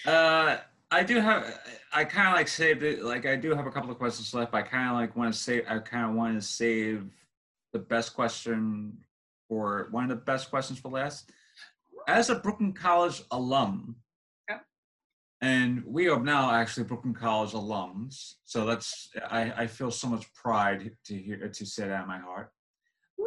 uh, 0.05 0.57
I 0.91 1.03
do 1.03 1.19
have. 1.19 1.61
I 1.91 2.03
kind 2.05 2.27
of 2.27 2.35
like 2.35 2.47
saved 2.47 2.83
it. 2.83 3.01
Like 3.01 3.25
I 3.25 3.35
do 3.37 3.55
have 3.55 3.65
a 3.65 3.71
couple 3.71 3.89
of 3.89 3.97
questions 3.97 4.31
left. 4.35 4.53
I 4.53 4.61
kind 4.61 4.89
of 4.89 4.97
like 4.97 5.15
want 5.15 5.33
to 5.33 5.39
save. 5.39 5.63
I 5.67 5.79
kind 5.79 6.05
of 6.05 6.15
want 6.15 6.39
to 6.39 6.47
save 6.47 7.09
the 7.73 7.79
best 7.79 8.13
question 8.13 8.99
for 9.49 9.87
one 9.89 10.03
of 10.03 10.09
the 10.11 10.15
best 10.15 10.51
questions 10.51 10.77
for 10.77 10.89
last. 10.89 11.31
As 12.07 12.29
a 12.29 12.35
Brooklyn 12.35 12.73
College 12.73 13.23
alum, 13.31 13.95
and 15.41 15.83
we 15.85 16.09
are 16.09 16.19
now 16.19 16.51
actually 16.51 16.85
Brooklyn 16.85 17.13
College 17.13 17.51
alums. 17.51 18.35
So 18.45 18.65
that's 18.65 19.09
I, 19.29 19.51
I 19.55 19.67
feel 19.67 19.91
so 19.91 20.07
much 20.07 20.33
pride 20.33 20.91
to 21.05 21.15
hear 21.15 21.47
to 21.47 21.65
say 21.65 21.87
that 21.87 22.03
in 22.03 22.07
my 22.07 22.19
heart. 22.19 22.51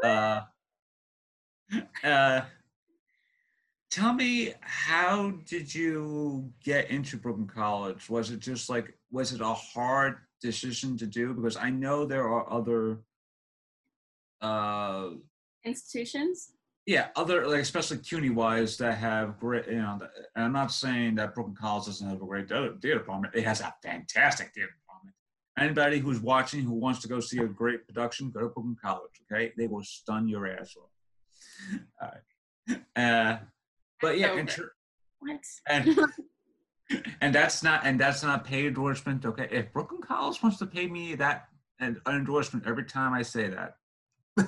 Uh, 0.02 0.40
uh, 2.04 2.42
tell 3.90 4.12
me, 4.12 4.54
how 4.60 5.32
did 5.46 5.72
you 5.72 6.52
get 6.64 6.90
into 6.90 7.16
Brooklyn 7.16 7.46
College? 7.46 8.10
Was 8.10 8.30
it 8.30 8.40
just 8.40 8.68
like 8.68 8.92
was 9.12 9.32
it 9.32 9.40
a 9.40 9.54
hard 9.54 10.18
decision 10.40 10.96
to 10.98 11.06
do? 11.06 11.32
Because 11.32 11.56
I 11.56 11.70
know 11.70 12.04
there 12.04 12.28
are 12.28 12.52
other 12.52 13.02
uh, 14.40 15.10
institutions 15.64 16.52
yeah, 16.86 17.08
other 17.16 17.46
like 17.46 17.60
especially 17.60 17.98
CUNY 17.98 18.30
wise 18.30 18.76
that 18.78 18.98
have 18.98 19.38
great, 19.38 19.66
you 19.66 19.76
know. 19.76 19.98
And 20.34 20.44
I'm 20.44 20.52
not 20.52 20.72
saying 20.72 21.16
that 21.16 21.34
Brooklyn 21.34 21.56
College 21.56 21.86
doesn't 21.86 22.08
have 22.08 22.22
a 22.22 22.26
great 22.26 22.48
theater 22.48 22.98
department. 22.98 23.34
It 23.34 23.44
has 23.44 23.60
a 23.60 23.74
fantastic 23.82 24.52
theater 24.54 24.70
department. 24.80 25.14
Anybody 25.58 25.98
who's 25.98 26.20
watching 26.20 26.62
who 26.62 26.74
wants 26.74 27.00
to 27.00 27.08
go 27.08 27.20
see 27.20 27.38
a 27.38 27.46
great 27.46 27.86
production, 27.86 28.30
go 28.30 28.40
to 28.40 28.46
Brooklyn 28.46 28.76
College. 28.82 29.10
Okay, 29.30 29.52
they 29.56 29.66
will 29.66 29.84
stun 29.84 30.26
your 30.26 30.46
ass 30.46 30.74
off. 30.76 31.80
All 32.00 32.08
right. 32.08 32.80
Uh, 32.96 33.38
but 34.00 34.18
yeah, 34.18 34.32
and, 34.36 34.50
what? 35.18 35.40
and 35.68 35.98
and 37.20 37.34
that's 37.34 37.62
not 37.62 37.82
and 37.84 38.00
that's 38.00 38.22
not 38.22 38.44
paid 38.44 38.66
endorsement. 38.66 39.24
Okay, 39.24 39.48
if 39.50 39.72
Brooklyn 39.72 40.00
College 40.00 40.42
wants 40.42 40.58
to 40.58 40.66
pay 40.66 40.86
me 40.86 41.14
that 41.16 41.48
an 41.78 42.00
endorsement 42.08 42.66
every 42.66 42.84
time 42.84 43.12
I 43.12 43.22
say 43.22 43.48
that, 43.48 43.76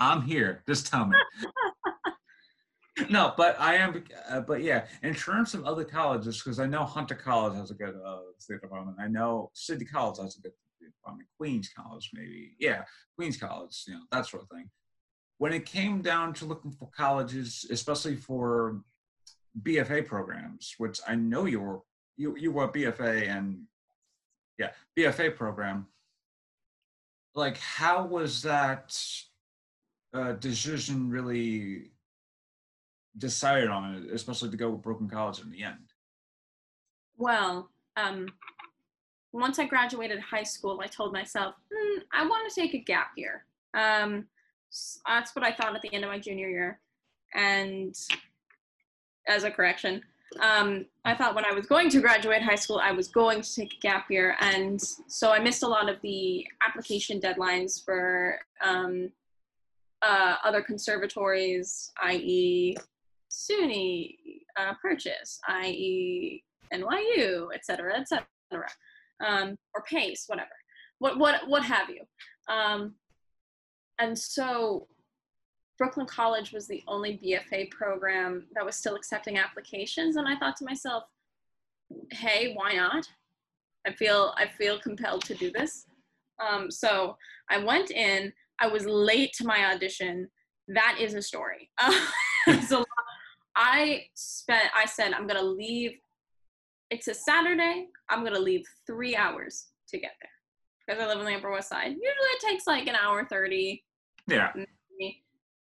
I'm 0.00 0.22
here. 0.22 0.62
Just 0.66 0.86
tell 0.86 1.06
me. 1.06 1.16
no, 3.10 3.34
but 3.36 3.56
I 3.60 3.74
am. 3.74 4.04
Uh, 4.28 4.40
but 4.40 4.62
yeah, 4.62 4.86
in 5.02 5.14
terms 5.14 5.54
of 5.54 5.64
other 5.64 5.84
colleges, 5.84 6.42
because 6.42 6.58
I 6.58 6.66
know 6.66 6.84
Hunter 6.84 7.14
College 7.14 7.56
has 7.56 7.70
a 7.70 7.74
good 7.74 7.94
uh, 8.04 8.20
state 8.38 8.60
department. 8.60 8.96
I 9.00 9.08
know 9.08 9.50
City 9.54 9.84
College 9.84 10.18
has 10.18 10.36
a 10.38 10.40
good 10.40 10.52
department. 10.80 11.28
Queens 11.36 11.70
College, 11.76 12.10
maybe. 12.14 12.56
Yeah, 12.58 12.84
Queens 13.16 13.36
College. 13.36 13.84
You 13.86 13.94
know 13.94 14.00
that 14.12 14.26
sort 14.26 14.42
of 14.42 14.48
thing. 14.48 14.70
When 15.38 15.52
it 15.52 15.66
came 15.66 16.00
down 16.00 16.32
to 16.34 16.46
looking 16.46 16.72
for 16.72 16.88
colleges, 16.96 17.66
especially 17.70 18.16
for 18.16 18.80
BFA 19.62 20.06
programs, 20.06 20.74
which 20.78 21.00
I 21.06 21.14
know 21.14 21.46
you 21.46 21.60
were 21.60 21.80
you 22.16 22.36
you 22.36 22.52
were 22.52 22.68
BFA 22.68 23.28
and 23.28 23.62
yeah 24.58 24.70
BFA 24.98 25.36
program. 25.36 25.86
Like, 27.34 27.58
how 27.58 28.06
was 28.06 28.42
that 28.42 28.98
uh, 30.14 30.32
decision 30.32 31.10
really 31.10 31.90
decided 33.18 33.68
on 33.68 33.94
it, 33.94 34.12
especially 34.12 34.50
to 34.50 34.56
go 34.56 34.70
with 34.70 34.82
Brooklyn 34.82 35.08
College 35.08 35.40
in 35.40 35.50
the 35.50 35.62
end? 35.62 35.92
Well, 37.16 37.70
um, 37.96 38.28
once 39.32 39.58
I 39.58 39.66
graduated 39.66 40.20
high 40.20 40.42
school, 40.42 40.80
I 40.82 40.86
told 40.86 41.12
myself, 41.12 41.54
mm, 41.72 42.02
I 42.12 42.26
want 42.26 42.50
to 42.50 42.60
take 42.60 42.74
a 42.74 42.78
gap 42.78 43.08
year. 43.16 43.44
Um, 43.74 44.26
that's 45.06 45.34
what 45.34 45.44
I 45.44 45.52
thought 45.52 45.74
at 45.74 45.82
the 45.82 45.92
end 45.92 46.04
of 46.04 46.10
my 46.10 46.18
junior 46.18 46.48
year. 46.48 46.80
And 47.34 47.94
as 49.28 49.44
a 49.44 49.50
correction, 49.50 50.02
um, 50.40 50.86
I 51.04 51.14
thought 51.14 51.34
when 51.34 51.44
I 51.44 51.52
was 51.52 51.66
going 51.66 51.88
to 51.90 52.00
graduate 52.00 52.42
high 52.42 52.56
school, 52.56 52.80
I 52.82 52.92
was 52.92 53.08
going 53.08 53.42
to 53.42 53.54
take 53.54 53.74
a 53.74 53.80
gap 53.80 54.10
year. 54.10 54.36
And 54.40 54.80
so 54.80 55.30
I 55.30 55.38
missed 55.38 55.62
a 55.62 55.68
lot 55.68 55.88
of 55.88 56.00
the 56.02 56.46
application 56.66 57.20
deadlines 57.20 57.84
for 57.84 58.38
um, 58.62 59.10
uh, 60.02 60.36
other 60.44 60.62
conservatories, 60.62 61.90
i.e., 62.02 62.76
SUNY, 63.30 64.16
uh, 64.58 64.72
Purchase, 64.80 65.40
i.e., 65.48 66.42
NYU, 66.72 67.48
et 67.54 67.64
cetera, 67.64 67.98
et 67.98 68.08
cetera, 68.08 68.68
um, 69.24 69.56
or 69.74 69.82
Pace, 69.82 70.24
whatever, 70.26 70.48
what 70.98 71.18
what 71.18 71.48
what 71.48 71.64
have 71.64 71.88
you. 71.88 72.02
Um, 72.52 72.94
and 73.98 74.18
so, 74.18 74.88
Brooklyn 75.78 76.06
College 76.06 76.52
was 76.52 76.66
the 76.66 76.82
only 76.86 77.20
BFA 77.22 77.70
program 77.70 78.46
that 78.54 78.64
was 78.64 78.76
still 78.76 78.94
accepting 78.94 79.38
applications, 79.38 80.16
and 80.16 80.28
I 80.28 80.36
thought 80.36 80.56
to 80.56 80.64
myself, 80.64 81.04
"Hey, 82.10 82.52
why 82.54 82.74
not? 82.74 83.06
I 83.86 83.92
feel 83.92 84.34
I 84.36 84.46
feel 84.46 84.80
compelled 84.80 85.24
to 85.26 85.34
do 85.34 85.50
this." 85.50 85.86
Um, 86.38 86.70
so 86.70 87.16
I 87.48 87.58
went 87.58 87.90
in. 87.90 88.32
I 88.60 88.68
was 88.68 88.86
late 88.86 89.32
to 89.34 89.46
my 89.46 89.72
audition. 89.72 90.28
That 90.68 90.98
is 91.00 91.14
a 91.14 91.22
story. 91.22 91.70
so 92.66 92.84
I 93.56 94.04
spent, 94.14 94.70
I 94.74 94.86
said, 94.86 95.12
I'm 95.12 95.26
going 95.26 95.40
to 95.40 95.46
leave. 95.46 95.92
It's 96.90 97.08
a 97.08 97.14
Saturday. 97.14 97.88
I'm 98.08 98.20
going 98.20 98.34
to 98.34 98.40
leave 98.40 98.64
three 98.86 99.16
hours 99.16 99.68
to 99.88 99.98
get 99.98 100.12
there 100.20 100.30
because 100.86 101.02
I 101.02 101.06
live 101.06 101.18
on 101.18 101.24
the 101.24 101.34
Upper 101.34 101.50
West 101.50 101.68
Side. 101.68 101.88
Usually 101.88 102.04
it 102.06 102.40
takes 102.48 102.66
like 102.66 102.86
an 102.86 102.94
hour 102.94 103.26
30. 103.28 103.82
Yeah. 104.28 104.52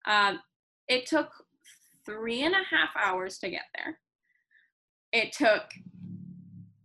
Um, 0.07 0.41
it 0.89 1.07
took 1.07 1.31
three 2.07 2.43
and 2.43 2.55
a 2.55 2.65
half 2.71 2.91
hours 2.97 3.39
to 3.39 3.51
get 3.51 3.65
there. 3.77 3.99
It 5.13 5.33
took 5.33 5.65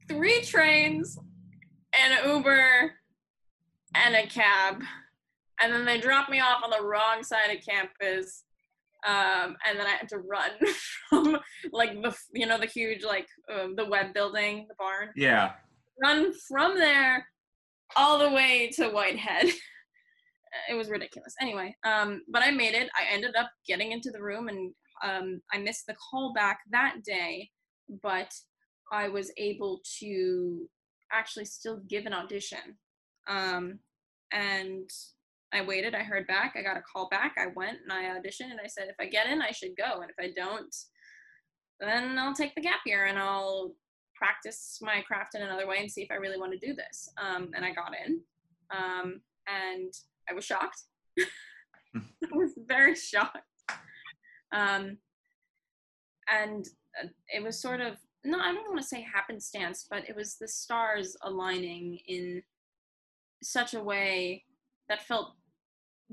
three 0.09 0.41
trains, 0.41 1.17
an 1.93 2.29
Uber, 2.29 2.91
and 3.95 4.15
a 4.15 4.27
cab 4.27 4.81
and 5.61 5.73
then 5.73 5.85
they 5.85 5.99
dropped 5.99 6.29
me 6.29 6.39
off 6.39 6.63
on 6.63 6.69
the 6.69 6.85
wrong 6.85 7.23
side 7.23 7.55
of 7.55 7.65
campus 7.65 8.43
um, 9.05 9.57
and 9.67 9.77
then 9.77 9.85
I 9.85 9.91
had 9.91 10.07
to 10.09 10.19
run 10.19 10.51
from 11.09 11.37
like 11.71 12.01
the 12.01 12.15
you 12.33 12.45
know 12.45 12.57
the 12.57 12.67
huge 12.67 13.03
like 13.03 13.27
um, 13.53 13.75
the 13.75 13.85
web 13.85 14.13
building, 14.13 14.65
the 14.69 14.75
barn. 14.79 15.09
Yeah. 15.15 15.51
Run 16.01 16.33
from 16.47 16.77
there 16.77 17.27
all 17.95 18.17
the 18.17 18.29
way 18.29 18.71
to 18.75 18.89
Whitehead. 18.89 19.45
it 20.69 20.73
was 20.73 20.89
ridiculous. 20.89 21.35
Anyway, 21.41 21.75
um, 21.83 22.21
but 22.29 22.43
I 22.43 22.51
made 22.51 22.75
it. 22.75 22.89
I 22.97 23.13
ended 23.13 23.35
up 23.35 23.49
getting 23.67 23.91
into 23.91 24.09
the 24.09 24.21
room, 24.21 24.47
and 24.47 24.73
um, 25.03 25.41
I 25.51 25.57
missed 25.57 25.85
the 25.87 25.95
call 25.95 26.33
back 26.33 26.59
that 26.71 27.03
day, 27.05 27.49
but 28.01 28.31
I 28.91 29.09
was 29.09 29.31
able 29.37 29.81
to 29.99 30.69
actually 31.11 31.45
still 31.45 31.81
give 31.89 32.05
an 32.05 32.13
audition. 32.13 32.77
Um, 33.27 33.79
and 34.31 34.89
I 35.53 35.61
waited, 35.61 35.95
I 35.95 36.03
heard 36.03 36.27
back, 36.27 36.55
I 36.57 36.61
got 36.61 36.77
a 36.77 36.81
call 36.81 37.07
back, 37.09 37.35
I 37.37 37.47
went 37.55 37.77
and 37.83 37.91
I 37.91 38.05
auditioned 38.05 38.51
and 38.51 38.59
I 38.63 38.67
said, 38.67 38.87
if 38.89 38.95
I 38.99 39.05
get 39.05 39.27
in, 39.27 39.41
I 39.41 39.51
should 39.51 39.77
go. 39.77 40.01
And 40.01 40.09
if 40.09 40.15
I 40.19 40.31
don't, 40.35 40.75
then 41.79 42.17
I'll 42.17 42.33
take 42.33 42.55
the 42.55 42.61
gap 42.61 42.79
year 42.85 43.05
and 43.05 43.19
I'll 43.19 43.73
practice 44.15 44.79
my 44.81 45.01
craft 45.01 45.35
in 45.35 45.41
another 45.41 45.67
way 45.67 45.77
and 45.79 45.91
see 45.91 46.01
if 46.01 46.11
I 46.11 46.15
really 46.15 46.39
want 46.39 46.53
to 46.53 46.67
do 46.67 46.73
this. 46.73 47.09
Um, 47.21 47.51
and 47.55 47.63
I 47.63 47.73
got 47.73 47.91
in. 48.05 48.21
Um, 48.75 49.21
and 49.47 49.93
I 50.29 50.33
was 50.33 50.45
shocked. 50.45 50.81
I 51.19 52.01
was 52.31 52.53
very 52.67 52.95
shocked. 52.95 53.37
Um, 54.51 54.97
and 56.31 56.65
uh, 57.01 57.07
it 57.27 57.43
was 57.43 57.61
sort 57.61 57.81
of 57.81 57.97
no, 58.25 58.39
I 58.39 58.53
don't 58.53 58.69
want 58.69 58.81
to 58.81 58.87
say 58.87 59.01
happenstance, 59.01 59.85
but 59.89 60.07
it 60.07 60.15
was 60.15 60.37
the 60.39 60.47
stars 60.47 61.17
aligning 61.23 61.99
in 62.07 62.41
such 63.41 63.73
a 63.73 63.83
way 63.83 64.45
that 64.87 65.05
felt 65.05 65.33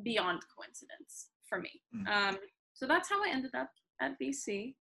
beyond 0.02 0.40
coincidence 0.56 1.28
for 1.48 1.58
me. 1.58 1.70
Mm. 1.94 2.08
Um, 2.08 2.38
so 2.74 2.86
that's 2.86 3.08
how 3.08 3.22
I 3.22 3.30
ended 3.30 3.54
up 3.54 3.70
at 4.00 4.18
BC. 4.20 4.74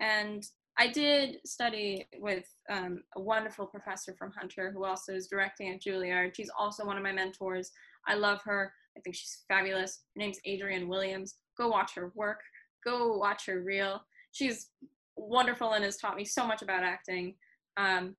And 0.00 0.44
I 0.78 0.88
did 0.88 1.38
study 1.46 2.06
with 2.18 2.44
um, 2.68 3.02
a 3.16 3.20
wonderful 3.20 3.66
professor 3.66 4.14
from 4.18 4.32
Hunter 4.32 4.70
who 4.70 4.84
also 4.84 5.14
is 5.14 5.26
directing 5.26 5.72
at 5.72 5.80
Juilliard. 5.80 6.34
She's 6.34 6.50
also 6.58 6.84
one 6.84 6.98
of 6.98 7.02
my 7.02 7.12
mentors. 7.12 7.70
I 8.06 8.14
love 8.14 8.40
her. 8.44 8.72
I 8.96 9.00
think 9.00 9.16
she's 9.16 9.44
fabulous. 9.48 10.00
Her 10.14 10.20
name's 10.20 10.38
Adrienne 10.46 10.88
Williams. 10.88 11.36
Go 11.56 11.68
watch 11.68 11.94
her 11.94 12.12
work. 12.14 12.40
Go 12.84 13.16
watch 13.16 13.46
her 13.46 13.62
reel. 13.62 14.02
She's 14.32 14.68
wonderful 15.16 15.72
and 15.72 15.84
has 15.84 15.96
taught 15.96 16.16
me 16.16 16.24
so 16.24 16.46
much 16.46 16.60
about 16.60 16.82
acting. 16.82 17.34
Um, 17.78 18.16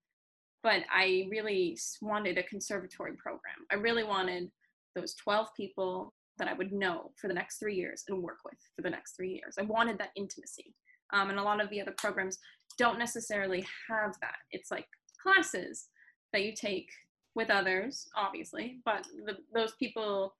but 0.63 0.81
I 0.91 1.27
really 1.29 1.77
wanted 2.01 2.37
a 2.37 2.43
conservatory 2.43 3.13
program. 3.13 3.65
I 3.71 3.75
really 3.75 4.03
wanted 4.03 4.49
those 4.95 5.13
12 5.15 5.49
people 5.55 6.13
that 6.37 6.47
I 6.47 6.53
would 6.53 6.71
know 6.71 7.11
for 7.19 7.27
the 7.27 7.33
next 7.33 7.57
three 7.57 7.75
years 7.75 8.03
and 8.07 8.21
work 8.21 8.39
with 8.45 8.57
for 8.75 8.81
the 8.81 8.89
next 8.89 9.15
three 9.15 9.31
years. 9.31 9.55
I 9.59 9.63
wanted 9.63 9.97
that 9.99 10.11
intimacy. 10.15 10.75
Um, 11.13 11.29
and 11.29 11.39
a 11.39 11.43
lot 11.43 11.63
of 11.63 11.69
the 11.69 11.81
other 11.81 11.93
programs 11.97 12.37
don't 12.77 12.99
necessarily 12.99 13.65
have 13.89 14.13
that. 14.21 14.35
It's 14.51 14.71
like 14.71 14.87
classes 15.21 15.87
that 16.33 16.43
you 16.43 16.53
take 16.53 16.89
with 17.35 17.49
others, 17.49 18.07
obviously, 18.15 18.79
but 18.83 19.07
the, 19.25 19.37
those 19.53 19.73
people 19.79 20.33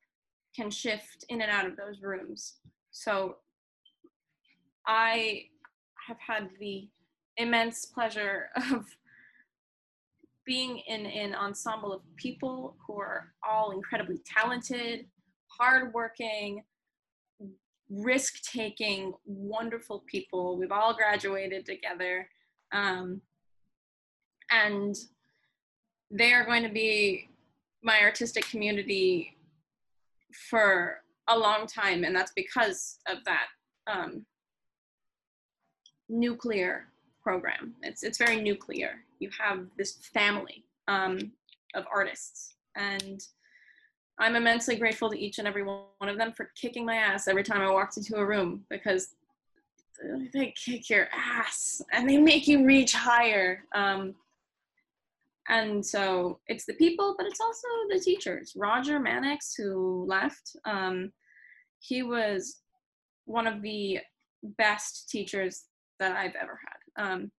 can 0.55 0.69
shift 0.69 1.25
in 1.29 1.41
and 1.41 1.51
out 1.51 1.65
of 1.65 1.77
those 1.77 2.01
rooms. 2.01 2.55
So 2.91 3.37
I 4.87 5.43
have 6.07 6.17
had 6.19 6.49
the 6.59 6.89
immense 7.37 7.85
pleasure 7.85 8.49
of 8.71 8.85
being 10.45 10.81
in 10.87 11.05
an 11.05 11.35
ensemble 11.35 11.93
of 11.93 12.01
people 12.15 12.77
who 12.85 12.97
are 12.99 13.33
all 13.47 13.71
incredibly 13.71 14.19
talented, 14.25 15.05
hardworking, 15.59 16.63
risk 17.89 18.41
taking, 18.43 19.13
wonderful 19.25 20.03
people. 20.07 20.57
We've 20.57 20.71
all 20.71 20.93
graduated 20.93 21.65
together. 21.65 22.29
Um, 22.71 23.21
and 24.51 24.95
they 26.11 26.33
are 26.33 26.45
going 26.45 26.63
to 26.63 26.69
be 26.69 27.29
my 27.83 28.01
artistic 28.01 28.49
community 28.49 29.35
for 30.49 31.01
a 31.27 31.37
long 31.37 31.67
time. 31.67 32.03
And 32.03 32.15
that's 32.15 32.31
because 32.35 32.99
of 33.07 33.23
that 33.25 33.47
um, 33.87 34.25
nuclear 36.09 36.87
program. 37.21 37.73
It's, 37.83 38.03
it's 38.03 38.17
very 38.17 38.41
nuclear. 38.41 39.03
You 39.19 39.29
have 39.39 39.65
this 39.77 39.97
family 40.13 40.63
um, 40.87 41.31
of 41.75 41.85
artists. 41.93 42.55
And 42.75 43.21
I'm 44.19 44.35
immensely 44.35 44.75
grateful 44.75 45.09
to 45.11 45.19
each 45.19 45.37
and 45.39 45.47
every 45.47 45.63
one 45.63 46.09
of 46.09 46.17
them 46.17 46.33
for 46.33 46.51
kicking 46.59 46.85
my 46.85 46.95
ass 46.95 47.27
every 47.27 47.43
time 47.43 47.61
I 47.61 47.71
walked 47.71 47.97
into 47.97 48.15
a 48.15 48.25
room 48.25 48.65
because 48.69 49.09
they 50.33 50.53
kick 50.55 50.89
your 50.89 51.07
ass 51.13 51.81
and 51.91 52.09
they 52.09 52.17
make 52.17 52.47
you 52.47 52.65
reach 52.65 52.93
higher. 52.93 53.63
Um, 53.75 54.15
and 55.49 55.85
so 55.85 56.39
it's 56.47 56.65
the 56.65 56.73
people, 56.73 57.15
but 57.17 57.25
it's 57.25 57.39
also 57.39 57.67
the 57.89 57.99
teachers. 57.99 58.53
Roger 58.55 58.99
Mannix, 58.99 59.53
who 59.55 60.05
left, 60.07 60.55
um, 60.65 61.11
he 61.79 62.03
was 62.03 62.61
one 63.25 63.47
of 63.47 63.61
the 63.61 63.99
best 64.57 65.09
teachers 65.09 65.65
that 65.99 66.15
I've 66.15 66.35
ever 66.35 66.59
had. 66.65 67.03
Um, 67.03 67.31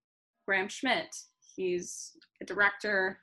Graham 0.46 0.68
Schmidt, 0.68 1.14
he's 1.54 2.12
a 2.40 2.44
director. 2.44 3.18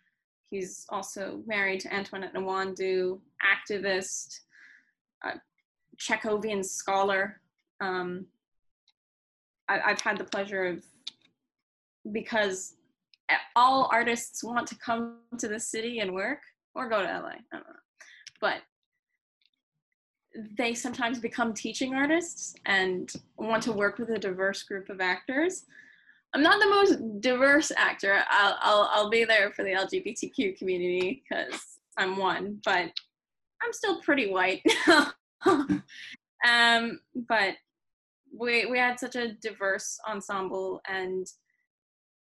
He's 0.50 0.86
also 0.90 1.42
married 1.48 1.80
to 1.82 1.94
Antoinette 1.94 2.34
Nwandu, 2.34 3.20
activist, 3.44 4.40
Chekhovian 6.00 6.64
scholar. 6.64 7.42
Um, 7.82 8.28
I, 9.68 9.80
I've 9.80 10.02
had 10.02 10.18
the 10.18 10.24
pleasure 10.24 10.66
of, 10.66 10.84
because 12.12 12.76
all 13.56 13.90
artists 13.92 14.44
want 14.44 14.68
to 14.68 14.76
come 14.76 15.18
to 15.40 15.48
the 15.48 15.60
city 15.60 16.00
and 16.00 16.14
work 16.14 16.40
or 16.76 16.90
go 16.90 17.02
to 17.02 17.08
LA. 17.08 17.30
I 17.30 17.40
don't 17.52 17.68
know. 17.68 17.76
But 18.40 18.62
they 20.58 20.74
sometimes 20.74 21.20
become 21.20 21.54
teaching 21.54 21.96
artists 21.96 22.56
and 22.66 23.12
want 23.38 23.64
to 23.64 23.72
work 23.72 23.98
with 23.98 24.10
a 24.10 24.20
diverse 24.20 24.64
group 24.64 24.90
of 24.90 25.00
actors. 25.00 25.66
I'm 26.36 26.44
not 26.44 26.60
the 26.60 26.70
most 26.70 27.22
diverse 27.22 27.72
actor. 27.78 28.22
I'll 28.30 28.58
I'll, 28.62 28.90
I'll 28.92 29.10
be 29.10 29.24
there 29.24 29.52
for 29.52 29.64
the 29.64 29.72
LGBTQ 29.72 30.58
community 30.58 31.24
because 31.24 31.62
I'm 31.98 32.18
one, 32.18 32.60
but 32.66 32.92
I'm 33.64 33.72
still 33.72 34.02
pretty 34.02 34.30
white. 34.30 34.62
um, 35.46 37.00
but 37.30 37.56
we 38.38 38.66
we 38.66 38.78
had 38.78 39.00
such 39.00 39.16
a 39.16 39.32
diverse 39.36 39.98
ensemble, 40.10 40.82
and 40.90 41.26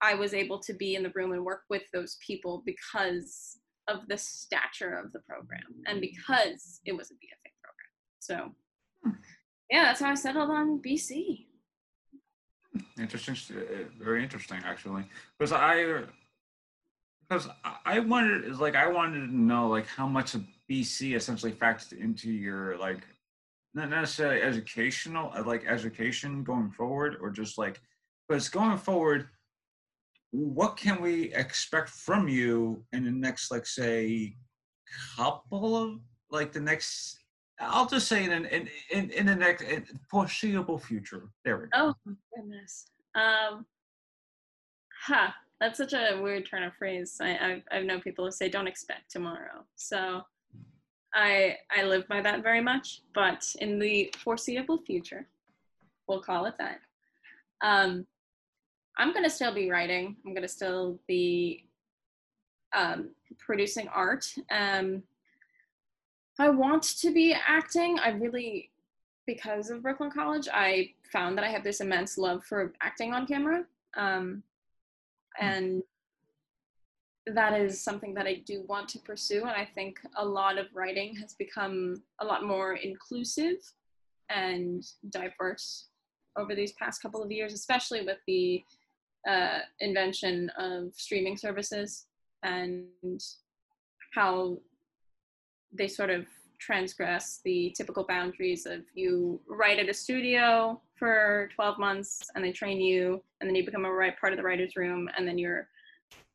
I 0.03 0.15
was 0.15 0.35
able 0.35 0.59
to 0.59 0.73
be 0.73 0.97
in 0.97 1.05
the 1.05 1.13
room 1.15 1.31
and 1.31 1.45
work 1.45 1.63
with 1.71 1.83
those 1.93 2.19
people 2.27 2.65
because 2.67 3.57
of 3.87 4.01
the 4.09 4.19
stature 4.19 4.95
of 4.95 5.13
the 5.13 5.21
program 5.21 5.61
and 5.87 6.01
because 6.01 6.81
it 6.85 6.97
was 6.97 7.11
a 7.13 7.15
BFA 7.15 7.53
program. 7.63 8.55
so, 9.13 9.15
yeah, 9.71 9.85
that's 9.85 10.01
how 10.01 10.11
I 10.11 10.15
settled 10.15 10.51
on 10.51 10.83
BC. 10.83 11.47
Interesting, 12.99 13.37
uh, 13.57 13.85
very 14.03 14.23
interesting, 14.23 14.59
actually. 14.65 15.05
Because 15.39 15.53
I, 15.53 16.05
because 17.29 17.49
I 17.85 17.99
wanted, 17.99 18.45
is 18.45 18.61
like 18.61 18.77
I 18.77 18.89
wanted 18.89 19.27
to 19.27 19.37
know 19.37 19.69
like 19.69 19.87
how 19.87 20.07
much 20.07 20.35
of 20.35 20.45
BC 20.71 21.15
essentially 21.15 21.53
factored 21.53 21.99
into 22.01 22.31
your 22.31 22.79
like 22.79 23.01
not 23.75 23.89
necessarily 23.89 24.43
educational, 24.43 25.33
uh, 25.35 25.43
like 25.45 25.65
education 25.67 26.45
going 26.45 26.71
forward, 26.71 27.17
or 27.21 27.31
just 27.31 27.59
like, 27.59 27.81
but 28.29 28.37
it's 28.37 28.49
going 28.49 28.79
forward. 28.79 29.29
What 30.31 30.77
can 30.77 31.01
we 31.03 31.35
expect 31.35 31.91
from 31.91 32.29
you 32.29 32.85
in 32.93 33.05
the 33.05 33.11
next, 33.11 33.51
like, 33.51 33.67
say, 33.67 34.37
couple 35.17 35.77
of 35.77 36.01
like 36.31 36.53
the 36.53 36.61
next 36.61 37.22
I'll 37.63 37.87
just 37.87 38.09
say 38.09 38.25
in 38.25 38.33
in 38.33 38.69
in, 38.91 39.11
in 39.11 39.27
the 39.27 39.37
next 39.37 39.65
foreseeable 40.11 40.79
future. 40.79 41.29
There 41.45 41.59
we 41.59 41.65
go. 41.65 41.95
Oh 42.07 42.13
goodness. 42.35 42.87
Um, 43.15 43.67
huh. 45.07 45.31
That's 45.61 45.79
such 45.79 45.93
a 45.93 46.21
weird 46.21 46.49
turn 46.51 46.65
of 46.65 46.75
phrase. 46.75 47.19
I 47.21 47.39
I've, 47.41 47.63
I've 47.71 47.85
known 47.85 48.01
people 48.01 48.25
who 48.25 48.33
say 48.33 48.49
don't 48.49 48.67
expect 48.67 49.11
tomorrow. 49.11 49.65
So 49.77 50.23
I 51.15 51.57
I 51.71 51.85
live 51.85 52.09
by 52.09 52.21
that 52.21 52.43
very 52.43 52.61
much. 52.61 53.03
But 53.15 53.47
in 53.61 53.79
the 53.79 54.13
foreseeable 54.19 54.79
future, 54.79 55.29
we'll 56.09 56.21
call 56.21 56.47
it 56.47 56.55
that. 56.59 56.81
Um, 57.61 58.07
I'm 58.99 59.15
gonna 59.15 59.31
still 59.31 59.55
be 59.55 59.71
writing. 59.71 60.17
I'm 60.27 60.35
gonna 60.35 60.49
still 60.49 60.99
be 61.07 61.69
um, 62.75 63.11
producing 63.39 63.89
art. 63.89 64.27
Um, 64.51 65.05
I 66.39 66.49
want 66.49 66.83
to 66.83 67.13
be 67.13 67.35
acting. 67.35 67.99
I 67.99 68.11
really, 68.11 68.71
because 69.27 69.71
of 69.71 69.83
Brooklyn 69.83 70.11
College, 70.11 70.49
I 70.53 70.93
found 71.13 71.37
that 71.37 71.45
I 71.45 71.51
have 71.51 71.65
this 71.65 71.81
immense 71.81 72.17
love 72.17 72.45
for 72.45 72.73
acting 72.81 73.13
on 73.13 73.27
camera. 73.27 73.65
Um, 73.97 74.43
hmm. 75.39 75.47
and 75.47 75.83
that 77.27 77.59
is 77.59 77.81
something 77.81 78.15
that 78.15 78.27
I 78.27 78.43
do 78.47 78.65
want 78.67 78.89
to 78.91 78.99
pursue. 78.99 79.43
And 79.43 79.51
I 79.51 79.69
think 79.75 80.01
a 80.17 80.25
lot 80.25 80.59
of 80.59 80.67
writing 80.75 81.15
has 81.17 81.35
become 81.35 82.03
a 82.21 82.25
lot 82.25 82.45
more 82.45 82.75
inclusive 82.75 83.59
and 84.29 84.85
diverse 85.11 85.87
over 86.37 86.55
these 86.55 86.73
past 86.73 87.03
couple 87.03 87.23
of 87.23 87.31
years, 87.31 87.53
especially 87.53 88.05
with 88.05 88.19
the 88.27 88.65
uh, 89.29 89.59
invention 89.81 90.51
of 90.59 90.93
streaming 90.97 91.37
services 91.37 92.07
and 92.43 92.89
how 94.15 94.59
they 95.73 95.89
sort 95.89 96.11
of 96.11 96.27
transgress 96.59 97.41
the 97.45 97.75
typical 97.77 98.05
boundaries 98.05 98.67
of 98.67 98.83
you 98.95 99.41
write 99.49 99.81
at 99.81 99.89
a 99.89 99.95
studio 99.95 100.81
for 100.97 101.49
12 101.57 101.79
months 101.79 102.31
and 102.35 102.45
they 102.45 102.53
train 102.53 102.81
you 102.81 103.21
and 103.41 103.49
then 103.49 103.57
you 103.57 103.65
become 103.65 103.85
a 103.85 103.93
right 103.93 104.19
part 104.21 104.33
of 104.33 104.37
the 104.37 104.43
writer's 104.43 104.77
room 104.77 105.09
and 105.17 105.27
then 105.27 105.39
you're 105.39 105.67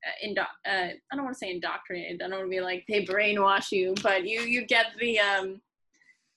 uh, 0.05 0.11
indo- 0.21 0.41
uh, 0.41 0.89
I 1.11 1.15
don't 1.15 1.23
want 1.23 1.35
to 1.35 1.39
say 1.39 1.51
indoctrinated. 1.51 2.21
I 2.21 2.27
don't 2.27 2.39
want 2.39 2.51
to 2.51 2.55
be 2.55 2.61
like 2.61 2.85
they 2.87 3.03
brainwash 3.03 3.71
you, 3.71 3.95
but 4.03 4.27
you 4.27 4.41
you 4.41 4.65
get 4.65 4.87
the 4.99 5.19
um, 5.19 5.61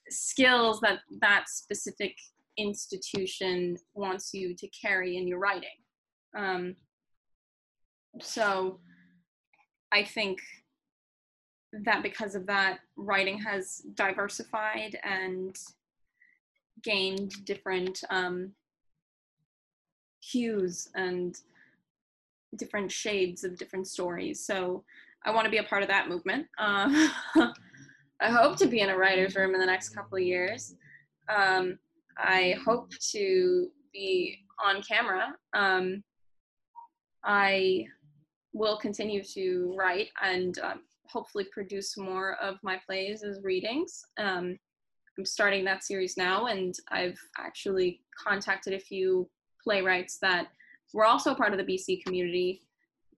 skills 0.09 0.81
that 0.81 1.01
that 1.21 1.45
specific 1.49 2.17
institution 2.57 3.77
wants 3.95 4.33
you 4.33 4.55
to 4.57 4.69
carry 4.69 5.17
in 5.17 5.29
your 5.29 5.39
writing. 5.39 5.69
Um, 6.37 6.77
so 8.21 8.81
I 9.93 10.05
think 10.05 10.41
that 11.73 12.03
because 12.03 12.35
of 12.35 12.47
that, 12.47 12.81
writing 12.97 13.39
has 13.39 13.83
diversified 13.95 14.99
and 15.05 15.57
gained 16.83 17.45
different 17.45 18.03
um, 18.11 18.53
hues 20.21 20.89
and 20.95 21.37
different 22.57 22.91
shades 22.91 23.45
of 23.45 23.57
different 23.57 23.87
stories. 23.87 24.45
So 24.45 24.85
I 25.25 25.31
want 25.31 25.45
to 25.45 25.51
be 25.51 25.59
a 25.59 25.65
part 25.65 25.83
of 25.83 25.89
that 25.89 26.09
movement. 26.09 26.47
Uh, 26.59 27.09
I 28.23 28.29
hope 28.29 28.57
to 28.59 28.67
be 28.67 28.81
in 28.81 28.91
a 28.91 28.97
writer's 28.97 29.35
room 29.35 29.55
in 29.55 29.61
the 29.61 29.67
next 29.67 29.91
couple 29.91 30.19
of 30.19 30.25
years. 30.25 30.75
Um, 31.29 31.79
I 32.19 32.57
hope 32.65 32.91
to 33.13 33.69
be 33.93 34.39
on 34.63 34.83
camera. 34.83 35.35
Um, 35.55 36.03
I 37.25 37.87
will 38.53 38.77
continue 38.77 39.23
to 39.23 39.75
write 39.77 40.09
and 40.23 40.59
um, 40.59 40.81
hopefully 41.13 41.47
produce 41.53 41.97
more 41.97 42.37
of 42.43 42.57
my 42.63 42.81
plays 42.87 43.23
as 43.23 43.43
readings. 43.43 44.05
Um, 44.19 44.59
I'm 45.19 45.25
starting 45.25 45.65
that 45.65 45.85
series 45.85 46.17
now, 46.17 46.47
and 46.47 46.75
I've 46.91 47.19
actually 47.39 48.01
contacted 48.17 48.73
a 48.73 48.79
few 48.79 49.29
playwrights 49.63 50.19
that 50.23 50.49
were 50.95 51.05
also 51.05 51.35
part 51.35 51.53
of 51.53 51.59
the 51.59 51.73
BC 51.73 52.03
community 52.05 52.63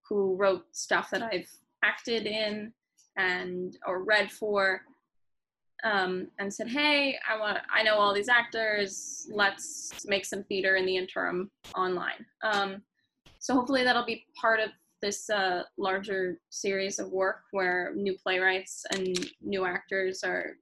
who 0.08 0.36
wrote 0.36 0.64
stuff 0.72 1.10
that 1.10 1.22
I've 1.22 1.48
acted 1.84 2.26
in 2.26 2.72
and 3.16 3.76
or 3.86 4.02
read 4.04 4.30
for 4.30 4.82
um, 5.84 6.28
and 6.38 6.52
said, 6.52 6.68
"Hey, 6.68 7.18
I 7.28 7.38
want 7.38 7.58
I 7.72 7.82
know 7.82 7.96
all 7.96 8.14
these 8.14 8.28
actors. 8.28 9.28
Let's 9.30 9.92
make 10.06 10.24
some 10.24 10.44
theater 10.44 10.76
in 10.76 10.86
the 10.86 10.96
interim 10.96 11.50
online." 11.76 12.24
Um, 12.42 12.82
so 13.38 13.54
hopefully 13.54 13.82
that'll 13.84 14.04
be 14.04 14.24
part 14.40 14.60
of 14.60 14.70
this 15.02 15.28
uh, 15.28 15.64
larger 15.76 16.38
series 16.50 16.98
of 16.98 17.10
work 17.10 17.42
where 17.50 17.92
new 17.94 18.16
playwrights 18.22 18.84
and 18.92 19.30
new 19.42 19.66
actors 19.66 20.22
are 20.22 20.56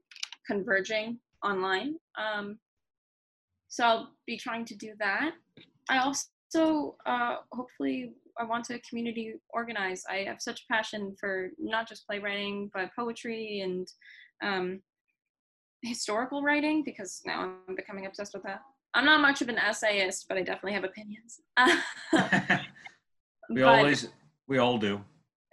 converging 0.46 1.18
online. 1.44 1.96
Um, 2.18 2.58
so 3.68 3.84
I'll 3.84 4.10
be 4.26 4.36
trying 4.36 4.64
to 4.64 4.74
do 4.74 4.94
that. 4.98 5.32
I 5.88 5.98
also 5.98 6.96
uh, 7.06 7.36
hopefully 7.52 8.14
I 8.38 8.44
want 8.44 8.64
to 8.66 8.80
community 8.80 9.34
organize. 9.50 10.04
I 10.08 10.24
have 10.26 10.40
such 10.40 10.66
passion 10.68 11.14
for 11.20 11.50
not 11.58 11.88
just 11.88 12.06
playwriting 12.06 12.70
but 12.74 12.90
poetry 12.96 13.60
and 13.60 13.86
um, 14.42 14.80
historical 15.82 16.42
writing 16.42 16.82
because 16.84 17.20
now 17.26 17.54
I'm 17.68 17.76
becoming 17.76 18.06
obsessed 18.06 18.34
with 18.34 18.42
that. 18.44 18.62
I'm 18.94 19.04
not 19.04 19.20
much 19.20 19.40
of 19.40 19.48
an 19.48 19.58
essayist, 19.58 20.26
but 20.28 20.36
I 20.36 20.42
definitely 20.42 20.72
have 20.72 20.84
opinions. 20.84 21.40
we 23.50 23.60
but, 23.62 23.78
always, 23.78 24.08
we 24.50 24.58
all 24.58 24.76
do. 24.76 25.00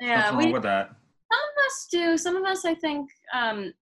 Yeah, 0.01 0.31
What's 0.33 0.45
we, 0.45 0.51
with 0.51 0.63
that? 0.63 0.89
Some 1.31 1.39
of 1.39 1.65
us 1.65 1.87
do. 1.89 2.17
Some 2.17 2.35
of 2.35 2.43
us, 2.43 2.65
I 2.65 2.73
think, 2.73 3.09
um, 3.33 3.73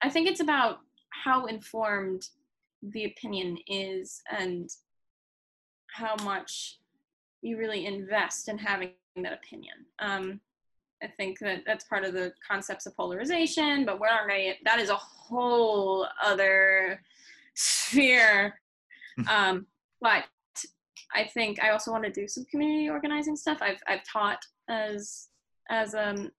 I 0.00 0.08
think 0.08 0.28
it's 0.28 0.40
about 0.40 0.78
how 1.10 1.46
informed 1.46 2.22
the 2.80 3.04
opinion 3.04 3.58
is 3.66 4.22
and 4.30 4.70
how 5.90 6.14
much 6.22 6.78
you 7.42 7.58
really 7.58 7.84
invest 7.84 8.48
in 8.48 8.56
having 8.56 8.92
that 9.16 9.32
opinion. 9.32 9.74
Um, 9.98 10.40
I 11.02 11.08
think 11.08 11.40
that 11.40 11.62
that's 11.66 11.84
part 11.84 12.04
of 12.04 12.12
the 12.12 12.32
concepts 12.46 12.86
of 12.86 12.96
polarization, 12.96 13.84
but 13.84 13.98
we're 13.98 14.08
not 14.08 14.28
to, 14.28 14.54
that 14.64 14.78
is 14.78 14.90
a 14.90 14.96
whole 14.96 16.06
other 16.22 17.02
sphere. 17.54 18.60
um, 19.30 19.66
but 20.00 20.24
I 21.14 21.24
think 21.24 21.62
I 21.62 21.70
also 21.70 21.90
want 21.90 22.04
to 22.04 22.10
do 22.10 22.28
some 22.28 22.44
community 22.50 22.88
organizing 22.88 23.36
stuff. 23.36 23.58
I've, 23.60 23.80
I've 23.86 24.04
taught 24.04 24.42
as, 24.68 25.28
as, 25.70 25.94
um, 25.94 26.30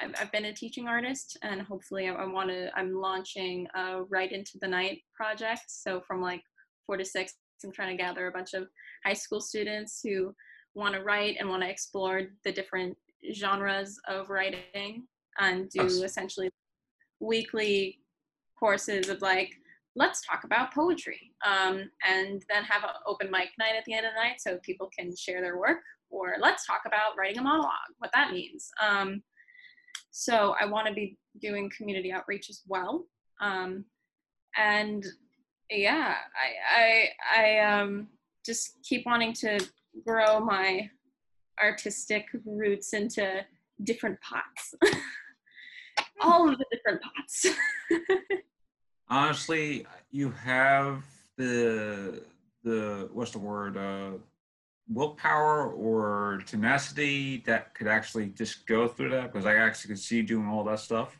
I've, 0.00 0.14
I've 0.20 0.32
been 0.32 0.46
a 0.46 0.52
teaching 0.52 0.86
artist 0.86 1.38
and 1.42 1.62
hopefully 1.62 2.08
I, 2.08 2.12
I 2.12 2.26
want 2.26 2.50
to, 2.50 2.70
I'm 2.76 2.94
launching 2.94 3.66
a 3.74 4.02
Write 4.02 4.32
into 4.32 4.58
the 4.60 4.68
Night 4.68 5.00
project. 5.14 5.64
So 5.68 6.02
from 6.06 6.20
like 6.20 6.42
four 6.86 6.96
to 6.96 7.04
six, 7.04 7.34
I'm 7.64 7.72
trying 7.72 7.96
to 7.96 8.02
gather 8.02 8.26
a 8.26 8.32
bunch 8.32 8.54
of 8.54 8.68
high 9.04 9.14
school 9.14 9.40
students 9.40 10.00
who 10.02 10.34
want 10.74 10.94
to 10.94 11.02
write 11.02 11.36
and 11.38 11.48
want 11.48 11.62
to 11.62 11.68
explore 11.68 12.22
the 12.44 12.52
different 12.52 12.96
genres 13.34 13.98
of 14.08 14.30
writing 14.30 15.06
and 15.38 15.68
do 15.70 15.82
essentially 15.82 16.50
weekly 17.20 17.98
courses 18.58 19.08
of 19.08 19.22
like 19.22 19.50
let's 19.96 20.24
talk 20.26 20.44
about 20.44 20.72
poetry 20.72 21.32
um, 21.44 21.90
and 22.08 22.42
then 22.48 22.62
have 22.64 22.84
an 22.84 22.90
open 23.06 23.30
mic 23.30 23.48
night 23.58 23.74
at 23.76 23.84
the 23.84 23.92
end 23.92 24.06
of 24.06 24.12
the 24.14 24.20
night 24.20 24.40
so 24.40 24.58
people 24.62 24.88
can 24.96 25.14
share 25.16 25.40
their 25.40 25.58
work 25.58 25.78
or 26.10 26.34
let's 26.40 26.66
talk 26.66 26.82
about 26.86 27.16
writing 27.18 27.38
a 27.38 27.42
monologue 27.42 27.70
what 27.98 28.10
that 28.14 28.32
means 28.32 28.70
um, 28.82 29.22
so 30.10 30.54
i 30.60 30.64
want 30.64 30.86
to 30.86 30.92
be 30.92 31.16
doing 31.40 31.70
community 31.76 32.12
outreach 32.12 32.50
as 32.50 32.62
well 32.66 33.04
um, 33.40 33.84
and 34.56 35.06
yeah 35.70 36.14
i 36.74 37.08
i 37.36 37.40
i 37.40 37.58
um 37.60 38.08
just 38.44 38.78
keep 38.82 39.04
wanting 39.06 39.32
to 39.32 39.58
grow 40.04 40.40
my 40.40 40.88
artistic 41.62 42.26
roots 42.44 42.94
into 42.94 43.44
different 43.84 44.18
pots. 44.20 44.74
All 46.20 46.48
of 46.48 46.58
the 46.58 46.66
different 46.70 47.00
pots. 47.02 47.46
Honestly, 49.10 49.86
you 50.10 50.30
have 50.30 51.04
the 51.36 52.22
the 52.62 53.08
what's 53.12 53.32
the 53.32 53.38
word 53.38 53.76
uh 53.76 54.12
willpower 54.88 55.70
or 55.72 56.42
tenacity 56.46 57.42
that 57.46 57.74
could 57.74 57.86
actually 57.86 58.26
just 58.26 58.66
go 58.66 58.88
through 58.88 59.10
that 59.10 59.32
because 59.32 59.46
I 59.46 59.56
actually 59.56 59.94
could 59.94 60.02
see 60.02 60.16
you 60.16 60.22
doing 60.22 60.48
all 60.48 60.64
that 60.64 60.80
stuff. 60.80 61.18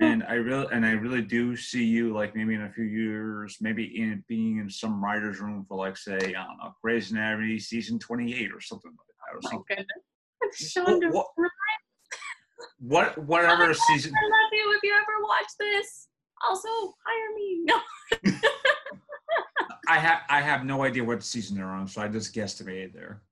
And 0.00 0.24
I 0.24 0.34
really 0.34 0.66
and 0.72 0.84
I 0.84 0.92
really 0.92 1.22
do 1.22 1.56
see 1.56 1.84
you 1.84 2.12
like 2.12 2.34
maybe 2.34 2.54
in 2.54 2.62
a 2.62 2.70
few 2.70 2.84
years, 2.84 3.58
maybe 3.60 3.84
in 4.00 4.24
being 4.28 4.58
in 4.58 4.68
some 4.68 5.02
writer's 5.02 5.40
room 5.40 5.64
for 5.68 5.78
like 5.78 5.96
say, 5.96 6.16
I 6.16 6.20
don't 6.20 6.58
know, 6.58 6.74
Grey's 6.82 7.12
Anatomy 7.12 7.58
season 7.60 7.98
twenty 8.00 8.34
eight 8.34 8.52
or 8.52 8.60
something 8.60 8.90
like 8.90 9.34
or 9.34 9.40
oh 9.44 9.50
something. 9.50 9.86
Shonda 10.60 11.12
what, 11.12 11.26
what, 12.80 13.18
whatever 13.18 13.72
season. 13.72 14.12
I 14.14 14.24
love 14.24 14.52
you. 14.52 14.74
If 14.76 14.82
you 14.82 14.92
ever 14.92 15.22
watch 15.22 15.46
this, 15.58 16.08
also 16.48 16.68
hire 17.04 17.34
me. 17.34 17.64
No. 17.66 17.80
I 19.86 19.98
have 19.98 20.20
I 20.30 20.40
have 20.40 20.64
no 20.64 20.82
idea 20.82 21.04
what 21.04 21.22
season 21.22 21.56
they're 21.56 21.66
on, 21.66 21.86
so 21.86 22.00
I 22.00 22.08
just 22.08 22.34
guesstimated 22.34 22.94
there. 22.94 23.22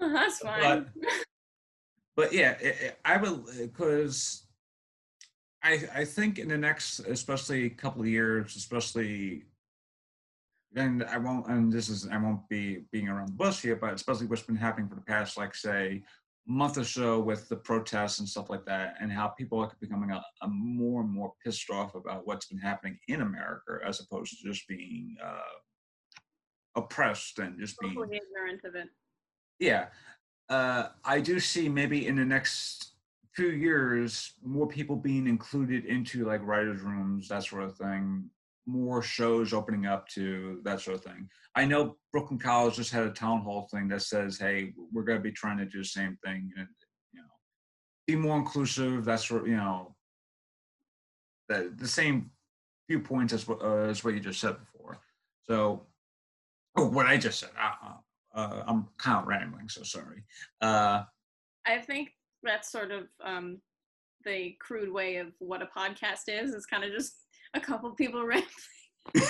Oh, 0.00 0.12
that's 0.12 0.38
fine. 0.38 0.60
But, 0.60 0.88
but 2.16 2.32
yeah, 2.32 2.52
it, 2.60 2.76
it, 2.80 2.98
I 3.04 3.16
will 3.16 3.44
because 3.58 4.46
I 5.62 5.88
I 5.94 6.04
think 6.04 6.38
in 6.38 6.48
the 6.48 6.58
next, 6.58 7.00
especially 7.00 7.64
a 7.64 7.70
couple 7.70 8.02
of 8.02 8.08
years, 8.08 8.54
especially 8.56 9.44
and 10.74 11.04
I 11.04 11.18
won't, 11.18 11.46
and 11.48 11.72
this 11.72 11.88
is, 11.88 12.08
I 12.08 12.16
won't 12.16 12.48
be 12.48 12.84
being 12.90 13.08
around 13.08 13.28
the 13.28 13.34
bush 13.34 13.60
here, 13.60 13.76
but 13.76 13.92
especially 13.92 14.26
what's 14.26 14.42
been 14.42 14.56
happening 14.56 14.88
for 14.88 14.94
the 14.94 15.02
past, 15.02 15.36
like, 15.36 15.54
say, 15.54 16.02
month 16.46 16.76
or 16.76 16.84
so 16.84 17.20
with 17.20 17.48
the 17.48 17.56
protests 17.56 18.18
and 18.18 18.28
stuff 18.28 18.50
like 18.50 18.64
that, 18.66 18.94
and 19.00 19.12
how 19.12 19.28
people 19.28 19.60
are 19.60 19.70
becoming 19.80 20.10
a, 20.10 20.22
a 20.42 20.48
more 20.48 21.02
and 21.02 21.10
more 21.10 21.32
pissed 21.44 21.70
off 21.70 21.94
about 21.94 22.26
what's 22.26 22.46
been 22.46 22.58
happening 22.58 22.98
in 23.08 23.22
America 23.22 23.78
as 23.86 24.00
opposed 24.00 24.38
to 24.38 24.48
just 24.48 24.66
being 24.66 25.16
uh, 25.24 25.38
oppressed 26.76 27.38
and 27.38 27.58
just 27.58 27.78
being 27.78 27.92
ignorant 27.92 28.64
of 28.64 28.74
it. 28.74 28.88
Yeah. 29.58 29.86
Uh, 30.48 30.88
I 31.04 31.20
do 31.20 31.38
see 31.38 31.68
maybe 31.68 32.06
in 32.06 32.16
the 32.16 32.24
next 32.24 32.92
few 33.34 33.48
years 33.48 34.34
more 34.44 34.66
people 34.66 34.96
being 34.96 35.26
included 35.26 35.86
into 35.86 36.26
like 36.26 36.44
writers' 36.44 36.82
rooms, 36.82 37.28
that 37.28 37.44
sort 37.44 37.62
of 37.62 37.76
thing, 37.76 38.28
more 38.66 39.02
shows 39.02 39.52
opening 39.52 39.86
up 39.86 40.06
to 40.08 40.60
that 40.64 40.80
sort 40.80 40.96
of 40.96 41.04
thing. 41.04 41.28
I 41.54 41.64
know 41.64 41.96
Brooklyn 42.12 42.38
College 42.38 42.76
just 42.76 42.92
had 42.92 43.04
a 43.04 43.10
town 43.10 43.42
hall 43.42 43.68
thing 43.70 43.88
that 43.88 44.02
says, 44.02 44.38
"Hey, 44.38 44.72
we're 44.92 45.04
going 45.04 45.18
to 45.18 45.22
be 45.22 45.32
trying 45.32 45.58
to 45.58 45.66
do 45.66 45.78
the 45.78 45.84
same 45.84 46.16
thing, 46.24 46.50
and 46.56 46.68
you 47.12 47.20
know, 47.20 47.28
be 48.06 48.16
more 48.16 48.36
inclusive." 48.36 49.04
That's 49.04 49.30
what 49.30 49.46
you 49.46 49.56
know, 49.56 49.96
the 51.48 51.72
the 51.76 51.88
same 51.88 52.30
viewpoints 52.88 53.32
as 53.32 53.48
uh, 53.48 53.86
as 53.88 54.04
what 54.04 54.14
you 54.14 54.20
just 54.20 54.40
said 54.40 54.56
before. 54.58 55.00
So, 55.42 55.86
oh, 56.76 56.86
what 56.86 57.06
I 57.06 57.16
just 57.16 57.40
said. 57.40 57.50
Uh, 57.58 57.94
uh, 58.34 58.62
I'm 58.66 58.88
kind 58.98 59.18
of 59.18 59.26
rambling, 59.26 59.68
so 59.68 59.82
sorry. 59.82 60.24
Uh, 60.60 61.02
I 61.66 61.78
think 61.78 62.10
that's 62.42 62.72
sort 62.72 62.90
of 62.90 63.08
um, 63.22 63.60
the 64.24 64.56
crude 64.60 64.92
way 64.92 65.16
of 65.16 65.28
what 65.38 65.62
a 65.62 65.68
podcast 65.76 66.28
is. 66.28 66.54
Is 66.54 66.66
kind 66.66 66.84
of 66.84 66.92
just 66.92 67.21
a 67.54 67.60
couple 67.60 67.90
people 67.92 68.24
rambling. 68.26 68.48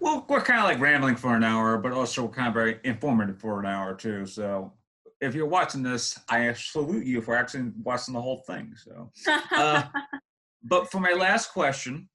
well, 0.00 0.24
we're 0.28 0.40
kind 0.40 0.60
of 0.60 0.64
like 0.64 0.80
rambling 0.80 1.16
for 1.16 1.34
an 1.36 1.44
hour, 1.44 1.78
but 1.78 1.92
also 1.92 2.24
we're 2.24 2.32
kind 2.32 2.48
of 2.48 2.54
very 2.54 2.80
informative 2.84 3.38
for 3.38 3.60
an 3.60 3.66
hour 3.66 3.94
too. 3.94 4.26
So 4.26 4.72
if 5.20 5.34
you're 5.34 5.46
watching 5.46 5.82
this, 5.82 6.18
I 6.28 6.52
salute 6.52 7.06
you 7.06 7.20
for 7.20 7.34
actually 7.36 7.72
watching 7.82 8.14
the 8.14 8.20
whole 8.20 8.42
thing. 8.46 8.74
So, 8.76 9.10
uh, 9.52 9.84
but 10.62 10.90
for 10.90 11.00
my 11.00 11.12
last 11.12 11.52
question, 11.52 12.08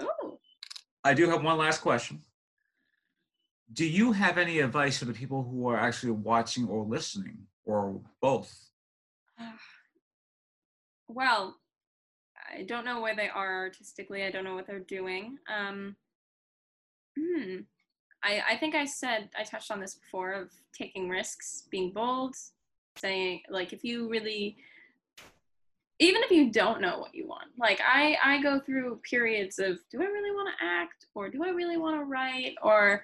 Ooh. 0.00 0.38
I 1.04 1.14
do 1.14 1.28
have 1.30 1.42
one 1.42 1.58
last 1.58 1.80
question. 1.80 2.22
Do 3.72 3.84
you 3.84 4.12
have 4.12 4.38
any 4.38 4.60
advice 4.60 4.98
for 4.98 5.06
the 5.06 5.12
people 5.12 5.42
who 5.42 5.68
are 5.68 5.76
actually 5.76 6.12
watching 6.12 6.68
or 6.68 6.84
listening, 6.84 7.38
or 7.64 8.00
both? 8.20 8.54
Well, 11.08 11.54
I 12.54 12.62
don't 12.62 12.84
know 12.84 13.00
where 13.00 13.16
they 13.16 13.28
are 13.28 13.64
artistically. 13.64 14.24
I 14.24 14.30
don't 14.30 14.44
know 14.44 14.54
what 14.54 14.66
they're 14.66 14.80
doing. 14.80 15.38
Um, 15.54 15.96
hmm. 17.18 17.56
I, 18.24 18.42
I 18.50 18.56
think 18.56 18.74
I 18.74 18.84
said 18.84 19.30
I 19.38 19.44
touched 19.44 19.70
on 19.70 19.80
this 19.80 19.94
before 19.94 20.32
of 20.32 20.50
taking 20.72 21.08
risks, 21.08 21.64
being 21.70 21.92
bold, 21.92 22.34
saying 22.98 23.42
like 23.50 23.72
if 23.72 23.84
you 23.84 24.08
really 24.08 24.56
even 25.98 26.22
if 26.22 26.30
you 26.30 26.50
don't 26.50 26.80
know 26.80 26.98
what 26.98 27.14
you 27.14 27.26
want 27.26 27.48
like 27.58 27.80
i 27.86 28.16
i 28.22 28.42
go 28.42 28.60
through 28.60 29.00
periods 29.08 29.58
of 29.58 29.78
do 29.90 30.00
i 30.00 30.04
really 30.04 30.30
want 30.34 30.48
to 30.48 30.64
act 30.64 31.06
or 31.14 31.28
do 31.28 31.44
i 31.44 31.48
really 31.48 31.76
want 31.76 31.96
to 31.96 32.04
write 32.04 32.54
or 32.62 33.02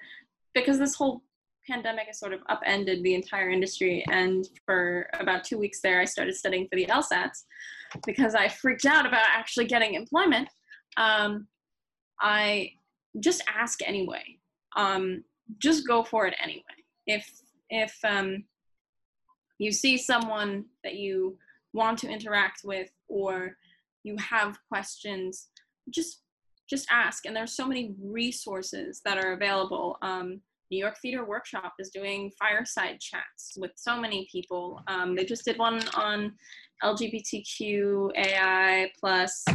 because 0.53 0.77
this 0.77 0.95
whole 0.95 1.23
pandemic 1.67 2.07
has 2.07 2.19
sort 2.19 2.33
of 2.33 2.41
upended 2.49 3.01
the 3.03 3.15
entire 3.15 3.49
industry 3.49 4.03
and 4.11 4.49
for 4.65 5.07
about 5.19 5.43
two 5.43 5.57
weeks 5.57 5.79
there 5.81 6.01
i 6.01 6.05
started 6.05 6.35
studying 6.35 6.67
for 6.67 6.75
the 6.75 6.85
lsats 6.85 7.45
because 8.05 8.35
i 8.35 8.47
freaked 8.47 8.85
out 8.85 9.05
about 9.05 9.25
actually 9.33 9.65
getting 9.65 9.93
employment 9.93 10.47
um, 10.97 11.47
i 12.19 12.71
just 13.19 13.43
ask 13.53 13.79
anyway. 13.85 14.23
Um, 14.75 15.23
just 15.59 15.87
go 15.87 16.03
for 16.03 16.25
it 16.25 16.35
anyway. 16.41 16.61
If 17.05 17.29
if 17.69 17.95
um, 18.03 18.43
you 19.59 19.71
see 19.71 19.97
someone 19.97 20.65
that 20.83 20.95
you 20.95 21.37
want 21.73 21.99
to 21.99 22.09
interact 22.09 22.61
with 22.63 22.89
or 23.07 23.57
you 24.03 24.15
have 24.17 24.57
questions 24.67 25.47
just 25.89 26.21
just 26.69 26.87
ask. 26.89 27.25
And 27.25 27.35
there's 27.35 27.55
so 27.55 27.67
many 27.67 27.93
resources 28.01 29.01
that 29.05 29.23
are 29.23 29.33
available. 29.33 29.97
Um, 30.01 30.41
new 30.71 30.79
york 30.79 30.95
theater 31.01 31.23
workshop 31.23 31.73
is 31.77 31.89
doing 31.91 32.31
fireside 32.39 32.99
chats 32.99 33.53
with 33.57 33.71
so 33.75 33.99
many 33.99 34.27
people. 34.31 34.81
Um, 34.87 35.15
they 35.15 35.25
just 35.25 35.45
did 35.45 35.59
one 35.59 35.81
on 35.95 36.33
lgbtqia 36.83 38.87
plus 38.99 39.45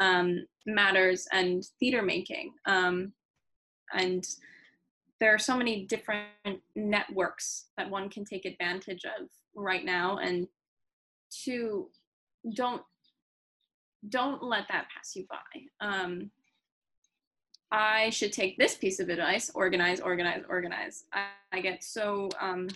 um, 0.00 0.46
matters 0.66 1.26
and 1.32 1.64
theater 1.78 2.02
making. 2.02 2.52
Um, 2.66 3.12
and 3.92 4.26
there 5.20 5.34
are 5.34 5.38
so 5.38 5.56
many 5.56 5.84
different 5.84 6.26
networks 6.74 7.66
that 7.76 7.90
one 7.90 8.08
can 8.08 8.24
take 8.24 8.46
advantage 8.46 9.04
of 9.04 9.28
right 9.54 9.84
now. 9.84 10.18
And 10.18 10.48
to 11.44 11.88
don't 12.54 12.82
don't 14.08 14.42
let 14.42 14.66
that 14.68 14.86
pass 14.94 15.14
you 15.14 15.26
by. 15.28 15.86
Um, 15.86 16.30
i 17.72 18.10
should 18.10 18.32
take 18.32 18.58
this 18.58 18.74
piece 18.74 18.98
of 18.98 19.10
advice 19.10 19.50
organize 19.54 20.00
organize 20.00 20.42
organize. 20.48 21.04
I, 21.12 21.26
I 21.52 21.60
get 21.60 21.84
so 21.84 22.30
um, 22.40 22.68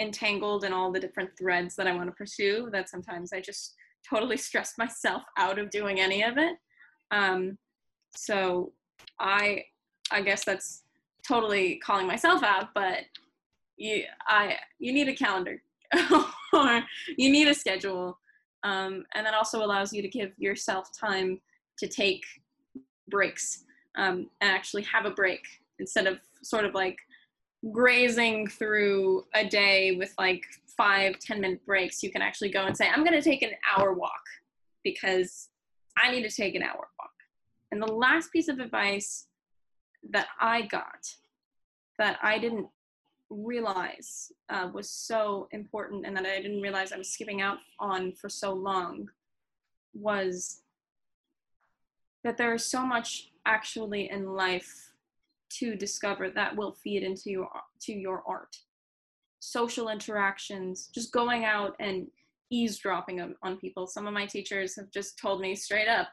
entangled 0.00 0.64
in 0.64 0.72
all 0.72 0.92
the 0.92 1.00
different 1.00 1.30
threads 1.38 1.74
that 1.76 1.86
i 1.86 1.94
want 1.94 2.06
to 2.06 2.12
pursue 2.12 2.68
that 2.72 2.88
sometimes 2.88 3.32
i 3.32 3.40
just 3.40 3.74
totally 4.08 4.36
stress 4.36 4.74
myself 4.78 5.22
out 5.36 5.58
of 5.58 5.70
doing 5.70 6.00
any 6.00 6.22
of 6.22 6.38
it 6.38 6.56
um, 7.10 7.58
so 8.16 8.72
i 9.18 9.62
i 10.10 10.20
guess 10.20 10.44
that's 10.44 10.82
totally 11.26 11.80
calling 11.84 12.06
myself 12.06 12.42
out 12.42 12.68
but 12.74 13.00
you 13.76 14.02
i 14.26 14.56
you 14.78 14.92
need 14.92 15.08
a 15.08 15.14
calendar 15.14 15.60
or 16.52 16.82
you 17.16 17.30
need 17.30 17.48
a 17.48 17.54
schedule. 17.54 18.18
Um, 18.64 19.04
and 19.14 19.24
that 19.24 19.34
also 19.34 19.64
allows 19.64 19.92
you 19.92 20.02
to 20.02 20.08
give 20.08 20.32
yourself 20.38 20.88
time 20.98 21.40
to 21.78 21.86
take 21.86 22.22
breaks 23.08 23.64
um, 23.96 24.28
and 24.40 24.50
actually 24.50 24.82
have 24.82 25.06
a 25.06 25.10
break 25.10 25.42
instead 25.78 26.06
of 26.06 26.18
sort 26.42 26.64
of 26.64 26.74
like 26.74 26.96
grazing 27.72 28.46
through 28.46 29.24
a 29.34 29.44
day 29.44 29.96
with 29.96 30.14
like 30.18 30.44
five 30.76 31.18
ten 31.18 31.40
minute 31.40 31.64
breaks 31.66 32.02
you 32.02 32.10
can 32.10 32.22
actually 32.22 32.50
go 32.50 32.66
and 32.66 32.76
say 32.76 32.88
i'm 32.88 33.04
going 33.04 33.20
to 33.20 33.22
take 33.22 33.42
an 33.42 33.50
hour 33.76 33.92
walk 33.92 34.22
because 34.84 35.48
i 35.96 36.10
need 36.10 36.22
to 36.22 36.30
take 36.30 36.54
an 36.54 36.62
hour 36.62 36.88
walk. 36.98 37.10
And 37.72 37.82
the 37.82 37.92
last 37.92 38.32
piece 38.32 38.48
of 38.48 38.60
advice 38.60 39.26
that 40.10 40.28
i 40.40 40.62
got 40.62 41.14
that 41.98 42.18
i 42.22 42.38
didn't 42.38 42.68
realize 43.30 44.32
uh, 44.48 44.68
was 44.72 44.88
so 44.88 45.48
important 45.52 46.06
and 46.06 46.16
that 46.16 46.24
I 46.24 46.40
didn't 46.40 46.62
realize 46.62 46.92
I 46.92 46.98
was 46.98 47.10
skipping 47.10 47.40
out 47.40 47.58
on 47.78 48.12
for 48.12 48.28
so 48.28 48.52
long 48.52 49.08
was 49.94 50.62
that 52.24 52.36
there 52.36 52.54
is 52.54 52.64
so 52.64 52.84
much 52.84 53.30
actually 53.46 54.10
in 54.10 54.26
life 54.34 54.87
to 55.58 55.76
discover 55.76 56.30
that 56.30 56.56
will 56.56 56.72
feed 56.82 57.02
into 57.02 57.30
your 57.30 57.48
to 57.82 57.92
your 57.92 58.22
art. 58.26 58.56
Social 59.40 59.88
interactions 59.88 60.90
just 60.94 61.12
going 61.12 61.44
out 61.44 61.74
and 61.78 62.08
eavesdropping 62.50 63.34
on, 63.42 63.56
people. 63.58 63.86
Some 63.86 64.06
of 64.06 64.14
my 64.14 64.26
teachers 64.26 64.74
have 64.76 64.90
just 64.90 65.18
told 65.18 65.40
me 65.40 65.54
straight 65.54 65.88
up 65.88 66.08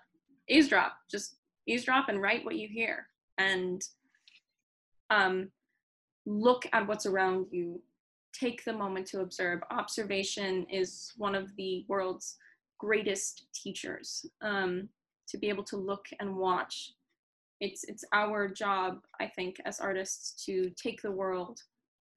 eavesdrop 0.48 0.94
just 1.10 1.38
eavesdrop 1.68 2.10
and 2.10 2.22
write 2.22 2.46
what 2.46 2.56
you 2.56 2.68
hear. 2.68 3.08
And 3.38 3.82
um, 5.10 5.50
look 6.26 6.66
at 6.74 6.88
what's 6.88 7.06
around 7.06 7.48
you. 7.52 7.82
Take 8.40 8.64
the 8.64 8.74
moment 8.74 9.08
to 9.08 9.22
observe. 9.22 9.62
Observation 9.72 10.66
is 10.72 11.14
one 11.18 11.36
of 11.36 11.56
the 11.58 11.86
world's 11.88 12.38
greatest 12.80 13.46
teachers 13.54 14.26
um, 14.42 14.90
to 15.30 15.38
be 15.38 15.50
able 15.50 15.64
to 15.64 15.78
look 15.78 16.06
and 16.20 16.36
watch 16.36 16.92
it's 17.62 17.84
it's 17.86 18.04
our 18.14 18.48
job 18.48 19.00
i 19.20 19.28
think 19.28 19.58
as 19.66 19.80
artists 19.80 20.44
to 20.46 20.70
take 20.72 21.02
the 21.02 21.12
world 21.12 21.60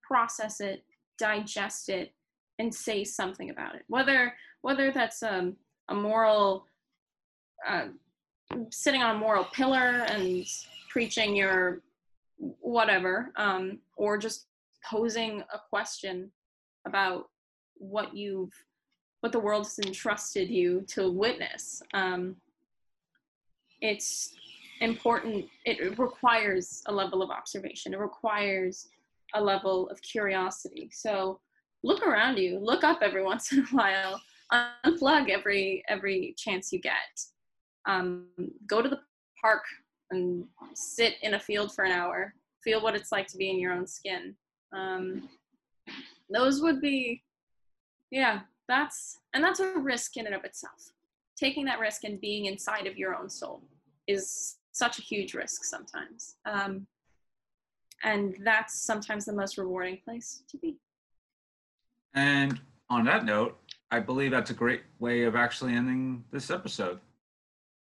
process 0.03 0.61
it 0.61 0.85
digest 1.19 1.89
it 1.89 2.13
and 2.59 2.75
say 2.75 3.05
something 3.05 3.51
about 3.51 3.75
it 3.75 3.83
whether 3.89 4.35
whether 4.63 4.91
that's 4.91 5.23
um, 5.23 5.57
a 5.89 5.95
moral 5.95 6.67
uh, 7.67 7.87
sitting 8.71 9.03
on 9.03 9.17
a 9.17 9.19
moral 9.19 9.45
pillar 9.45 10.05
and 10.09 10.45
preaching 10.91 11.37
your 11.37 11.83
whatever, 12.39 13.33
um, 13.37 13.79
or 13.97 14.17
just 14.17 14.47
posing 14.89 15.43
a 15.53 15.59
question 15.71 16.31
about 16.87 17.29
what 17.75 18.17
you've 18.17 18.53
what 19.21 19.33
the 19.33 19.39
world 19.39 19.65
has 19.65 19.79
entrusted 19.81 20.49
you 20.49 20.81
to 20.87 21.11
witness. 21.11 21.83
Um, 21.93 22.37
it's 23.81 24.35
important. 24.81 25.47
It 25.65 25.99
requires 25.99 26.83
a 26.87 26.93
level 26.93 27.23
of 27.23 27.31
observation. 27.31 27.95
It 27.95 27.99
requires 27.99 28.89
a 29.35 29.43
level 29.43 29.89
of 29.91 30.01
curiosity. 30.03 30.91
So 30.93 31.41
look 31.83 32.07
around 32.07 32.39
you. 32.39 32.59
Look 32.59 32.85
up 32.85 33.01
every 33.03 33.23
once 33.33 33.53
in 33.53 33.61
a 33.61 33.67
while. 33.67 34.21
Unplug 34.53 35.29
every 35.29 35.83
every 35.89 36.35
chance 36.39 36.73
you 36.73 36.81
get. 36.81 36.95
Um, 37.87 38.27
go 38.67 38.83
to 38.83 38.89
the 38.89 39.01
park 39.41 39.63
and 40.11 40.45
sit 40.75 41.15
in 41.23 41.35
a 41.35 41.41
field 41.41 41.75
for 41.75 41.85
an 41.85 41.93
hour, 41.93 42.35
feel 42.63 42.83
what 42.83 42.95
it's 42.95 43.13
like 43.13 43.27
to 43.29 43.37
be 43.37 43.51
in 43.51 43.59
your 43.59 43.73
own 43.73 43.87
skin. 43.87 44.35
Um, 44.73 45.29
those 46.31 46.61
would 46.61 46.81
be, 46.81 47.23
yeah, 48.11 48.41
that's, 48.69 49.19
and 49.35 49.43
that's 49.43 49.61
a 49.61 49.79
risk 49.79 50.17
in 50.17 50.27
and 50.27 50.35
of 50.35 50.45
itself. 50.45 50.93
Taking 51.37 51.65
that 51.67 51.79
risk 51.79 52.05
and 52.05 52.21
being 52.21 52.47
inside 52.47 52.87
of 52.87 52.97
your 52.97 53.15
own 53.15 53.31
soul 53.31 53.63
is 54.07 54.57
such 54.73 54.99
a 54.99 55.03
huge 55.03 55.35
risk 55.35 55.65
sometimes. 55.65 56.37
Um, 56.47 56.87
and 58.05 58.37
that's 58.45 58.81
sometimes 58.81 59.25
the 59.25 59.33
most 59.33 59.59
rewarding 59.59 59.99
place 60.05 60.43
to 60.51 60.59
be. 60.59 60.77
And 62.15 62.61
on 62.89 63.05
that 63.05 63.25
note, 63.25 63.59
I 63.91 64.01
believe 64.01 64.31
that's 64.31 64.51
a 64.51 64.55
great 64.55 64.83
way 64.99 65.25
of 65.25 65.35
actually 65.35 65.75
ending 65.75 66.25
this 66.31 66.51
episode. 66.51 67.01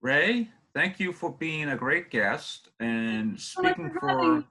Rae, 0.01 0.49
thank 0.75 1.01
you 1.01 1.13
for 1.13 1.33
being 1.33 1.71
a 1.71 1.77
great 1.77 2.11
guest 2.11 2.69
and 2.81 3.41
speaking 3.41 3.93
for. 4.01 4.45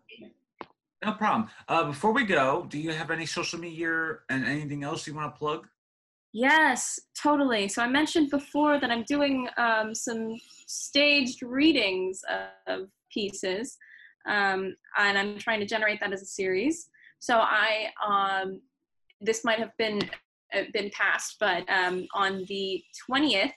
No 1.03 1.11
problem. 1.13 1.49
Uh, 1.67 1.85
before 1.85 2.11
we 2.11 2.25
go, 2.25 2.65
do 2.67 2.79
you 2.79 2.91
have 2.91 3.11
any 3.11 3.25
social 3.25 3.59
media 3.59 4.17
and 4.29 4.45
anything 4.45 4.83
else 4.83 5.05
you 5.05 5.13
want 5.13 5.33
to 5.33 5.37
plug? 5.37 5.67
Yes, 6.37 6.99
totally. 7.17 7.69
So 7.69 7.81
I 7.81 7.87
mentioned 7.87 8.29
before 8.29 8.77
that 8.81 8.91
I'm 8.91 9.03
doing 9.03 9.47
um, 9.55 9.95
some 9.95 10.35
staged 10.67 11.41
readings 11.41 12.19
of 12.67 12.89
pieces, 13.09 13.77
um, 14.27 14.75
and 14.97 15.17
I'm 15.17 15.37
trying 15.39 15.61
to 15.61 15.65
generate 15.65 16.01
that 16.01 16.11
as 16.11 16.21
a 16.21 16.25
series. 16.25 16.89
So 17.19 17.37
I, 17.37 17.87
um, 18.05 18.59
this 19.21 19.45
might 19.45 19.59
have 19.59 19.71
been 19.77 20.01
uh, 20.53 20.63
been 20.73 20.89
passed, 20.89 21.37
but 21.39 21.63
um, 21.69 22.05
on 22.13 22.43
the 22.49 22.83
20th 23.09 23.53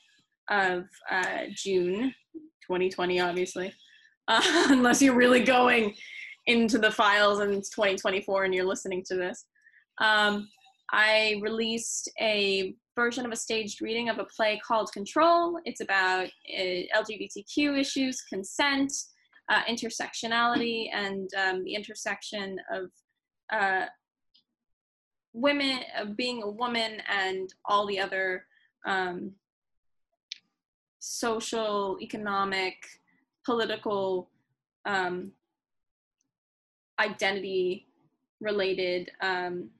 of 0.48 0.84
uh, 1.10 1.46
June, 1.56 2.14
2020, 2.62 3.18
obviously, 3.18 3.72
uh, 4.28 4.40
unless 4.68 5.02
you're 5.02 5.16
really 5.16 5.42
going 5.42 5.96
into 6.46 6.78
the 6.78 6.92
files 6.92 7.40
and 7.40 7.52
it's 7.54 7.70
2024 7.70 8.44
and 8.44 8.54
you're 8.54 8.64
listening 8.64 9.02
to 9.08 9.16
this. 9.16 9.46
Um, 10.00 10.48
I 10.91 11.39
released 11.43 12.11
a 12.20 12.74
version 12.97 13.26
of 13.26 13.32
a 13.32 13.36
staged 13.36 13.82
reading 13.82 14.09
of 14.09 14.18
a 14.18 14.24
play 14.24 14.61
called 14.66 14.91
Control. 14.93 15.59
It's 15.64 15.80
about 15.80 16.26
uh, 16.26 16.62
LGBTQ 16.97 17.78
issues, 17.78 18.22
consent, 18.22 18.93
uh, 19.51 19.62
intersectionality, 19.68 20.89
and 20.93 21.28
um, 21.34 21.64
the 21.64 21.74
intersection 21.74 22.59
of 22.72 22.91
uh, 23.53 23.86
women, 25.32 25.80
being 26.16 26.43
a 26.43 26.51
woman, 26.51 27.03
and 27.09 27.53
all 27.64 27.86
the 27.86 28.01
other 28.01 28.45
um, 28.86 29.32
social, 30.99 31.99
economic, 32.01 32.74
political 33.45 34.30
um, 34.86 35.32
identity 36.99 37.86
related 38.41 39.11
um, 39.20 39.70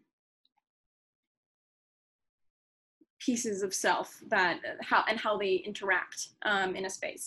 pieces 3.29 3.59
of 3.67 3.71
self 3.87 4.09
that 4.35 4.55
how 4.91 5.01
and 5.11 5.19
how 5.25 5.35
they 5.43 5.55
interact 5.71 6.19
um, 6.53 6.71
in 6.79 6.85
a 6.91 6.93
space. 6.99 7.27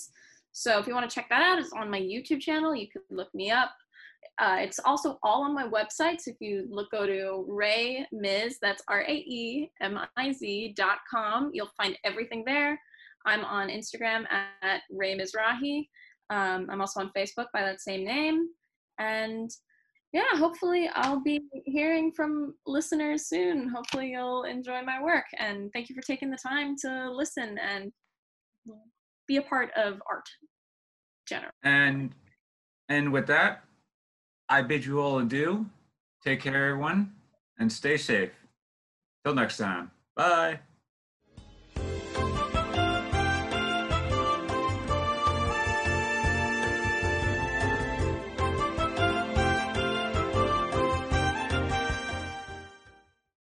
So 0.63 0.69
if 0.79 0.83
you 0.87 0.93
want 0.97 1.07
to 1.09 1.15
check 1.15 1.27
that 1.29 1.43
out, 1.47 1.59
it's 1.61 1.73
on 1.81 1.93
my 1.95 2.01
YouTube 2.13 2.41
channel. 2.47 2.71
You 2.81 2.89
can 2.93 3.03
look 3.19 3.31
me 3.41 3.47
up. 3.61 3.71
Uh, 4.43 4.57
it's 4.65 4.79
also 4.89 5.09
all 5.27 5.41
on 5.47 5.53
my 5.61 5.67
website. 5.77 6.17
So 6.21 6.27
if 6.33 6.39
you 6.45 6.53
look, 6.77 6.89
go 6.97 7.03
to 7.05 7.45
Rae 7.61 8.05
Miz, 8.23 8.57
that's 8.65 8.83
R 8.87 9.01
A 9.15 9.15
E 9.39 9.69
M 9.89 9.93
I 10.23 10.27
Z 10.39 10.73
dot 10.83 10.99
com. 11.13 11.51
You'll 11.53 11.77
find 11.81 11.93
everything 12.09 12.41
there. 12.51 12.73
I'm 13.31 13.43
on 13.45 13.75
Instagram 13.79 14.21
at, 14.31 14.81
Rae 14.99 15.15
Mizrahi. 15.19 15.75
Um, 16.35 16.61
I'm 16.71 16.81
also 16.81 16.99
on 17.01 17.11
Facebook 17.17 17.49
by 17.53 17.61
that 17.63 17.81
same 17.81 18.03
name. 18.15 18.37
And 18.97 19.49
yeah, 20.13 20.35
hopefully 20.35 20.89
I'll 20.93 21.21
be 21.21 21.41
hearing 21.65 22.11
from 22.11 22.55
listeners 22.65 23.27
soon. 23.27 23.69
Hopefully 23.69 24.11
you'll 24.11 24.43
enjoy 24.43 24.81
my 24.83 25.01
work. 25.01 25.25
And 25.37 25.71
thank 25.71 25.89
you 25.89 25.95
for 25.95 26.01
taking 26.01 26.29
the 26.29 26.37
time 26.37 26.75
to 26.81 27.09
listen 27.11 27.57
and 27.57 27.91
be 29.27 29.37
a 29.37 29.41
part 29.41 29.71
of 29.77 30.01
art 30.09 30.27
general. 31.27 31.51
And 31.63 32.11
and 32.89 33.13
with 33.13 33.27
that, 33.27 33.63
I 34.49 34.61
bid 34.61 34.85
you 34.85 34.99
all 34.99 35.19
adieu. 35.19 35.65
Take 36.25 36.41
care, 36.41 36.69
everyone, 36.69 37.13
and 37.57 37.71
stay 37.71 37.95
safe. 37.95 38.31
Till 39.23 39.33
next 39.33 39.57
time. 39.57 39.91
Bye. 40.15 40.59